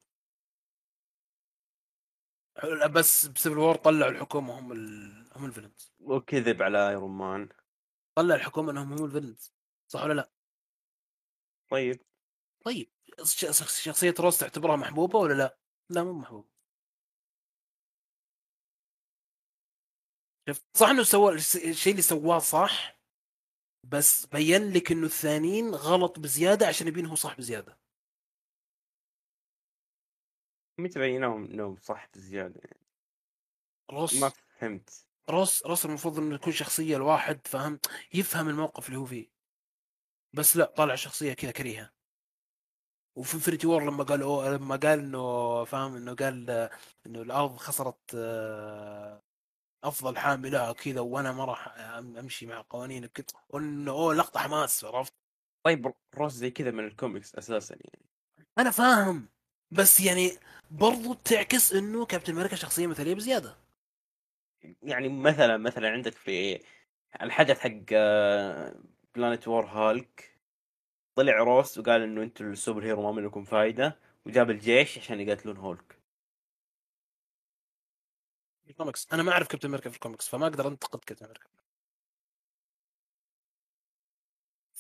حلو 2.58 2.88
بس 2.90 3.26
ب 3.26 3.31
Civil 3.31 3.58
War 3.58 3.76
طلعوا 3.76 4.12
الحكومة 4.12 4.60
هم 4.60 4.72
ال... 4.72 5.28
هم 5.36 5.46
ال 5.46 5.51
villains. 5.51 5.94
وكذب 6.00 6.62
على 6.62 6.90
ايرون 6.90 7.12
مان 7.12 7.50
طلع 8.16 8.36
الحكومة 8.36 8.72
إنهم 8.72 8.94
هم 8.94 9.06
الفيلنز 9.06 9.54
صح 9.88 10.04
ولا 10.04 10.14
لا؟ 10.14 10.32
طيب. 11.70 12.02
طيب 12.66 12.92
ش- 13.24 13.82
شخصية 13.84 14.14
روس 14.20 14.38
تعتبرها 14.40 14.76
محبوبة 14.76 15.20
ولا 15.20 15.34
لا؟ 15.34 15.58
لا 15.90 16.04
مو 16.04 16.14
محبوبة. 16.14 16.50
شفت؟ 20.50 20.66
صح 20.78 20.88
إنه 20.88 21.04
سوى 21.04 21.34
الشيء 21.34 21.92
اللي 21.92 22.02
سواه 22.02 22.40
صح؟ 22.40 23.01
بس 23.84 24.26
بين 24.26 24.74
لك 24.74 24.92
إنه 24.92 25.06
الثانيين 25.06 25.76
غلط 25.76 26.20
بزيادة 26.20 26.68
عشان 26.68 26.88
يبين 26.88 27.06
هو 27.06 27.16
صح 27.16 27.38
بزيادة. 27.38 27.78
متى 30.78 31.00
بيناهم 31.00 31.46
إنهم 31.46 31.76
صح 31.76 32.08
بزيادة 32.16 32.62
يعني. 32.64 32.86
روس 33.92 34.14
ما 34.14 34.32
فهمت. 34.60 35.08
روس 35.30 35.66
روس 35.66 35.86
المفروض 35.86 36.20
إنه 36.20 36.36
يكون 36.36 36.54
شخصية 36.54 36.96
الواحد 36.98 37.48
فاهم؟ 37.48 37.80
يفهم 38.14 38.50
الموقف 38.50 38.88
اللي 38.88 39.00
هو 39.00 39.06
فيه. 39.06 39.32
بس 40.34 40.58
لا 40.58 40.66
طالع 40.66 40.96
شخصية 40.96 41.34
كذا 41.34 41.52
كريهة. 41.52 41.92
وفي 43.16 43.34
Infinity 43.36 43.68
War 43.68 43.84
لما 43.84 44.04
قال 44.04 44.20
لما 44.56 44.76
قال 44.76 45.00
إنه 45.00 45.64
فاهم؟ 45.64 45.96
إنه 45.96 46.16
قال 46.16 46.50
آه، 46.50 46.70
إنه 47.06 47.22
الأرض 47.22 47.58
خسرت 47.58 48.16
آه، 49.84 49.88
افضل 49.88 50.18
حامي 50.18 50.51
لها 50.51 50.74
كذا 50.74 51.00
وأنا 51.00 51.32
ما 51.32 51.46
راح 51.46 51.78
أمشي 51.98 52.46
مع 52.46 52.66
قوانين 52.70 53.06
كذا. 53.06 53.26
وانه 53.50 53.92
أوه 53.92 54.14
لقطة 54.14 54.40
حماس 54.40 54.84
عرفت؟ 54.84 55.14
طيب 55.64 55.94
روس 56.16 56.34
زي 56.34 56.52
كذا 56.52 56.72
من 56.72 56.86
الكوميكس 56.86 57.36
أساسا 57.36 57.76
يعني. 57.76 58.06
أنا 58.58 58.72
فاهم 58.72 59.28
بس 59.72 60.00
يعني 60.00 60.32
برضو 60.72 61.14
تعكس 61.14 61.74
إنه 61.74 62.06
كابتن 62.06 62.34
أمريكا 62.34 62.56
شخصية 62.56 62.88
مثالية 62.88 63.16
بزيادة. 63.16 63.56
يعني 64.84 65.10
مثلا 65.10 65.58
مثلا 65.58 65.90
عندك 65.90 66.14
في 66.14 66.60
الحدث 67.22 67.60
حق 67.60 67.94
Planet 69.16 69.48
War 69.48 69.66
هالك 69.66 70.40
طلع 71.16 71.38
روس 71.38 71.78
وقال 71.78 72.02
إنه 72.02 72.24
أنتم 72.24 72.52
ال 72.52 72.84
superhero 72.84 73.02
ما 73.02 73.22
منكم 73.22 73.44
فايدة 73.44 74.00
وجاب 74.26 74.50
الجيش 74.50 74.98
عشان 74.98 75.20
يقاتلون 75.20 75.58
هولك. 75.58 75.91
الكوميكس 78.72 79.08
أنا 79.14 79.24
ما 79.24 79.32
أعرف 79.32 79.48
كابتن 79.48 79.70
أمريكا 79.70 79.90
في 79.90 79.96
الكوميكس 79.96 80.28
فما 80.28 80.48
أقدر 80.48 80.68
أنتقد 80.68 81.00
كابتن 81.00 81.26
أمريكا 81.26 81.48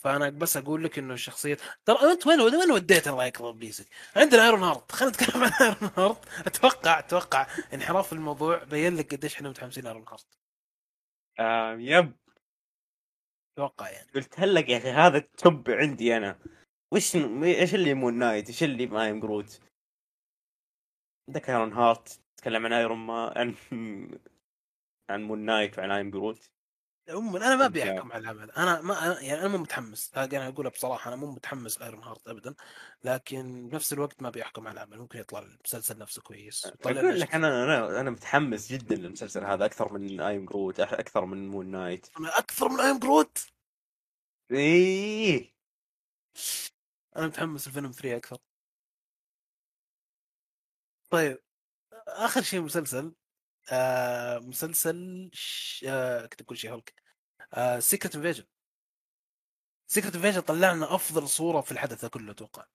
فأنا 0.01 0.29
بس 0.29 0.57
أقول 0.57 0.83
لك 0.83 0.99
إنه 0.99 1.13
الشخصية 1.13 1.57
ترى 1.85 2.11
أنت 2.11 2.27
وين 2.27 2.41
وين 2.41 2.71
وديت 2.71 3.07
الله 3.07 3.25
يكرم 3.25 3.51
بليزك؟ 3.51 3.87
عندنا 4.15 4.45
ايرون 4.45 4.63
هارت 4.63 4.91
خلينا 4.91 5.15
نتكلم 5.15 5.43
عن 5.43 5.51
ايرون 5.61 5.91
هارت 5.97 6.47
أتوقع 6.47 6.99
أتوقع 6.99 7.47
انحراف 7.73 8.13
الموضوع 8.13 8.63
بين 8.63 8.95
لك 8.95 9.15
قديش 9.15 9.35
إحنا 9.35 9.49
متحمسين 9.49 9.87
ايرون 9.87 10.05
هارت 10.09 10.27
آه 11.39 11.73
يب. 11.79 12.13
أتوقع 13.53 13.89
يعني. 13.89 14.11
قلت 14.15 14.39
هلك 14.39 14.69
يا 14.69 14.77
أخي 14.77 14.89
هذا 14.89 15.17
التوب 15.17 15.69
عندي 15.69 16.17
أنا. 16.17 16.39
وش 16.91 17.15
إيش 17.43 17.75
اللي 17.75 17.93
مون 17.93 18.13
نايت؟ 18.13 18.47
إيش 18.47 18.63
اللي 18.63 18.85
مايم 18.87 19.19
جروت 19.19 19.59
عندك 21.27 21.49
ايرون 21.49 21.73
هارت 21.73 22.19
تتكلم 22.41 22.65
عن 22.65 22.73
ايرون 22.73 22.97
ما 22.97 23.33
عن 23.37 23.55
عن 25.09 25.23
Moon 25.23 25.39
Knight 25.39 25.79
وعن 25.79 25.91
I 25.91 25.98
Am 25.98 26.11
Groot 26.11 26.51
عموما 27.09 27.37
أنا 27.37 27.55
ما 27.55 27.65
أبي. 27.65 27.83
أحكم 27.83 28.11
على 28.11 28.21
العمل 28.21 28.51
أنا 28.51 28.81
ما 28.81 29.05
أنا 29.05 29.21
يعني 29.21 29.39
أنا 29.41 29.47
مو 29.47 29.57
متحمس. 29.57 30.11
أنا 30.17 30.47
اقولها 30.47 30.71
بصراحة 30.71 31.07
أنا 31.07 31.15
مو 31.15 31.31
متحمس 31.31 31.81
Ironheart 31.81 32.27
ابدا. 32.27 32.55
لكن 33.03 33.69
بنفس 33.69 33.93
الوقت 33.93 34.21
ما 34.21 34.27
أبي 34.27 34.41
أحكم 34.41 34.67
على 34.67 34.73
العمل 34.73 34.99
ممكن 34.99 35.19
يطلع 35.19 35.39
المسلسل 35.39 35.97
نفسه 35.97 36.21
كويس. 36.21 36.65
أقول 36.65 37.19
لك 37.19 37.35
أنا 37.35 37.63
أنا 37.63 37.99
أنا 37.99 38.09
متحمس 38.09 38.71
جدا 38.71 38.95
للمسلسل 38.95 39.45
هذا 39.45 39.65
أكثر 39.65 39.93
من 39.93 40.21
I 40.21 40.29
Am 40.29 40.45
Groot 40.45 40.79
أكثر 40.79 41.25
من 41.25 41.47
Moon 41.47 41.71
Knight 41.71 42.07
أكثر 42.17 42.69
من 42.69 42.79
I 42.79 42.86
Am 42.86 42.99
Groot 42.99 43.47
إيه. 44.51 45.53
أنا 47.17 47.27
متحمس 47.27 47.67
الفيلم 47.67 47.91
3 47.91 48.17
أكثر. 48.17 48.37
طيب. 51.09 51.50
آخر 52.11 52.41
شيء 52.41 52.61
مسلسل 52.61 53.15
آه 53.71 54.39
مسلسل 54.39 55.29
ش... 55.33 55.85
آه 55.89 56.25
كنت 56.25 56.41
بقول 56.43 56.57
شيء 56.57 56.71
هولك. 56.71 57.03
آه 57.53 57.79
Secret 57.79 58.15
Invasion 58.15 58.45
Secret 59.87 60.15
Invasion 60.15 60.41
طلع 60.41 60.71
لنا 60.73 60.95
أفضل 60.95 61.27
صورة 61.29 61.61
في 61.61 61.71
الحدث 61.71 62.05
كله 62.05 62.31
أتوقع. 62.31 62.67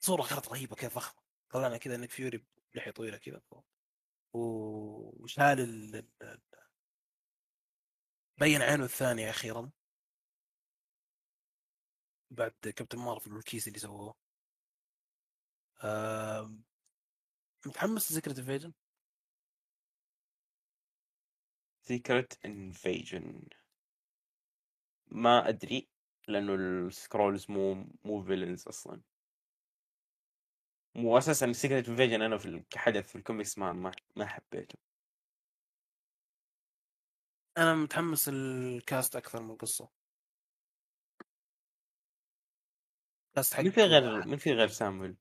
صورة 0.00 0.28
كانت 0.28 0.48
رهيبة 0.48 0.76
كذا 0.76 0.90
ضخمه 0.94 1.22
طلعنا 1.50 1.76
كذا 1.76 1.96
نيك 1.96 2.10
فيوري 2.10 2.46
بلحية 2.74 2.90
طويلة 2.90 3.16
كذا. 3.18 3.42
وشال 4.32 5.60
ال... 5.60 6.08
بين 8.38 8.62
عينه 8.62 8.84
الثانية 8.84 9.30
أخيرا. 9.30 9.70
بعد 12.30 12.50
كابتن 12.50 12.98
مارفل 12.98 13.32
والكيس 13.32 13.68
اللي 13.68 13.78
سووه. 13.78 14.16
آه 15.84 16.56
متحمس 17.66 18.12
ل 18.12 18.16
Secret 18.16 18.38
Invasion 18.38 18.72
Secret 21.82 22.44
Invasion 22.46 23.42
ما 25.06 25.48
أدري 25.48 25.88
لأنه 26.28 26.54
السكرولز 26.54 27.50
مو 27.50 27.74
مو 28.04 28.22
villains 28.22 28.68
أصلا. 28.68 29.00
مو 30.94 31.18
أساسا 31.18 31.52
Secret 31.52 31.88
Invasion 31.88 32.22
أنا 32.22 32.38
في 32.38 32.46
ال- 32.46 32.64
كحدث 32.70 33.08
في 33.08 33.16
الكوميكس 33.16 33.58
ما 33.58 33.72
ما, 33.72 33.92
ما 34.16 34.26
حبيته. 34.26 34.78
أنا 37.58 37.74
متحمس 37.74 38.28
ال 38.28 38.46
cast 38.46 39.16
أكثر 39.16 39.42
من 39.42 39.50
القصة. 39.50 39.88
كاست 43.36 43.54
حق 43.54 43.60
مين 43.62 43.70
في 43.72 43.82
غير 43.82 44.26
مين 44.26 44.36
في 44.38 44.52
غير 44.52 44.68
سامويل؟ 44.68 45.16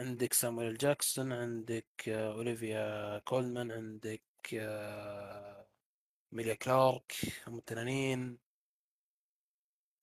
عندك 0.00 0.32
سامويل 0.32 0.76
جاكسون 0.78 1.32
عندك 1.32 1.86
آه، 2.08 2.32
أوليفيا 2.32 3.18
كولمان 3.18 3.72
عندك 3.72 4.22
آه، 4.54 5.68
ميليا 6.32 6.54
كلارك 6.54 7.12
أم 7.48 7.58
التنانين. 7.58 8.38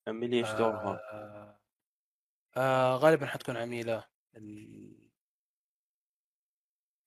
أميلي 0.08 0.40
إيش 0.40 0.52
دورها؟ 0.52 1.00
آه، 1.14 1.60
آه، 2.58 2.96
غالبا 2.96 3.26
حتكون 3.26 3.58
عميلة. 3.58 4.08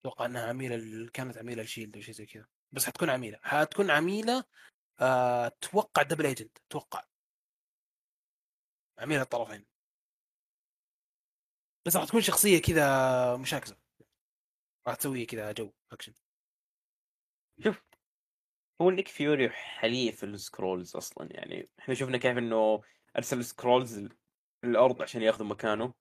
أتوقع 0.00 0.26
إنها 0.26 0.48
عميلة 0.48 1.10
كانت 1.10 1.38
عميلة 1.38 1.62
لشيلد 1.62 1.96
أو 1.96 2.02
شيء 2.02 2.14
زي 2.14 2.26
كذا. 2.26 2.46
بس 2.72 2.86
حتكون 2.86 3.10
عميلة. 3.10 3.38
حتكون 3.42 3.90
عميلة 3.90 4.44
أتوقع 5.00 6.02
double 6.02 6.26
agent 6.26 6.58
أتوقع. 6.58 7.04
عميلة 8.98 9.22
الطرفين. 9.22 9.66
بس 11.86 11.96
راح 11.96 12.04
تكون 12.04 12.20
شخصية 12.20 12.62
كذا 12.62 13.36
مشاكسة. 13.36 13.76
راح 14.88 14.96
تسوي 14.96 15.26
كذا 15.26 15.52
جو 15.52 15.72
اكشن 15.92 16.14
شوف 17.64 17.82
هو 18.82 18.90
نيك 18.90 19.08
فيوري 19.08 19.50
حليف 19.50 20.24
ال 20.24 20.33
Skrulls 20.33 20.96
أصلا 20.96 21.28
يعني 21.30 21.68
إحنا 21.78 21.94
شفنا 21.94 22.18
كيف 22.18 22.38
إنه 22.38 22.82
أرسل 23.16 23.44
Skrulls 23.44 24.08
الأرض 24.64 25.02
عشان 25.02 25.22
ياخذوا 25.22 25.46
مكانه. 25.46 25.94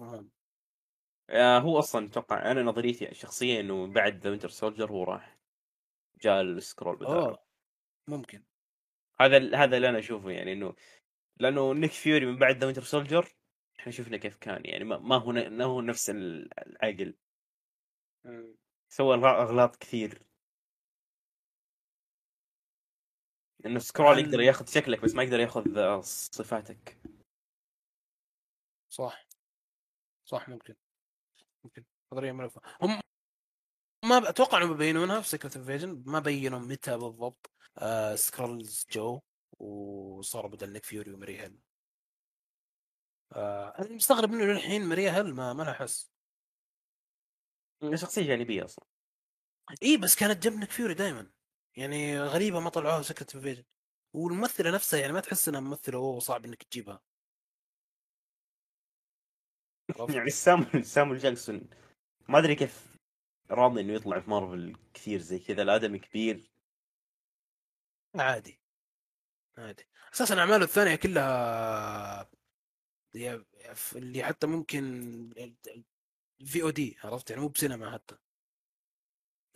هوم 0.00 0.30
آه 1.30 1.58
هو 1.58 1.78
أصلا 1.78 2.06
أتوقع 2.06 2.50
أنا 2.50 2.62
نظريتي 2.62 3.10
الشخصيه 3.10 3.60
إنه 3.60 3.86
بعد 3.86 4.16
The 4.18 4.30
Winter 4.30 4.48
Soldier 4.48 4.90
هو 4.90 5.04
راح 5.04 5.38
جاء 6.20 6.40
ال 6.40 6.48
Skrull 6.48 6.96
بداله 6.96 7.26
اوه 7.26 7.44
ممكن. 8.08 8.44
هذا 9.20 9.56
هذا 9.56 9.76
اللي 9.76 9.88
أنا 9.88 9.98
أشوفه 9.98 10.30
يعني 10.30 10.52
إنه 10.52 10.74
لأنه 11.36 11.74
نيك 11.74 11.90
فيوري 11.90 12.26
من 12.26 12.38
بعد 12.38 12.56
The 12.56 12.66
Winter 12.66 12.82
Soldier 12.82 13.28
إحنا 13.80 13.92
شفنا 13.92 14.16
كيف 14.16 14.36
كان 14.36 14.64
يعني 14.64 14.84
ما 14.84 14.98
ما 14.98 15.16
هو 15.16 15.32
ما 15.32 15.64
هو 15.64 15.80
نفس 15.80 16.10
ال- 16.10 16.58
العقل. 16.58 17.14
سوى 18.96 19.14
أغلاط 19.16 19.76
كثير. 19.76 20.22
إنه 23.66 23.78
Skrull 23.78 24.18
يقدر 24.18 24.40
ياخذ 24.40 24.66
شكلك 24.66 25.00
بس 25.00 25.14
ما 25.14 25.22
يقدر 25.22 25.40
ياخذ 25.40 25.78
آه، 25.78 26.00
صفاتك. 26.00 26.98
صح. 28.90 29.26
صح 30.24 30.48
ممكن. 30.48 30.74
ممكن. 31.64 31.84
نظريه 32.12 32.32
ملفه 32.32 32.60
هم 32.82 33.00
ما 34.04 34.28
أتوقع 34.28 34.58
إنهم 34.58 34.72
بيبينونها 34.72 35.20
في 35.20 35.28
Secret 35.28 35.56
Invasion 35.56 36.02
ما 36.06 36.18
بينوا 36.18 36.58
متى 36.58 36.96
بالضبط. 36.96 37.50
آه 37.78 38.14
Skrulls 38.14 38.86
جو 38.90 39.20
وصاروا 39.58 40.50
بدل 40.50 40.72
نيك 40.72 40.84
فيوري 40.84 41.12
وماريا 41.12 41.40
هيل 41.40 41.58
آه 43.32 43.74
أنا 43.78 43.92
مستغرب 43.92 44.32
إنه 44.32 44.44
للحين 44.44 44.84
ماريا 44.84 45.12
هيل 45.16 45.34
ما 45.34 45.52
ما 45.52 45.62
لها 45.62 45.72
حس. 45.72 46.13
شخصية 47.94 48.22
جانبية 48.22 48.64
أصلا. 48.64 48.84
اي 49.82 49.96
بس 49.96 50.16
كانت 50.16 50.42
جنب 50.42 50.58
نيك 50.60 50.70
فيوري 50.70 50.94
دائما 50.94 51.30
يعني 51.76 52.20
غريبة 52.20 52.60
ما 52.60 52.70
طلعوها 52.70 53.02
في 53.02 53.08
Secret 53.08 53.34
Invasion 53.34 53.64
والممثلة 54.14 54.70
نفسها 54.70 55.00
يعني 55.00 55.12
ما 55.12 55.20
تحس 55.20 55.48
إنها 55.48 55.60
ممثلة 55.60 55.98
أوه 55.98 56.18
صعب 56.18 56.44
إنك 56.44 56.62
تجيبها؟ 56.62 57.02
يعني 60.14 60.30
سامويل 60.30 60.84
سامويل 60.84 61.18
جاكسون 61.18 61.68
ما 62.28 62.38
أدري 62.38 62.54
كيف 62.54 62.96
راضي 63.50 63.80
إنه 63.80 63.92
يطلع 63.92 64.20
في 64.20 64.30
مارفل 64.30 64.76
كثير 64.94 65.20
زي 65.20 65.38
كذا 65.38 65.62
الادمي 65.62 65.98
كبير. 65.98 66.50
عادي. 68.14 68.60
عادي. 69.58 69.88
أساسا 70.14 70.38
أعماله 70.38 70.64
الثانية 70.64 70.96
كلها 70.96 72.28
اللي 73.96 74.24
حتى 74.24 74.46
ممكن 74.46 74.84
في 76.46 76.62
VOD 76.62 76.96
عرفت؟ 77.04 77.30
يعني 77.30 77.42
مو 77.42 77.48
بسينما 77.48 77.92
حتى. 77.92 78.16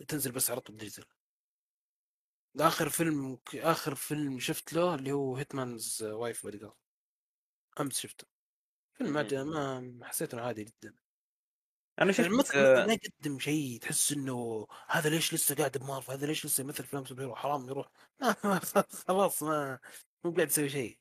تنزل 0.07 0.31
بس 0.31 0.51
على 0.51 0.59
طول 0.61 0.77
digital. 0.77 1.05
آخر 2.59 2.89
فيلم 2.89 3.39
آخر 3.55 3.95
فيلم 3.95 4.39
شفت 4.39 4.73
له 4.73 4.95
اللي 4.95 5.11
هو 5.11 5.35
Hitman's 5.35 6.03
Wife's 6.03 6.43
Bodyguard 6.43 6.73
أمس 7.79 7.99
شفته. 7.99 8.27
فيلم 8.97 9.13
ما 9.13 9.23
جا- 9.23 9.43
ما 9.43 9.99
حسيت 10.05 10.33
إنه 10.33 10.43
عادي 10.43 10.63
جدا. 10.63 10.89
أنا 10.89 10.97
يعني 11.99 12.13
شفت 12.13 12.25
الممثل 12.27 12.57
آه، 12.57 12.85
ما 12.85 12.93
يقدم 12.93 13.39
شيء 13.39 13.79
تحس 13.79 14.11
إنه 14.11 14.67
هذا 14.87 15.09
ليش 15.09 15.33
لسه 15.33 15.55
قاعد 15.55 15.77
بمارفل 15.77 16.11
هذا 16.11 16.25
ليش 16.27 16.45
لسه 16.45 16.61
يمثل 16.61 16.83
فيلم 16.83 17.05
superhero؟ 17.05 17.35
حرام 17.35 17.69
يروح. 17.69 17.91
ما 18.43 18.59
خلاص 19.07 19.43
ما 19.43 19.79
مو 20.23 20.31
قاعد 20.31 20.47
يسوي 20.47 20.69
شيء. 20.69 20.99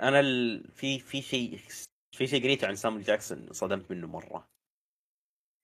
أنا 0.00 0.20
ال... 0.20 0.70
في 0.72 0.98
في 0.98 1.22
شيء 1.22 1.58
في 2.12 2.26
شيء 2.26 2.42
قريته 2.42 2.66
عن 2.66 2.76
سامويل 2.76 3.04
جاكسون 3.04 3.52
صدمت 3.52 3.90
منه 3.90 4.06
مرة. 4.06 4.48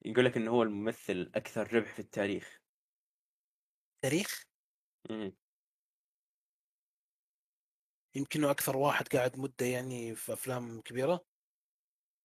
يقول 0.04 0.24
لك 0.24 0.36
انه 0.36 0.50
هو 0.50 0.62
الممثل 0.62 1.12
الاكثر 1.12 1.74
ربح 1.74 1.92
في 1.92 1.98
التاريخ. 1.98 2.60
تاريخ؟ 4.02 4.44
مم. 5.10 5.32
يمكن 8.14 8.44
أكثر 8.44 8.76
واحد 8.76 9.08
قاعد 9.08 9.38
مدة 9.38 9.66
يعني 9.66 10.14
في 10.14 10.32
أفلام 10.32 10.80
كبيرة؟ 10.80 11.24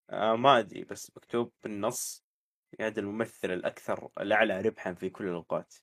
آه 0.09 0.35
ما 0.35 0.59
أدري 0.59 0.83
بس 0.83 1.11
مكتوب 1.17 1.53
بالنص 1.63 2.25
هذا 2.79 2.99
الممثل 2.99 3.51
الأكثر 3.51 4.09
الأعلى 4.19 4.61
ربحا 4.61 4.93
في 4.93 5.09
كل 5.09 5.27
الأوقات. 5.27 5.75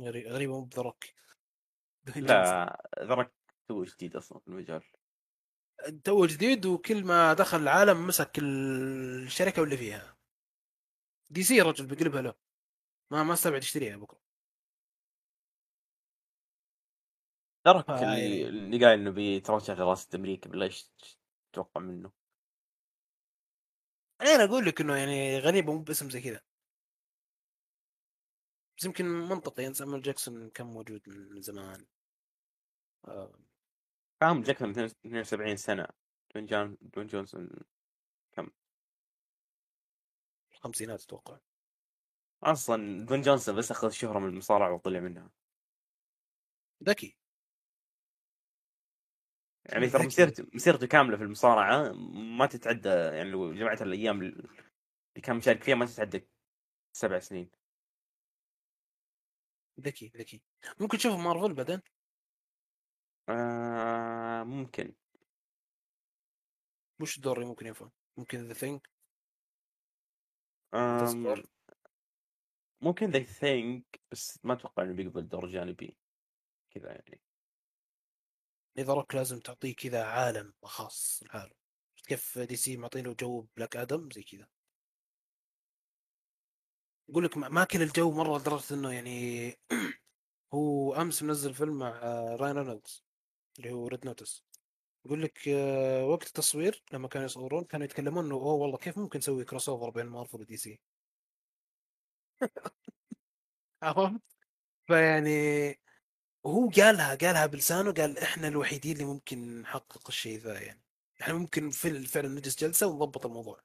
غري- 0.00 0.28
غريبة 0.28 0.52
مو 0.60 0.64
ب 0.64 0.69
The 0.69 0.84
Rock 0.84 1.04
لا 2.20 2.82
The 3.00 3.14
Rock 3.14 3.32
تو 3.68 3.84
جديد 3.84 4.16
أصلا 4.16 4.38
في 4.38 4.48
المجال. 4.48 4.82
تو 6.04 6.26
جديد 6.26 6.66
وكل 6.66 7.04
ما 7.04 7.32
دخل 7.34 7.58
العالم 7.62 8.06
مسك 8.06 8.38
الشركة 8.38 9.62
واللي 9.62 9.76
فيها. 9.76 10.16
دي 11.30 11.42
سي 11.42 11.60
رجل 11.60 11.86
بيقلبها 11.86 12.22
له. 12.22 12.34
ما 13.10 13.22
ما 13.22 13.32
استبعد 13.34 13.62
يشتريها 13.62 13.96
بكرة. 13.96 14.20
آه، 17.66 17.84
اللي. 18.02 18.48
اللي 18.48 18.84
قال 18.86 18.98
إنه 18.98 19.10
بيتروج 19.10 19.70
على 19.70 19.80
راسة 19.80 20.08
أمريكا 20.14 20.50
بالله 20.50 20.66
إيش 20.66 20.90
تتوقع 21.52 21.80
منه. 21.80 22.12
أنا 24.20 24.44
أقول 24.44 24.66
لك 24.66 24.80
إنه 24.80 24.96
يعني 24.96 25.38
غريبة 25.38 25.72
مو 25.72 25.82
باسم 25.82 26.10
زي 26.10 26.20
كذا. 26.20 26.40
بس 28.78 28.84
يمكن 28.84 29.04
منطقي 29.04 29.62
يعني 29.62 29.74
سامويل 29.74 30.02
جاكسون 30.02 30.50
كان 30.50 30.66
موجود 30.66 31.08
من 31.08 31.40
زمان. 31.40 31.86
آه، 33.08 33.32
فاهم 34.20 34.42
جاكسون 34.42 34.70
72 34.70 35.56
سنة. 35.56 35.86
دوين 36.34 36.46
جون 36.46 36.76
دوين 36.80 37.06
جونسون 37.06 37.50
الخمسينات 40.52 41.02
أتوقع. 41.02 41.38
أصلا 42.42 43.06
دوين 43.06 43.20
جونسون 43.22 43.56
بس 43.56 43.70
أخذ 43.70 43.90
شهرة 43.90 44.18
من 44.18 44.28
المصارعة 44.28 44.74
وطلع 44.74 45.00
منها. 45.00 45.30
ذكي. 46.84 47.16
يعني. 49.64 49.86
ترى 49.90 50.06
مسيرته 50.06 50.46
مسيرته 50.54 50.86
كاملة 50.86 51.16
في 51.16 51.22
المصارعة 51.22 51.92
ما 52.38 52.46
تتعدى 52.46 52.88
يعني 52.88 53.30
لو 53.30 53.54
جمعت 53.54 53.82
الأيام 53.82 54.22
اللي 54.22 54.48
كان 55.22 55.36
مشارك 55.36 55.62
فيها 55.64 55.74
ما 55.74 55.86
تتعدى 55.86 56.28
سبع 56.92 57.18
سنين. 57.18 57.50
ذكي 59.80 60.12
ذكي. 60.16 60.42
ممكن 60.80 60.98
تشوفه 60.98 61.16
مارفل 61.16 61.54
بعدين؟ 61.54 61.80
آه 63.28 64.42
ممكن. 64.44 64.94
وش 67.00 67.18
اللي 67.18 67.44
ممكن 67.46 67.66
ينفع. 67.66 67.88
ممكن 68.16 68.38
The 68.48 68.54
Thing 68.54 68.80
آم. 70.74 71.42
ممكن 72.80 73.10
The 73.10 73.22
Thing 73.22 74.00
بس 74.12 74.38
ما 74.44 74.52
أتوقع 74.54 74.82
إنه 74.82 74.92
بيقبل 74.94 75.28
دور 75.28 75.46
جانبي. 75.46 75.96
كذا 76.70 76.90
يعني. 76.90 77.20
The 78.78 78.92
Rock 78.92 79.14
لازم 79.14 79.40
تعطيه 79.40 79.74
كذا 79.74 80.04
عالم 80.04 80.54
خاص 80.62 81.22
لحاله 81.22 81.54
كيف 82.06 82.38
دي 82.38 82.56
سي 82.56 82.76
معطينه 82.76 83.14
جو 83.14 83.46
بلاك 83.56 83.76
آدم 83.76 84.10
زي 84.10 84.22
كذا. 84.22 84.48
يقول 87.08 87.24
لك 87.24 87.36
ما- 87.36 87.48
ماكل 87.48 87.82
الجو 87.82 88.10
مرة 88.12 88.38
لدرجة 88.38 88.74
إنه 88.74 88.92
يعني 88.92 89.52
هو 90.54 90.94
أمس 90.94 91.22
منزل 91.22 91.54
فيلم 91.54 91.78
مع 91.78 91.88
آه، 91.88 92.36
راين 92.36 92.56
رينولدز 92.56 93.07
اللي 93.58 93.72
هو 93.72 93.88
Red 93.88 94.06
Notice 94.06 94.44
يقول 95.06 95.22
لك 95.22 95.48
آه، 95.48 96.06
وقت 96.06 96.26
التصوير 96.26 96.82
لما 96.92 97.08
كانوا 97.08 97.26
يصورون 97.26 97.64
كانوا 97.64 97.84
يتكلمون 97.84 98.24
إنه 98.24 98.34
أوه 98.34 98.52
والله 98.54 98.76
كيف 98.78 98.98
ممكن 98.98 99.18
نسوي 99.18 99.44
crossover 99.44 99.90
بين 99.90 100.06
مارفل 100.06 100.40
ودي 100.40 100.56
سي؟ 100.56 100.80
عرفت؟ 103.82 104.20
فيعني 104.86 105.70
هو 106.46 106.68
قالها 106.68 107.14
قالها 107.14 107.46
بلسانه 107.46 107.92
قال 107.92 108.18
إحنا 108.18 108.48
الوحيدين 108.48 108.92
اللي 108.92 109.04
ممكن 109.04 109.60
نحقق 109.62 110.08
الشيء 110.08 110.38
ذا 110.38 110.60
يعني. 110.60 110.82
إحنا 111.22 111.34
ممكن 111.34 111.70
فعلا 111.70 112.28
نجلس 112.28 112.58
جلسة 112.64 112.86
ونضبط 112.86 113.26
الموضوع. 113.26 113.60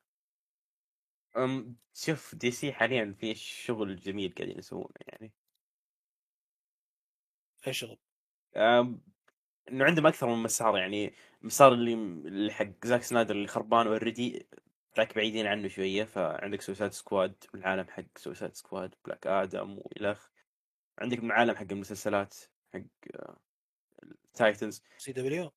أم 1.37 1.77
شوف 1.93 2.35
دي 2.35 2.51
سي 2.51 2.73
حاليا 2.73 3.15
في 3.19 3.35
شغل 3.35 3.95
جميل 3.99 4.33
قاعدين 4.37 4.59
يسوونه 4.59 4.93
يعني. 5.07 5.33
أي 7.67 7.73
شغل؟ 7.73 7.97
إنه 9.69 9.85
عندهم 9.85 10.07
أكثر 10.07 10.27
من 10.27 10.43
مسار 10.43 10.77
يعني 10.77 11.13
المسار 11.41 11.73
اللي 11.73 12.53
حق 12.53 12.85
زاك 12.85 13.03
سنايدر 13.03 13.35
اللي 13.35 13.47
خربان 13.47 13.87
already 13.87 14.47
ذاك 14.97 15.15
بعيدين 15.15 15.47
عنه 15.47 15.67
شوية 15.67 16.03
فعندك 16.03 16.61
Suicide 16.61 16.91
Squad 16.91 17.43
والعالم 17.53 17.87
حق 17.89 18.17
Suicide 18.17 18.55
Squad 18.55 18.95
بلاك 19.05 19.27
آدم 19.27 19.77
والخ 19.77 20.29
عندك 20.99 21.19
العالم 21.19 21.55
حق 21.55 21.65
المسلسلات 21.71 22.35
حق 22.73 22.81
Titans 24.33 25.11
CW؟ 25.11 25.51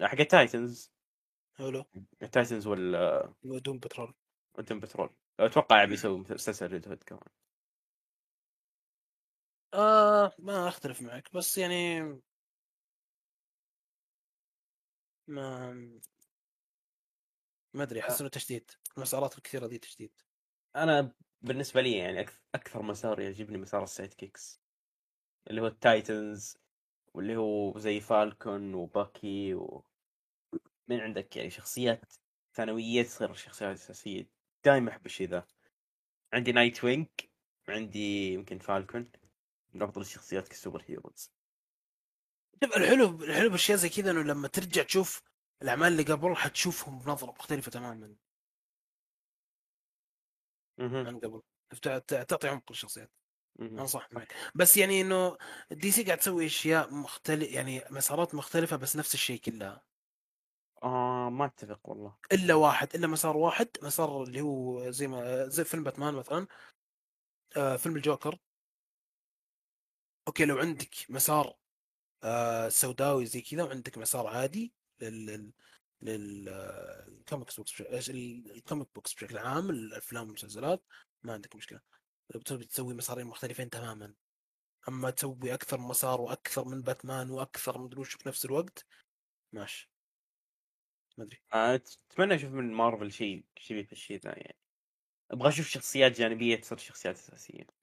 حق 0.00 0.20
ال 0.20 0.30
Titans 0.30 0.92
حلو. 1.58 1.84
ال 2.22 2.28
Titans 2.28 2.66
وال 2.66 2.92
Doom 3.42 3.78
Patrol 3.78 4.14
و 4.58 4.62
Doom 4.62 4.80
Patrol 4.80 5.10
أتوقع 5.40 5.84
بيسوي 5.84 6.18
مسلسل 6.18 6.66
Red 6.66 6.88
Hood 6.88 7.02
كمان. 7.02 7.28
آه 9.74 10.32
ما 10.38 10.68
أختلف 10.68 11.02
معك 11.02 11.34
بس 11.34 11.58
يعني 11.58 12.02
ما 15.28 15.72
ما 17.74 17.82
أدري 17.82 18.00
أحس 18.00 18.20
إنه 18.20 18.30
تشتيت 18.30 18.70
المسارات 18.96 19.38
الكثيرة 19.38 19.66
دي 19.66 19.78
تشتيت. 19.78 20.12
أنا 20.76 21.12
بالنسبة 21.42 21.80
لي 21.80 21.92
يعني 21.98 22.26
أكثر 22.54 22.82
مسار 22.82 23.20
يعجبني 23.20 23.58
مسار 23.58 23.82
ال 23.82 24.14
sidekicks. 24.14 24.60
اللي 25.50 25.60
هو 25.60 25.66
ال 25.66 25.79
Titans 25.79 26.58
واللي 27.14 27.36
هو 27.36 27.78
زي 27.78 28.00
فالكون 28.00 28.74
وباكي 28.74 29.54
و 29.54 29.84
من 30.88 31.00
عندك 31.00 31.36
يعني 31.36 31.50
شخصيات 31.50 32.14
ثانوية 32.54 33.02
تصير 33.02 33.34
شخصيات 33.34 33.76
أساسية. 33.76 34.26
دائما 34.64 34.90
أحب 34.90 35.06
الشيء 35.06 35.28
ذا. 35.28 35.46
عندي 36.32 36.52
نايت 36.52 36.84
وينج 36.84 37.06
عندي 37.68 38.32
يمكن 38.32 38.58
فالكون 38.58 39.10
من 39.74 39.82
افضل 39.82 40.00
الشخصيات 40.00 40.48
ك 40.48 40.84
superheroes. 40.88 41.30
شوف 42.64 42.76
الحلو 42.76 43.24
الحلو 43.24 43.48
بالاشياء 43.48 43.78
زي 43.78 43.88
كذا 43.88 44.10
إنه 44.10 44.22
لما 44.22 44.48
ترجع 44.48 44.82
تشوف 44.82 45.22
الأعمال 45.62 45.92
اللي 45.92 46.02
قبل 46.02 46.36
حتشوفهم 46.36 46.98
بنظرة 46.98 47.30
مختلفة 47.30 47.70
تماما. 47.70 48.16
عن 50.80 51.20
قبل. 51.20 51.42
تع- 51.82 51.98
تع- 51.98 52.22
تعطي 52.22 52.48
عمق 52.48 52.64
للشخصيات. 52.70 53.12
أنا 53.60 53.84
صح 53.84 54.08
معك. 54.12 54.34
بس 54.54 54.76
يعني 54.76 55.00
إنه 55.00 55.36
دي 55.70 55.90
سي 55.90 56.04
قاعد 56.04 56.18
تسوي 56.18 56.46
أشياء 56.46 56.94
مختلف 56.94 57.50
يعني 57.50 57.82
مسارات 57.90 58.34
مختلفة 58.34 58.76
بس 58.76 58.96
نفس 58.96 59.14
الشيء 59.14 59.40
كلها. 59.40 59.84
آه 60.82 61.30
ما 61.30 61.44
أتفق 61.44 61.88
والله. 61.88 62.18
إلا 62.32 62.54
واحد 62.54 62.94
إلا 62.94 63.06
مسار 63.06 63.36
واحد 63.36 63.68
مسار 63.82 64.22
اللي 64.22 64.40
هو 64.40 64.90
زي 64.90 65.06
ما 65.06 65.48
زي 65.48 65.64
فيلم 65.64 65.82
باتمان 65.84 66.14
مثلا. 66.14 66.46
آه 67.56 67.76
فيلم 67.76 67.96
ال 67.96 68.02
Joker. 68.02 68.38
Okay 70.28 70.44
لو 70.44 70.58
عندك 70.58 70.90
مسار 71.08 71.57
آه 72.24 72.68
سوداوي 72.68 73.26
زي 73.26 73.40
كذا 73.40 73.62
وعندك 73.62 73.98
مسار 73.98 74.26
عادي 74.26 74.72
لل 75.00 75.52
لل 76.02 76.48
ال 77.08 77.15
comics 77.15 77.56
books 77.56 77.80
ال 78.10 78.23
comic 78.23 78.88
books 78.94 79.14
بشكل 79.14 79.38
عام 79.38 79.70
الأفلام 79.70 80.24
والمسلسلات 80.24 80.82
ما 81.22 81.32
عندك 81.32 81.56
مشكلة. 81.56 81.80
لو 82.34 82.40
بتبي 82.40 82.64
تسوي 82.64 82.94
مسارين 82.94 83.26
مختلفين 83.26 83.70
تماما. 83.70 84.14
أما 84.88 85.10
تسوي 85.10 85.54
أكثر 85.54 85.78
مسار 85.80 86.20
وأكثر 86.20 86.64
من 86.64 86.82
باتمان 86.82 87.30
وأكثر 87.30 87.78
من 87.78 87.98
وش 87.98 88.14
في 88.14 88.28
نفس 88.28 88.44
الوقت 88.44 88.86
ماشي. 89.52 89.90
ما 91.18 91.24
أدري. 91.24 91.38
آه، 91.54 91.80
أتمنى 92.10 92.34
أشوف 92.34 92.50
من 92.50 92.72
مارفل 92.72 93.12
شيء 93.12 93.44
شبيه 93.56 93.82
في 93.82 93.92
الشيء 93.92 94.20
ذا 94.20 94.30
يعني. 94.30 94.56
أبغى 95.30 95.48
أشوف 95.48 95.66
شخصيات 95.68 96.18
جانبية 96.18 96.56
تصير 96.56 96.78
شخصيات 96.78 97.16
أساسية. 97.16 97.77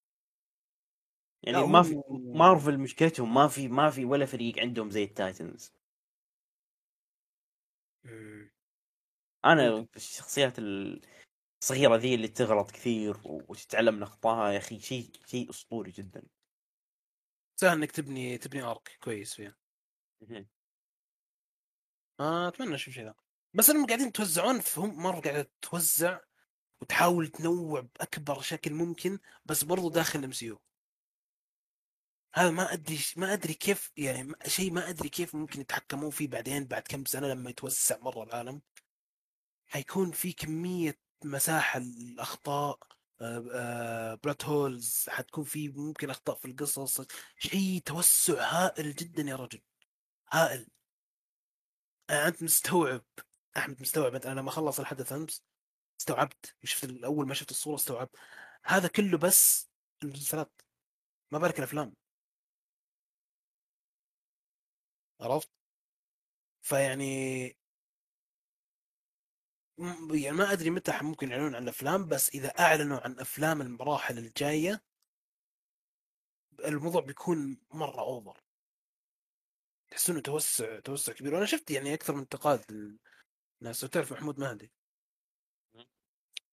يعني 1.45 1.67
ما 1.67 1.83
في 1.83 2.01
مارفل 2.09 2.77
مشكلتهم 2.77 3.33
ما 3.33 3.47
في 3.47 3.67
ما 3.67 3.89
في 3.89 4.05
ولا 4.05 4.25
فريق 4.25 4.59
عندهم 4.59 4.89
زي 4.89 5.03
ال 5.03 5.12
Titans. 5.12 5.71
مم. 8.03 8.51
أنا 9.45 9.87
الشخصيات 9.95 10.59
الصغيرة 11.61 11.95
ذي 11.95 12.15
اللي 12.15 12.27
تغلط 12.27 12.71
كثير 12.71 13.17
وتتعلم 13.25 13.95
من 13.95 14.03
اخطائها 14.03 14.51
يا 14.51 14.57
أخي 14.57 14.79
شيء 14.79 15.11
شيء 15.25 15.49
أسطوري 15.49 15.91
جدا. 15.91 16.23
سهل 17.55 17.77
إنك 17.77 17.91
تبني 17.91 18.37
تبني 18.37 18.61
arc 18.61 18.97
كويس 19.03 19.33
فيها. 19.33 19.55
آه 22.19 22.47
أتمنى 22.47 22.75
أشوف 22.75 22.93
شيء 22.93 23.03
ذا. 23.03 23.13
بس 23.53 23.69
إنهم 23.69 23.85
قاعدين 23.85 24.07
يتوزعون 24.07 24.59
فهم 24.59 25.03
مرة 25.03 25.19
قاعدة 25.19 25.51
توزع 25.61 26.19
وتحاول 26.81 27.27
تنوع 27.27 27.81
بأكبر 27.81 28.41
شكل 28.41 28.73
ممكن 28.73 29.19
بس 29.45 29.63
برضو 29.63 29.89
داخل 29.89 30.19
ال 30.19 30.31
MCU 30.31 30.55
هذا 32.35 32.51
ما 32.51 32.73
أدري 32.73 32.99
ما 33.17 33.33
أدري 33.33 33.53
كيف 33.53 33.91
يعني 33.97 34.33
شيء 34.47 34.71
ما 34.71 34.89
أدري 34.89 35.09
كيف 35.09 35.35
ممكن 35.35 35.61
يتحكمون 35.61 36.09
فيه 36.09 36.27
بعدين 36.27 36.65
بعد 36.65 36.81
كم 36.81 37.05
سنة 37.05 37.27
لما 37.27 37.49
يتوسع 37.49 37.97
مرة 37.97 38.23
العالم. 38.23 38.61
حيكون 39.67 40.11
في 40.11 40.33
كمية 40.33 40.99
مساحة 41.23 41.79
للأخطاء 41.79 42.79
plot 44.23 44.45
holes 44.45 45.05
حتكون 45.09 45.43
في 45.43 45.69
ممكن 45.69 46.09
أخطاء 46.09 46.35
في 46.35 46.45
القصص 46.45 47.01
شيء 47.37 47.81
توسع 47.85 48.33
هائل 48.49 48.95
جدا 48.95 49.23
يا 49.23 49.35
رجل 49.35 49.61
هائل. 50.31 50.67
أنت 52.09 52.43
مستوعب 52.43 53.05
أحمد 53.57 53.81
مستوعب 53.81 54.15
أنا 54.15 54.39
لما 54.39 54.51
خلص 54.51 54.79
الحدث 54.79 55.13
أمس 55.13 55.43
استوعبت 55.99 56.55
شفت 56.63 57.03
اول 57.03 57.27
ما 57.27 57.33
شفت 57.33 57.51
الصورة 57.51 57.75
استوعبت. 57.75 58.15
هذا 58.63 58.87
كله 58.87 59.17
بس 59.17 59.69
المسلسلات 60.03 60.61
ما 61.31 61.39
بالك 61.39 61.59
الأفلام. 61.59 62.04
عرفت؟ 65.19 65.49
فيعني 66.61 67.45
يعني 70.23 70.37
ما 70.37 70.51
أدري 70.53 70.69
متى 70.69 70.91
ممكن 71.01 71.31
يعلنون 71.31 71.55
عن 71.55 71.63
الأفلام 71.63 72.07
بس 72.07 72.29
إذا 72.29 72.47
أعلنوا 72.59 72.99
عن 72.99 73.19
أفلام 73.19 73.61
المراحل 73.61 74.17
الجاية 74.17 74.81
الموضوع 76.65 77.01
بيكون 77.01 77.57
مرة 77.71 77.99
أوفر. 78.01 78.41
تحس 79.89 80.09
إنه 80.09 80.21
توسع 80.21 80.79
توسع 80.79 81.13
كبير. 81.13 81.33
وأنا 81.33 81.45
شفت 81.45 81.71
يعني 81.71 81.93
أكثر 81.93 82.13
من 82.13 82.19
انتقاد 82.19 82.65
الناس 83.61 83.79
تعرف 83.79 84.11
محمود 84.11 84.39
مهدي. 84.39 84.71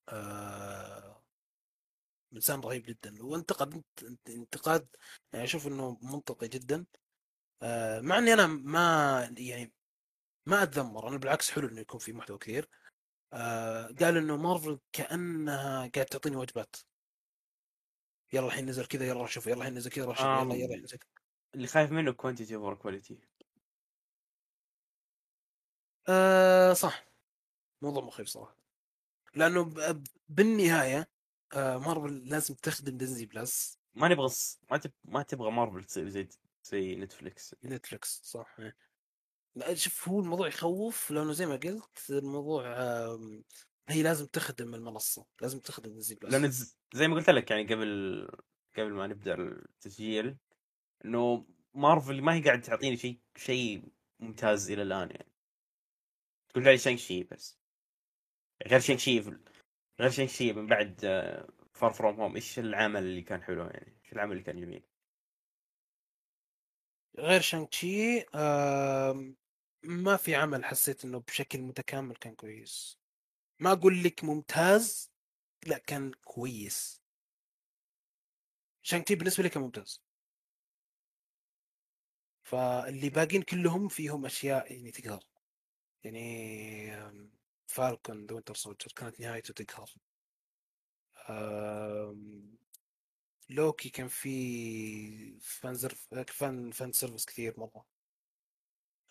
آه 0.09 1.23
إنسان 2.33 2.61
رهيب 2.61 2.83
جدا. 2.83 3.23
وانتقد 3.25 3.75
انت- 3.75 4.03
انت- 4.03 4.31
انتقاد 4.31 4.89
يعني 5.33 5.45
أشوف 5.45 5.67
إنه 5.67 5.99
منطقي 6.03 6.49
جدا. 6.49 6.87
مع 8.01 8.19
إني 8.19 8.33
أنا 8.33 8.47
ما 8.47 9.35
يعني 9.39 9.73
ما 10.47 10.63
أتذمر 10.63 11.09
أنا 11.09 11.17
بالعكس 11.17 11.51
حلو 11.51 11.69
إنه 11.69 11.81
يكون 11.81 12.01
في 12.01 12.13
محتوى 12.13 12.39
كثير. 12.39 12.69
آه 13.33 13.87
قال 14.01 14.17
إنه 14.17 14.37
مارفل 14.37 14.81
كأنها 14.93 15.91
قاعد 15.95 16.07
تعطيني 16.07 16.37
وجبات. 16.37 16.77
يلا 18.33 18.47
الحين 18.47 18.67
نزل 18.67 18.87
كذا 18.87 19.07
يلا 19.07 19.27
شوف 19.27 19.47
يلا 19.47 19.57
الحين 19.57 19.75
نزل 19.75 19.91
كذا 19.91 20.05
يلا 20.05 20.15
شوف 20.15 20.25
يلا. 20.25 20.55
يلا 20.55 20.77
نزل 20.77 20.99
اللي 21.55 21.67
خايف 21.67 21.93
منه 21.93 22.13
quantity 22.12 22.55
over 22.55 22.74
quality 22.74 23.18
آه 26.09 26.73
صح. 26.73 27.05
موضوع 27.83 28.05
مخيف 28.05 28.29
صراحة. 28.29 28.57
لأنه 29.35 29.75
بالنهاية 30.29 31.09
آه 31.53 31.79
مارفل 31.79 32.29
لازم 32.29 32.55
تخدم 32.55 32.97
Disney 32.97 33.26
Plus. 33.26 33.78
ما 33.95 34.09
نبغى 34.09 34.31
ما 34.71 34.77
تب... 34.77 34.93
ما 35.05 35.23
تبغى 35.23 35.51
مارفل 35.51 35.85
تصير 35.85 36.09
زي 36.09 36.29
زي 36.65 36.95
Netflix 36.95 37.55
Netflix 37.64 38.20
صح. 38.25 38.57
لا 39.57 39.75
شوف 39.75 40.09
هو 40.09 40.21
الموضوع 40.21 40.49
يخوف 40.49 41.11
لأنه 41.11 41.33
زي 41.33 41.47
ما 41.47 41.57
قلت 41.57 42.11
الموضوع 42.11 42.75
هي 43.89 44.03
لازم 44.03 44.27
تخدم 44.27 44.75
المنصة 44.75 45.27
لازم 45.41 45.59
تخدم 45.61 45.93
Disney 45.93 46.18
Plus. 46.18 46.33
لأن 46.33 46.51
زي 46.95 47.09
ما 47.09 47.15
قلت 47.15 47.31
لك 47.31 47.51
يعني 47.51 47.75
قبل 47.75 48.29
قبل 48.77 48.93
ما 48.93 49.07
نبدأ 49.07 49.35
التسجيل 49.35 50.37
إنه 51.05 51.47
مارفل 51.75 52.23
ما 52.23 52.35
هي 52.35 52.43
قاعد 52.43 52.61
تعطيني 52.61 52.97
شيء 52.97 53.21
شيء 53.37 53.93
ممتاز 54.21 54.71
إلى 54.71 54.83
الآن 54.83 55.11
يعني. 55.11 55.33
تقول 56.49 56.65
لي 56.65 56.79
Shang-Chi 56.78 57.22
بس. 57.23 57.59
غير 58.67 58.81
Shang-Chi 58.80 59.20
غير 60.01 60.11
Shang-Chi 60.11 60.53
من 60.53 60.67
بعد 60.67 61.01
Far 61.72 61.93
From 61.93 62.20
Home 62.20 62.35
إيش 62.35 62.59
العمل 62.59 63.03
اللي 63.03 63.23
كان 63.23 63.43
حلو 63.43 63.63
يعني؟ 63.63 64.01
إيش 64.05 64.13
العمل 64.13 64.33
اللي 64.33 64.43
كان 64.43 64.61
جميل؟ 64.61 64.91
غير 67.19 67.41
Shang-Chi 67.41 68.24
ما 69.85 70.17
في 70.17 70.35
عمل 70.35 70.65
حسيت 70.65 71.05
إنه 71.05 71.19
بشكل 71.21 71.61
متكامل 71.61 72.17
كان 72.17 72.35
كويس. 72.35 72.99
ما 73.61 73.73
أقول 73.73 74.03
لك 74.03 74.25
ممتاز 74.25 75.13
لا 75.67 75.79
كان 75.79 76.13
كويس. 76.13 77.03
Shang-Chi 78.83 79.14
بالنسبة 79.15 79.43
لي 79.43 79.49
كان 79.49 79.63
ممتاز. 79.63 80.03
فاللي 82.45 83.11
باقين 83.11 83.43
كلهم 83.43 83.89
فيهم 83.89 84.27
أشياء 84.27 84.73
يعني 84.73 84.91
تقهر. 84.91 85.25
يعني 86.05 87.33
Falcon 87.66 88.26
the 88.26 88.35
Winter 88.35 88.55
Soldier 88.55 88.93
كانت 88.97 89.21
نهايته 89.21 89.55
تقهر. 89.55 89.91
لوكي 93.53 93.90
كان 93.90 94.09
في 94.09 95.40
fan 95.41 95.74
fan 96.26 96.70
fan 96.70 96.93
service 96.93 97.26
كثير 97.26 97.61
مرة. 97.61 97.86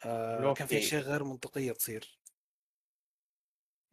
آه 0.06 0.54
كان 0.54 0.68
في. 0.68 0.78
أشياء 0.78 1.02
غير 1.02 1.24
منطقية 1.24 1.72
تصير. 1.72 2.20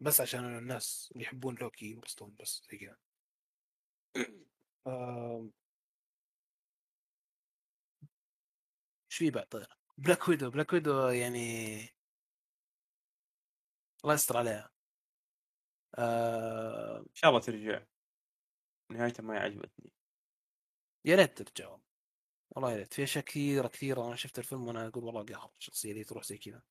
بس 0.01 0.21
عشان 0.21 0.57
الناس 0.57 1.09
اللي 1.11 1.23
يحبون 1.23 1.55
لوكي 1.55 1.85
ينبسطون 1.85 2.35
بس 2.39 2.63
زي 2.71 2.77
كذا. 2.77 2.97
آم، 4.87 5.53
إيش 9.11 9.17
في 9.17 9.31
بعد؟ 9.31 9.67
Black 9.97 10.27
Widow 10.27 10.49
Black 10.49 10.73
Widow 10.73 11.07
يعني 11.07 11.79
الله 14.03 14.13
يستر 14.13 14.37
عليها. 14.37 14.71
آه. 15.95 16.99
إن 16.99 17.15
شاء 17.15 17.29
الله 17.29 17.41
ترجع. 17.41 17.85
نهايته 18.91 19.23
ما 19.23 19.39
عجبتني. 19.39 19.98
يا 21.09 21.15
ريت 21.15 21.41
ترجع 21.41 21.77
والله. 22.49 22.71
يا 22.71 22.77
ريت. 22.77 22.93
في 22.93 23.03
أشياء 23.03 23.23
كثيرة 23.25 23.67
كثيرة. 23.67 24.07
أنا 24.07 24.15
شفت 24.15 24.39
الفيلم 24.39 24.67
وأنا 24.67 24.87
أقول 24.87 25.03
والله 25.03 25.23
قهر. 25.23 25.51
الشخصيه 25.59 25.93
دي 25.93 26.03
تروح 26.03 26.23
زي 26.23 26.37
كذا. 26.37 26.61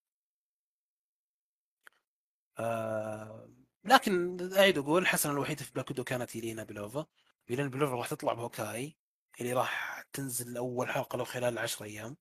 آه 2.59 3.51
لكن 3.85 4.39
أعيد 4.57 4.79
أقول 4.79 5.03
الحسنه 5.03 5.33
الوحيده 5.33 5.65
في 5.65 5.73
Black 5.73 5.91
Widow 5.91 6.05
كانت 6.05 6.37
Yelena 6.37 6.65
Belova. 6.65 7.07
Yelena 7.49 7.69
Belova 7.69 7.95
راح 7.95 8.09
تطلع 8.09 8.33
ب 8.33 8.41
Hawkeye 8.41 8.97
اللي 9.41 9.53
راح 9.53 10.03
تنزل 10.13 10.57
أول 10.57 10.89
حلقة 10.91 11.17
له 11.17 11.25
خلال 11.25 11.59
10 11.59 11.85
أيام. 11.85 12.17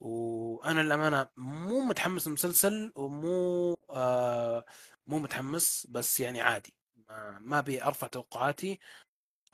وأنا 0.00 0.80
للأمانة 0.80 1.28
مو 1.36 1.80
متحمس 1.80 2.26
للمسلسل 2.26 2.92
ومو 2.96 3.74
آه 3.90 4.64
مو 5.06 5.18
متحمس 5.18 5.86
بس 5.90 6.20
يعني 6.20 6.40
عادي. 6.40 6.74
ما, 7.08 7.38
ما 7.42 7.58
ابي 7.58 7.82
أرفع 7.84 8.06
توقعاتي. 8.06 8.78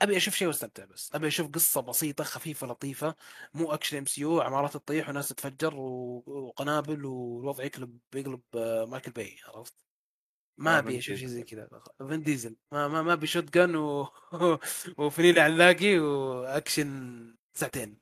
أبي 0.01 0.17
أشوف 0.17 0.35
شيء 0.35 0.47
واستمتع 0.47 0.85
بس. 0.85 1.15
أبي 1.15 1.27
أشوف 1.27 1.47
قصة 1.47 1.81
بسيطة 1.81 2.23
خفيفة 2.23 2.67
لطيفة 2.67 3.15
مو 3.53 3.73
اكشن 3.73 3.97
MCU 3.97 4.41
عمارات 4.41 4.73
تطيح 4.73 5.09
وناس 5.09 5.29
تتفجر 5.29 5.75
وقنابل 5.75 7.05
والوضع 7.05 7.63
يقلب 7.63 7.99
يقلب 8.15 8.41
آه، 8.55 8.85
Michael 8.85 9.11
Bay 9.11 9.37
عرفت؟ 9.45 9.73
ما 10.57 10.75
آه، 10.75 10.79
أبي 10.79 10.97
أشوف 10.97 11.17
شيء. 11.17 11.27
زي 11.27 11.43
كذا. 11.43 11.69
Vin 12.07 12.23
Diesel. 12.23 12.55
ما 12.71 12.87
ما 12.87 13.01
ما 13.01 13.13
أبي 13.13 13.27
shotgun 13.27 13.75
و... 13.75 14.07
وفنيلة 14.97 15.39
علاقي 15.39 15.99
واكشن 15.99 17.35
ساعتين. 17.53 17.97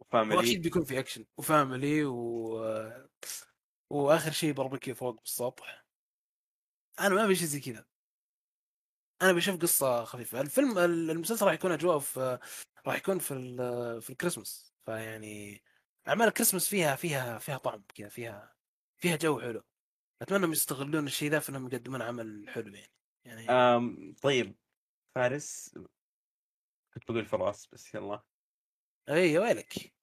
و 0.00 0.05
family. 0.05 0.40
أكيد 0.40 0.62
بيكون 0.62 0.84
في 0.84 0.98
اكشن 0.98 1.24
و 1.38 1.47
family 1.47 2.04
و... 2.04 2.16
وآخر 3.90 4.30
شيء 4.30 4.52
باربيكيو 4.52 4.94
فوق 4.94 5.20
بالسطح 5.20 5.86
أنا 7.00 7.14
ما 7.14 7.24
أبي 7.24 7.34
شيء 7.34 7.46
زي 7.46 7.60
كذا. 7.60 7.84
أنا 9.22 9.32
بشوف 9.32 9.56
قصة 9.56 10.04
خفيفة. 10.04 10.40
الفيلم 10.40 10.78
المسلسل 10.78 11.46
راح 11.46 11.54
يكون 11.54 11.72
أجواء 11.72 11.98
في 11.98 12.38
راح 12.86 12.96
يكون 12.96 13.18
في. 13.18 13.34
في 14.00 14.10
الكريسماس. 14.10 14.74
فيعني 14.86 15.62
أعمال 16.08 16.28
الكريسماس 16.28 16.68
فيها 16.68 16.96
فيها 16.96 17.38
فيها 17.38 17.58
طعم 17.58 17.84
كذا 17.94 18.08
فيها 18.08 18.56
فيها 18.96 19.16
جو 19.16 19.40
حلو. 19.40 19.62
أتمنى 20.22 20.38
انهم 20.38 20.52
يستغلون 20.52 21.06
الشيء 21.06 21.30
ذا 21.30 21.38
في 21.38 21.48
إنهم 21.48 21.66
يقدمون 21.66 22.02
عمل 22.02 22.46
حلو 22.48 22.74
يعني. 22.74 22.92
يعني 23.24 23.50
آم 23.50 24.14
طيب. 24.22 24.56
فارس 25.14 25.74
كنت 26.94 27.10
بقول 27.10 27.26
فراس 27.26 27.66
بس 27.72 27.94
يلا. 27.94 28.22
اي 29.08 29.38
ويلك. 29.38 29.94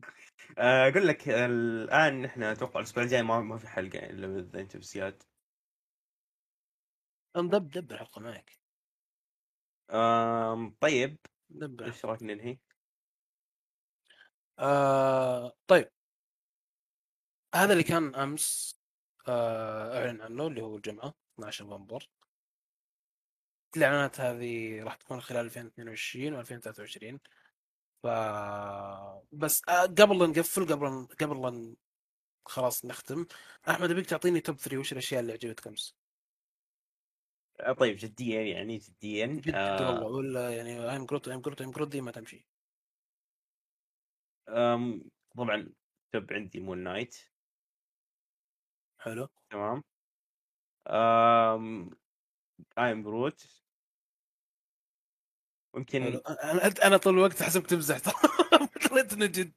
أقول 0.58 1.08
لك 1.08 1.28
الآن 1.28 2.24
إحنا 2.24 2.52
أتوقع 2.52 2.80
الأسبوع 2.80 3.04
الجاي 3.04 3.22
ما 3.22 3.40
ما 3.40 3.58
في 3.58 3.68
حلقة 3.68 3.98
إلا 3.98 4.38
اذا 4.40 4.60
انت 4.60 4.76
بزياد 4.76 5.22
دب 7.36 7.70
دب 7.70 7.92
الحلقة 7.92 8.20
معك 8.20 8.58
آم 9.90 10.76
طيب 10.80 11.18
دب 11.50 11.82
إيش 11.82 12.04
رأيك 12.04 12.22
ننهي؟ 12.22 12.58
آه 14.58 15.52
طيب. 15.66 15.90
هذا 17.54 17.72
اللي 17.72 17.84
كان 17.84 18.14
أمس 18.14 18.76
آه 19.28 19.98
أعلن 19.98 20.20
عنه 20.20 20.46
اللي 20.46 20.62
هو 20.62 20.76
الجمعة 20.76 21.14
12 21.34 21.64
نوفمبر. 21.64 22.08
الإعلانات 23.76 24.20
هذه 24.20 24.82
راح 24.82 24.94
تكون 24.96 25.20
خلال 25.20 25.44
2022 25.44 26.44
و2023 26.44 27.18
ف 28.02 28.06
بس 29.32 29.62
آه 29.68 29.82
قبل 29.86 30.18
لا 30.18 30.26
نقفل 30.26 30.66
قبل 30.66 31.06
قبل 31.20 31.42
لا 31.42 31.76
خلاص 32.46 32.84
نختم 32.84 33.26
أحمد 33.68 33.90
أبيك 33.90 34.06
تعطيني 34.06 34.40
top 34.40 34.56
3 34.56 34.78
وش 34.78 34.92
الأشياء 34.92 35.20
اللي 35.20 35.32
عجبتك 35.32 35.66
أمس؟ 35.66 36.01
آه 37.62 37.72
طيب 37.72 37.96
جديا 37.98 38.42
يعني 38.42 38.78
جديا 38.78 39.26
جد 39.26 39.54
آه. 39.54 40.02
ولا 40.06 40.56
يعني 40.56 40.90
I 40.92 40.97
Am 40.97 41.06
Groot 41.06 41.28
I 41.28 41.32
Am 41.32 41.40
Groot 41.40 41.60
I 41.60 41.63
Am 41.63 41.70
Groot 41.70 41.88
دي 41.88 42.00
ما 42.00 42.10
تمشي. 42.10 42.48
آم 44.48 45.02
طبعا 45.36 45.72
top 46.12 46.32
عندي 46.32 46.60
Moon 46.60 46.78
Knight. 46.78 47.16
حلو. 48.98 49.28
تمام. 49.50 49.82
آم 50.88 51.90
I 52.78 52.86
Am 52.86 53.02
Groot 53.02 53.62
ويمكن 55.74 56.02
أنا 56.02 56.72
أنا 56.86 56.96
طول 56.96 57.14
الوقت 57.14 57.42
حسبك 57.42 57.66
تمزح. 57.66 57.98
ترى 58.82 59.00
إنه 59.12 59.26
جد. 59.26 59.52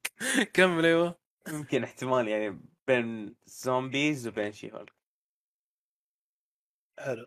كمل 0.54 0.86
أيوه. 0.86 1.20
يمكن 1.48 1.84
احتمال 1.84 2.28
يعني 2.28 2.62
بين 2.88 3.36
Zombies 3.46 4.28
وبين 4.28 4.52
She-Hulk 4.52 4.96
حلو. 7.00 7.26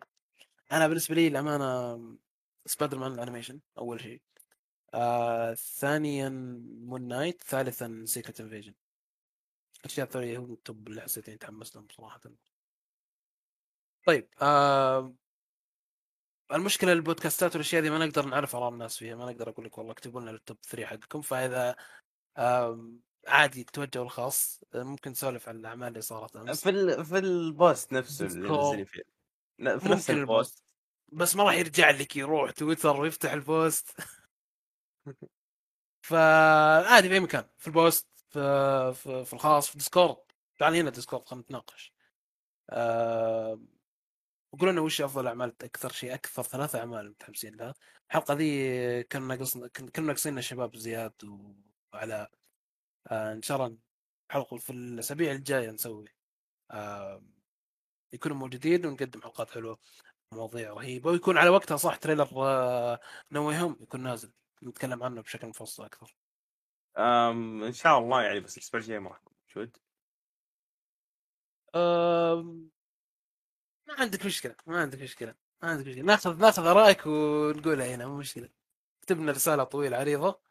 أنا 0.71 0.87
بالنسبة 0.87 1.15
لي 1.15 1.27
الامانه 1.27 1.99
Spider-Man 2.65 2.97
ال 2.97 3.11
animation 3.11 3.59
أول 3.77 4.01
شيء. 4.01 4.21
آه 4.93 5.53
ثانيا 5.53 6.29
Moon 6.81 7.07
Knight 7.07 7.43
ثالثا 7.43 8.03
Secret 8.05 8.41
Invasion 8.41 8.73
الاشياء 9.79 10.05
الثانية 10.07 10.37
هم 10.39 10.53
ال 10.53 10.62
top 10.62 10.87
اللي 10.87 11.01
حسيت 11.01 11.29
اني 11.29 11.37
تحمست 11.37 11.75
لهم 11.75 11.87
صراحة. 11.91 12.21
طيب 14.05 14.29
آه 14.41 15.13
المشكلة 16.53 16.93
البودكاستات 16.93 17.51
والأشياء 17.51 17.81
دي 17.81 17.89
ما 17.89 18.05
نقدر 18.05 18.25
نعرف 18.25 18.55
آراء 18.55 18.69
الناس 18.69 18.97
فيها 18.97 19.15
ما 19.15 19.25
نقدر 19.31 19.49
أقول 19.49 19.65
لك 19.65 19.77
والله 19.77 19.91
اكتبوا 19.91 20.21
لنا 20.21 20.31
ال 20.31 20.38
top 20.38 20.57
3 20.61 20.85
حقكم. 20.85 21.21
فإذا 21.21 21.75
عادي 23.27 23.63
توجهوا 23.63 24.05
الخاص 24.05 24.63
ممكن 24.75 25.11
نسولف 25.11 25.49
عن 25.49 25.55
الأعمال 25.55 25.87
اللي 25.87 26.01
صارت 26.01 26.35
أمس. 26.35 26.63
في 26.63 26.69
ال... 26.69 27.05
في 27.05 27.17
ال 27.17 27.32
post 27.32 27.93
نفسه 27.93 28.25
اللي 28.25 28.85
فيه 28.85 29.18
في 29.59 29.89
نفس 29.89 30.09
ال 30.09 30.18
post. 30.18 30.63
بس 31.11 31.35
ما 31.35 31.43
راح 31.43 31.53
يرجع 31.53 31.89
لك 31.89 32.15
يروح 32.15 32.51
تويتر 32.51 33.01
ويفتح 33.01 33.31
ال 33.31 33.40
post. 33.40 33.87
فعادي 36.01 37.07
في 37.07 37.13
اي 37.13 37.19
مكان 37.19 37.43
في 37.57 37.67
البوست 37.67 38.07
في 38.29 38.39
في, 38.93 39.25
في 39.25 39.33
الخاص 39.33 39.69
في 39.69 39.77
ديسكورد 39.77 40.17
تعال 40.59 40.75
هنا 40.75 40.89
ديسكورد 40.89 41.25
خلينا 41.25 41.43
نتناقش. 41.43 41.93
أه... 42.69 43.61
وقولوا 44.51 44.73
لنا 44.73 44.81
وش 44.81 45.01
أفضل 45.01 45.27
أعمال 45.27 45.55
أكثر 45.63 45.91
شيء 45.91 46.13
أكثر 46.13 46.43
ثلاث 46.43 46.75
أعمال 46.75 47.09
متحمسين 47.09 47.55
لها. 47.55 47.73
الحلقة 48.09 48.33
ذي 48.33 49.03
كان 49.03 49.27
ناقصنا 49.27 49.67
كنا 49.67 50.05
ناقصين 50.07 50.37
الشباب 50.37 50.75
زياد 50.75 51.13
وعلاء. 51.93 52.31
آه 53.07 53.33
إن 53.33 53.41
شاء 53.41 53.57
الله 53.57 53.77
حلقه 54.31 54.57
في 54.57 54.69
الأسابيع 54.69 55.31
الجاية 55.31 55.71
نسوي. 55.71 56.05
آه 56.71 57.23
يكونوا 58.13 58.37
موجودين 58.37 58.85
ونقدم 58.85 59.21
حلقات 59.21 59.51
حلوة 59.51 59.79
مواضيع 60.33 60.73
رهيبة 60.73 61.11
ويكون 61.11 61.37
على 61.37 61.49
وقتها 61.49 61.77
صح 61.77 61.95
تريلر 61.95 62.29
آه 62.35 62.99
نوي 63.31 63.57
هوم 63.57 63.77
يكون 63.81 64.03
نازل. 64.03 64.33
نتكلم 64.63 65.03
عنه 65.03 65.21
بشكل 65.21 65.47
مفصل 65.47 65.83
أكثر. 65.83 66.15
أم... 66.97 67.63
إن 67.63 67.73
شاء 67.73 67.99
الله 67.99 68.23
يعني 68.23 68.39
بس 68.39 68.57
الإسبوع 68.57 68.81
الجاي 68.81 68.99
ما 68.99 69.09
راح 69.09 69.17
اكون 69.17 69.33
موجود. 69.55 69.77
ما 73.87 73.95
عندك 73.99 74.25
مشكلة 74.25 74.55
ما 74.67 74.81
عندك 74.81 75.01
مشكلة 75.01 75.35
ما 75.61 75.69
عندك 75.69 75.87
مشكلة. 75.87 76.03
ناخذ 76.03 76.37
ناخذ 76.37 76.65
آرائك 76.65 77.05
ونقولها 77.05 77.95
هنا 77.95 78.07
مو 78.07 78.17
مشكلة. 78.17 78.49
اكتب 78.99 79.17
لنا 79.17 79.31
رسالة 79.31 79.63
طويلة 79.63 79.97
عريضة 79.97 80.41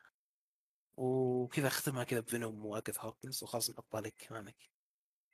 وكذا 0.97 1.67
اختمها 1.67 2.05
كذا 2.05 2.21
بفينوم 2.21 2.67
واكث 2.67 3.01
هوكنز 3.01 3.43
وخلاص 3.43 3.71
نحطها 3.71 4.01
لك 4.01 4.29
ما 4.31 4.39
عليك. 4.39 4.71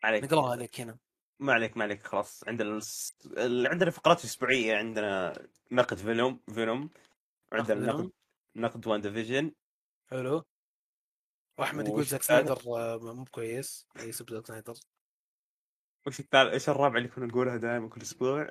عليك. 0.05 0.25
نقراها 0.25 0.57
لك 0.57 0.81
هنا. 0.81 0.99
ما 1.41 1.53
عليك 1.53 1.77
ما 1.77 1.85
عليك 1.85 2.07
خلاص. 2.07 2.45
عندنا. 2.49 2.81
ال... 3.27 3.67
عندنا 3.67 3.91
فقرات 3.91 4.25
أسبوعية. 4.25 4.77
عندنا 4.77 5.33
نقد 5.73 5.97
فينوم 5.97 6.41
فينوم 6.55 6.91
وعندنا 7.53 7.81
ناخذ 7.81 7.87
نقد 7.87 7.97
فينوم. 7.97 8.13
نقد 8.57 8.87
وان 8.87 9.01
ديفيجن 9.01 9.53
حلو. 10.11 10.45
واحمد 11.59 11.89
يقول 11.89 12.05
زاك؟ 12.05 12.23
سنايدر 12.23 12.59
آه، 12.67 12.99
مو 13.15 13.25
كويس. 13.25 13.89
يسب 13.97 14.31
زاك 14.31 14.47
سنايدر. 14.47 14.75
وش 16.07 16.21
الثالث 16.21 16.53
إيش 16.53 16.69
الرابع 16.69 16.99
اللي 16.99 17.09
كنا 17.09 17.27
نقولها 17.27 17.57
دائما 17.57 17.89
كل 17.89 18.03
أسبوع؟ 18.03 18.51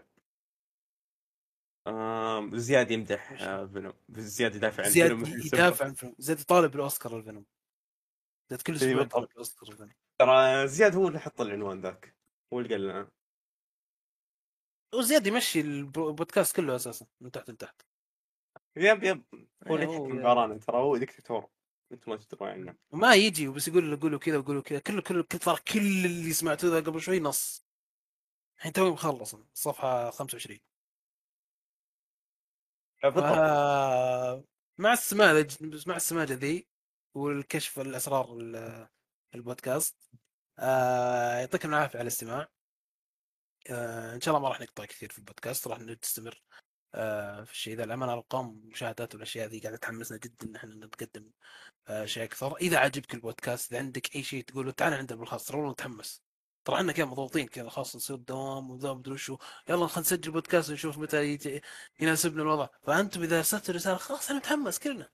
آم... 1.87 2.57
زياد 2.57 2.91
يمدح 2.91 3.31
آه، 3.41 3.65
فينوم 3.65 3.93
زياد 4.09 4.55
يدافع 4.55 4.83
عن 4.83 4.89
زياد 4.89 5.07
فينوم 5.07 5.41
يدافع 5.45 5.85
عن 5.85 5.93
فيلم. 5.93 6.15
زياد 6.17 6.39
يطالب 6.39 6.71
بالاوسكار 6.71 7.17
الفينوم 7.17 7.45
زياد 8.49 8.61
كل 8.61 8.73
إيه، 8.73 8.89
أسبوع. 8.89 9.01
يطالب 9.01 9.27
بالأوسكار 9.27 9.69
الفينوم 9.69 9.93
ترى 10.19 10.67
زياد 10.67 10.95
هو 10.95 11.07
اللي 11.07 11.19
حط 11.19 11.41
العنوان 11.41 11.81
ذاك. 11.81 12.12
اللي 12.59 12.69
قال 12.75 12.83
لنا 12.87 13.11
وزياد 14.93 15.27
يمشي 15.27 15.61
البودكاست 15.61 16.55
كله 16.55 16.75
أساسا 16.75 17.05
من 17.21 17.31
تحت 17.31 17.49
لتحت. 17.49 17.81
yep 18.75 19.03
yep. 19.03 19.23
هو 19.67 19.75
اللي 19.75 19.85
إيه، 19.85 19.91
يحكم 19.93 20.17
بآرانا 20.17 20.57
ترى 20.57 20.77
هو 20.77 20.97
دكتاتور 20.97 21.49
أنتم 21.91 22.11
ما 22.11 22.17
تدرون 22.17 22.49
عنه. 22.49 22.75
وما 22.91 23.15
يجي 23.15 23.47
وبس 23.47 23.67
يقول 23.67 23.99
قولوا 23.99 24.19
كذا 24.19 24.37
وقولوا 24.37 24.61
كذا. 24.61 24.79
كل 24.79 25.01
كل 25.01 25.23
كل 25.23 25.37
ترى 25.39 25.55
كل 25.73 25.79
اللي 26.05 26.33
سمعته 26.33 26.67
ذا 26.67 26.79
قبل 26.79 27.01
شوي 27.01 27.19
نص. 27.19 27.65
الحين 28.57 28.73
توي 28.73 28.91
مخلص 28.91 29.33
الصفحه 29.33 30.09
25 30.11 30.59
بالضبط 33.03 33.23
آه 33.23 34.43
مع 34.77 34.93
السماجه 34.93 35.47
مع 35.87 35.95
السماجه 35.95 36.33
ذي 36.33 36.67
والكشف 37.15 37.79
الأسرار 37.79 38.37
ال- 38.37 38.87
البودكاست. 39.35 39.95
آه 40.59 41.39
يعطيكم 41.39 41.69
العافية 41.69 41.99
على 41.99 42.07
الاستماع. 42.07 42.47
آه 43.69 44.15
إن 44.15 44.21
شاء 44.21 44.35
الله 44.35 44.43
ما 44.43 44.49
راح 44.49 44.61
نقطع 44.61 44.85
كثير 44.85 45.11
في 45.11 45.19
البودكاست 45.19 45.67
راح 45.67 45.79
نستمر 45.79 46.41
آه 46.95 47.43
في 47.43 47.51
الشيء 47.51 47.77
ذا. 47.77 47.83
الامانه 47.83 48.13
أرقام 48.13 48.49
المشاهدات 48.49 49.13
والأشياء 49.15 49.47
ذي 49.47 49.59
قاعدة 49.59 49.77
تحمسنا 49.77 50.17
جدا 50.17 50.45
إن 50.47 50.55
إحنا 50.55 50.85
نتقدم 50.85 51.29
آه 51.87 52.05
شيء 52.05 52.23
أكثر. 52.23 52.57
إذا 52.57 52.77
عجبك 52.77 53.13
البودكاست 53.13 53.71
إذا 53.71 53.79
عندك 53.81 54.15
أي 54.15 54.23
شيء 54.23 54.43
تقوله 54.43 54.71
تعال 54.71 54.93
عندنا 54.93 55.19
بالخاص 55.19 55.45
ترى 55.45 55.69
نتحمس. 55.71 56.23
ترى 56.65 56.75
إحنا 56.75 56.91
كذا 56.93 57.05
مضغوطين 57.05 57.47
كذا 57.47 57.69
خلاص 57.69 57.95
نصير 57.95 58.15
دوام 58.15 58.71
وذا 58.71 58.93
مدري 58.93 59.13
وشو 59.13 59.37
يلا 59.69 59.87
خلينا 59.87 60.01
نسجل 60.01 60.31
بودكاست 60.31 60.69
ونشوف 60.69 60.97
متى 60.97 61.39
يناسبنا 61.99 62.41
الوضع. 62.41 62.67
فأنتم 62.83 63.23
إذا 63.23 63.37
أرسلتوا 63.37 63.75
رسالة 63.75 63.97
خلاص 63.97 64.29
أنا 64.29 64.39
متحمس 64.39 64.79
كلنا. 64.79 65.09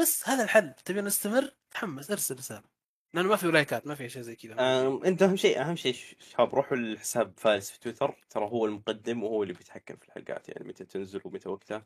بس 0.00 0.28
هذا 0.28 0.44
الحل 0.44 0.74
تبي 0.84 1.00
نستمر؟ 1.00 1.56
تحمس 1.70 2.10
ارسل 2.10 2.36
رسالة. 2.36 2.75
لأنه 3.16 3.28
ما 3.28 3.36
في 3.36 3.46
لايكات 3.46 3.86
ما 3.86 3.94
في 3.94 4.08
شيء 4.08 4.22
زي 4.22 4.36
كذا. 4.36 4.54
أنت 5.04 5.22
أهم 5.22 5.36
شيء 5.36 5.60
أهم 5.60 5.76
شيء 5.76 5.94
شباب 6.18 6.54
روحوا 6.54 6.76
لحساب 6.76 7.38
فارس 7.38 7.70
في 7.70 7.80
تويتر 7.80 8.24
ترى 8.30 8.44
هو 8.44 8.66
المقدم 8.66 9.22
وهو 9.24 9.42
اللي 9.42 9.54
بيتحكم 9.54 9.96
في 9.96 10.04
الحلقات 10.04 10.48
يعني 10.48 10.68
متى 10.68 10.84
تنزل 10.84 11.20
ومتى 11.24 11.48
وقتها. 11.48 11.84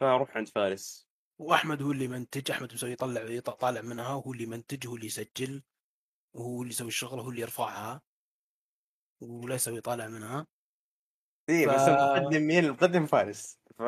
فروح 0.00 0.36
عند 0.36 0.48
فارس 0.48 1.08
وأحمد 1.38 1.82
هو 1.82 1.92
اللي 1.92 2.08
منتج 2.08 2.50
أحمد 2.50 2.74
مسوي 2.74 2.92
يطلع 2.92 3.20
يط- 3.40 3.50
طالع 3.50 3.80
منها 3.80 4.06
هو 4.08 4.32
اللي 4.32 4.44
يمنتج 4.44 4.86
هو 4.86 4.94
اللي 4.96 5.06
يسجل 5.06 5.62
وهو 6.34 6.62
اللي 6.62 6.70
يسوي 6.72 6.88
الشغله 6.88 7.22
هو 7.22 7.30
اللي 7.30 7.40
يرفعها 7.40 8.02
ولا 9.20 9.54
يسوي 9.54 9.80
طالع 9.80 10.08
منها. 10.08 10.46
اي 11.48 11.66
ف- 11.66 11.70
بس 11.70 11.80
المقدم 11.88 12.42
مين 12.42 12.64
المقدم 12.64 13.06
فارس 13.06 13.58
ف 13.78 13.82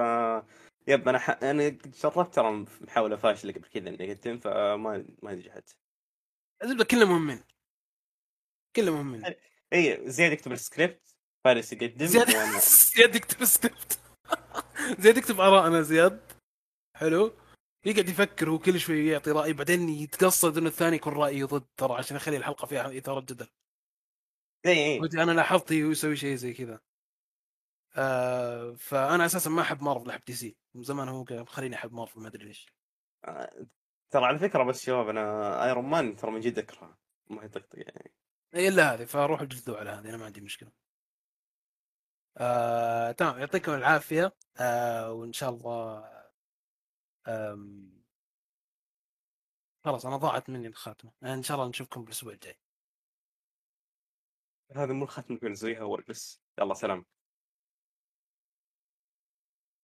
yep 0.86 1.08
أنا 1.08 1.18
ح... 1.18 1.30
أنا 1.42 1.68
جربت 1.68 2.34
ترى 2.34 2.64
محاولة 2.80 3.16
فاشله 3.16 3.52
قبل 3.52 3.64
كذا 3.68 3.88
إني 3.88 4.12
أقدم 4.12 4.38
فما 4.38 5.04
ما 5.22 5.34
نجحت 5.34 5.76
الزبده 6.62 6.84
كلهم 6.84 7.08
مهمين 7.10 7.44
كلهم 8.76 8.94
مهمين 8.94 9.34
اي 9.72 10.10
زياد 10.10 10.32
يكتب 10.32 10.52
السكريبت 10.52 11.16
فارس 11.44 11.72
يقدم 11.72 12.06
زياد. 12.06 12.28
زياد 12.96 13.14
يكتب 13.14 13.44
سكريبت 13.44 14.00
زياد 15.02 15.16
يكتب 15.16 15.40
ارائنا 15.40 15.82
زياد. 15.82 16.32
حلو. 16.96 17.36
يقعد 17.86 18.08
يفكر 18.08 18.50
هو 18.50 18.58
كل 18.58 18.80
شوي 18.80 19.06
يعطي 19.08 19.30
رأي 19.30 19.52
بعدين 19.52 19.88
يتقصد 19.88 20.58
إنه 20.58 20.68
الثاني 20.68 20.96
يكون 20.96 21.12
رايه 21.12 21.44
ضد 21.44 21.66
ترى 21.76 21.94
عشان 21.94 22.16
يخلي 22.16 22.36
الحلقة 22.36 22.66
فيها 22.66 22.98
إثارة 22.98 23.20
جدل 23.20 23.48
اي 24.66 24.72
اي 25.02 25.22
أنا 25.22 25.32
لاحظت 25.32 25.70
يسوي 25.70 26.16
شيء 26.16 26.34
زي 26.34 26.52
كذا. 26.54 26.80
آه 27.96 28.74
فأنا 28.78 29.26
أساسا 29.26 29.50
ما 29.50 29.62
أحب 29.62 29.82
مارفل 29.82 30.10
أحب 30.10 30.20
دي 30.26 30.32
سي. 30.32 30.56
من 30.74 30.82
زمان 30.82 31.08
هو 31.08 31.24
قال 31.24 31.48
خليني 31.48 31.74
أحب 31.76 31.92
مارفل 31.92 32.20
ما 32.20 32.28
أدري 32.28 32.44
ليش. 32.44 32.66
آه، 33.24 33.66
ترى 34.12 34.24
على 34.24 34.38
فكرة 34.38 34.62
بس 34.64 34.82
شباب 34.82 35.08
أنا 35.08 35.64
ايرون 35.64 35.84
مان 35.84 36.16
ترى 36.16 36.30
من 36.30 36.40
جد 36.40 36.58
أكرهه. 36.58 36.98
ما 37.30 37.44
يطقطق 37.44 37.78
يعني. 37.78 38.12
إيه 38.54 38.68
إلا 38.68 38.94
هذه 38.94 39.04
فروحوا 39.04 39.46
جلدوا 39.46 39.76
على 39.76 39.90
هذه 39.90 40.08
أنا 40.08 40.16
ما 40.16 40.24
عندي 40.24 40.40
مشكلة. 40.40 40.72
آه، 42.38 43.12
تمام 43.12 43.38
يعطيكم 43.38 43.72
العافية. 43.72 44.32
آه، 44.60 45.12
وإن 45.12 45.32
شاء 45.32 45.50
الله 45.50 46.04
آم، 47.28 48.02
خلاص 49.84 50.06
أنا 50.06 50.16
ضاعت 50.16 50.50
مني 50.50 50.66
الخاتمة. 50.68 51.12
إن 51.24 51.42
شاء 51.42 51.56
الله 51.56 51.68
نشوفكم 51.68 52.02
الأسبوع 52.02 52.32
الجاي. 52.32 52.58
هذا 54.76 54.92
مو 54.92 55.04
الختم 55.04 55.34
اللي 55.34 55.50
نسويها 55.50 55.80
اول 55.80 56.04
بس. 56.08 56.40
يلا 56.58 56.74
سلام. 56.74 57.04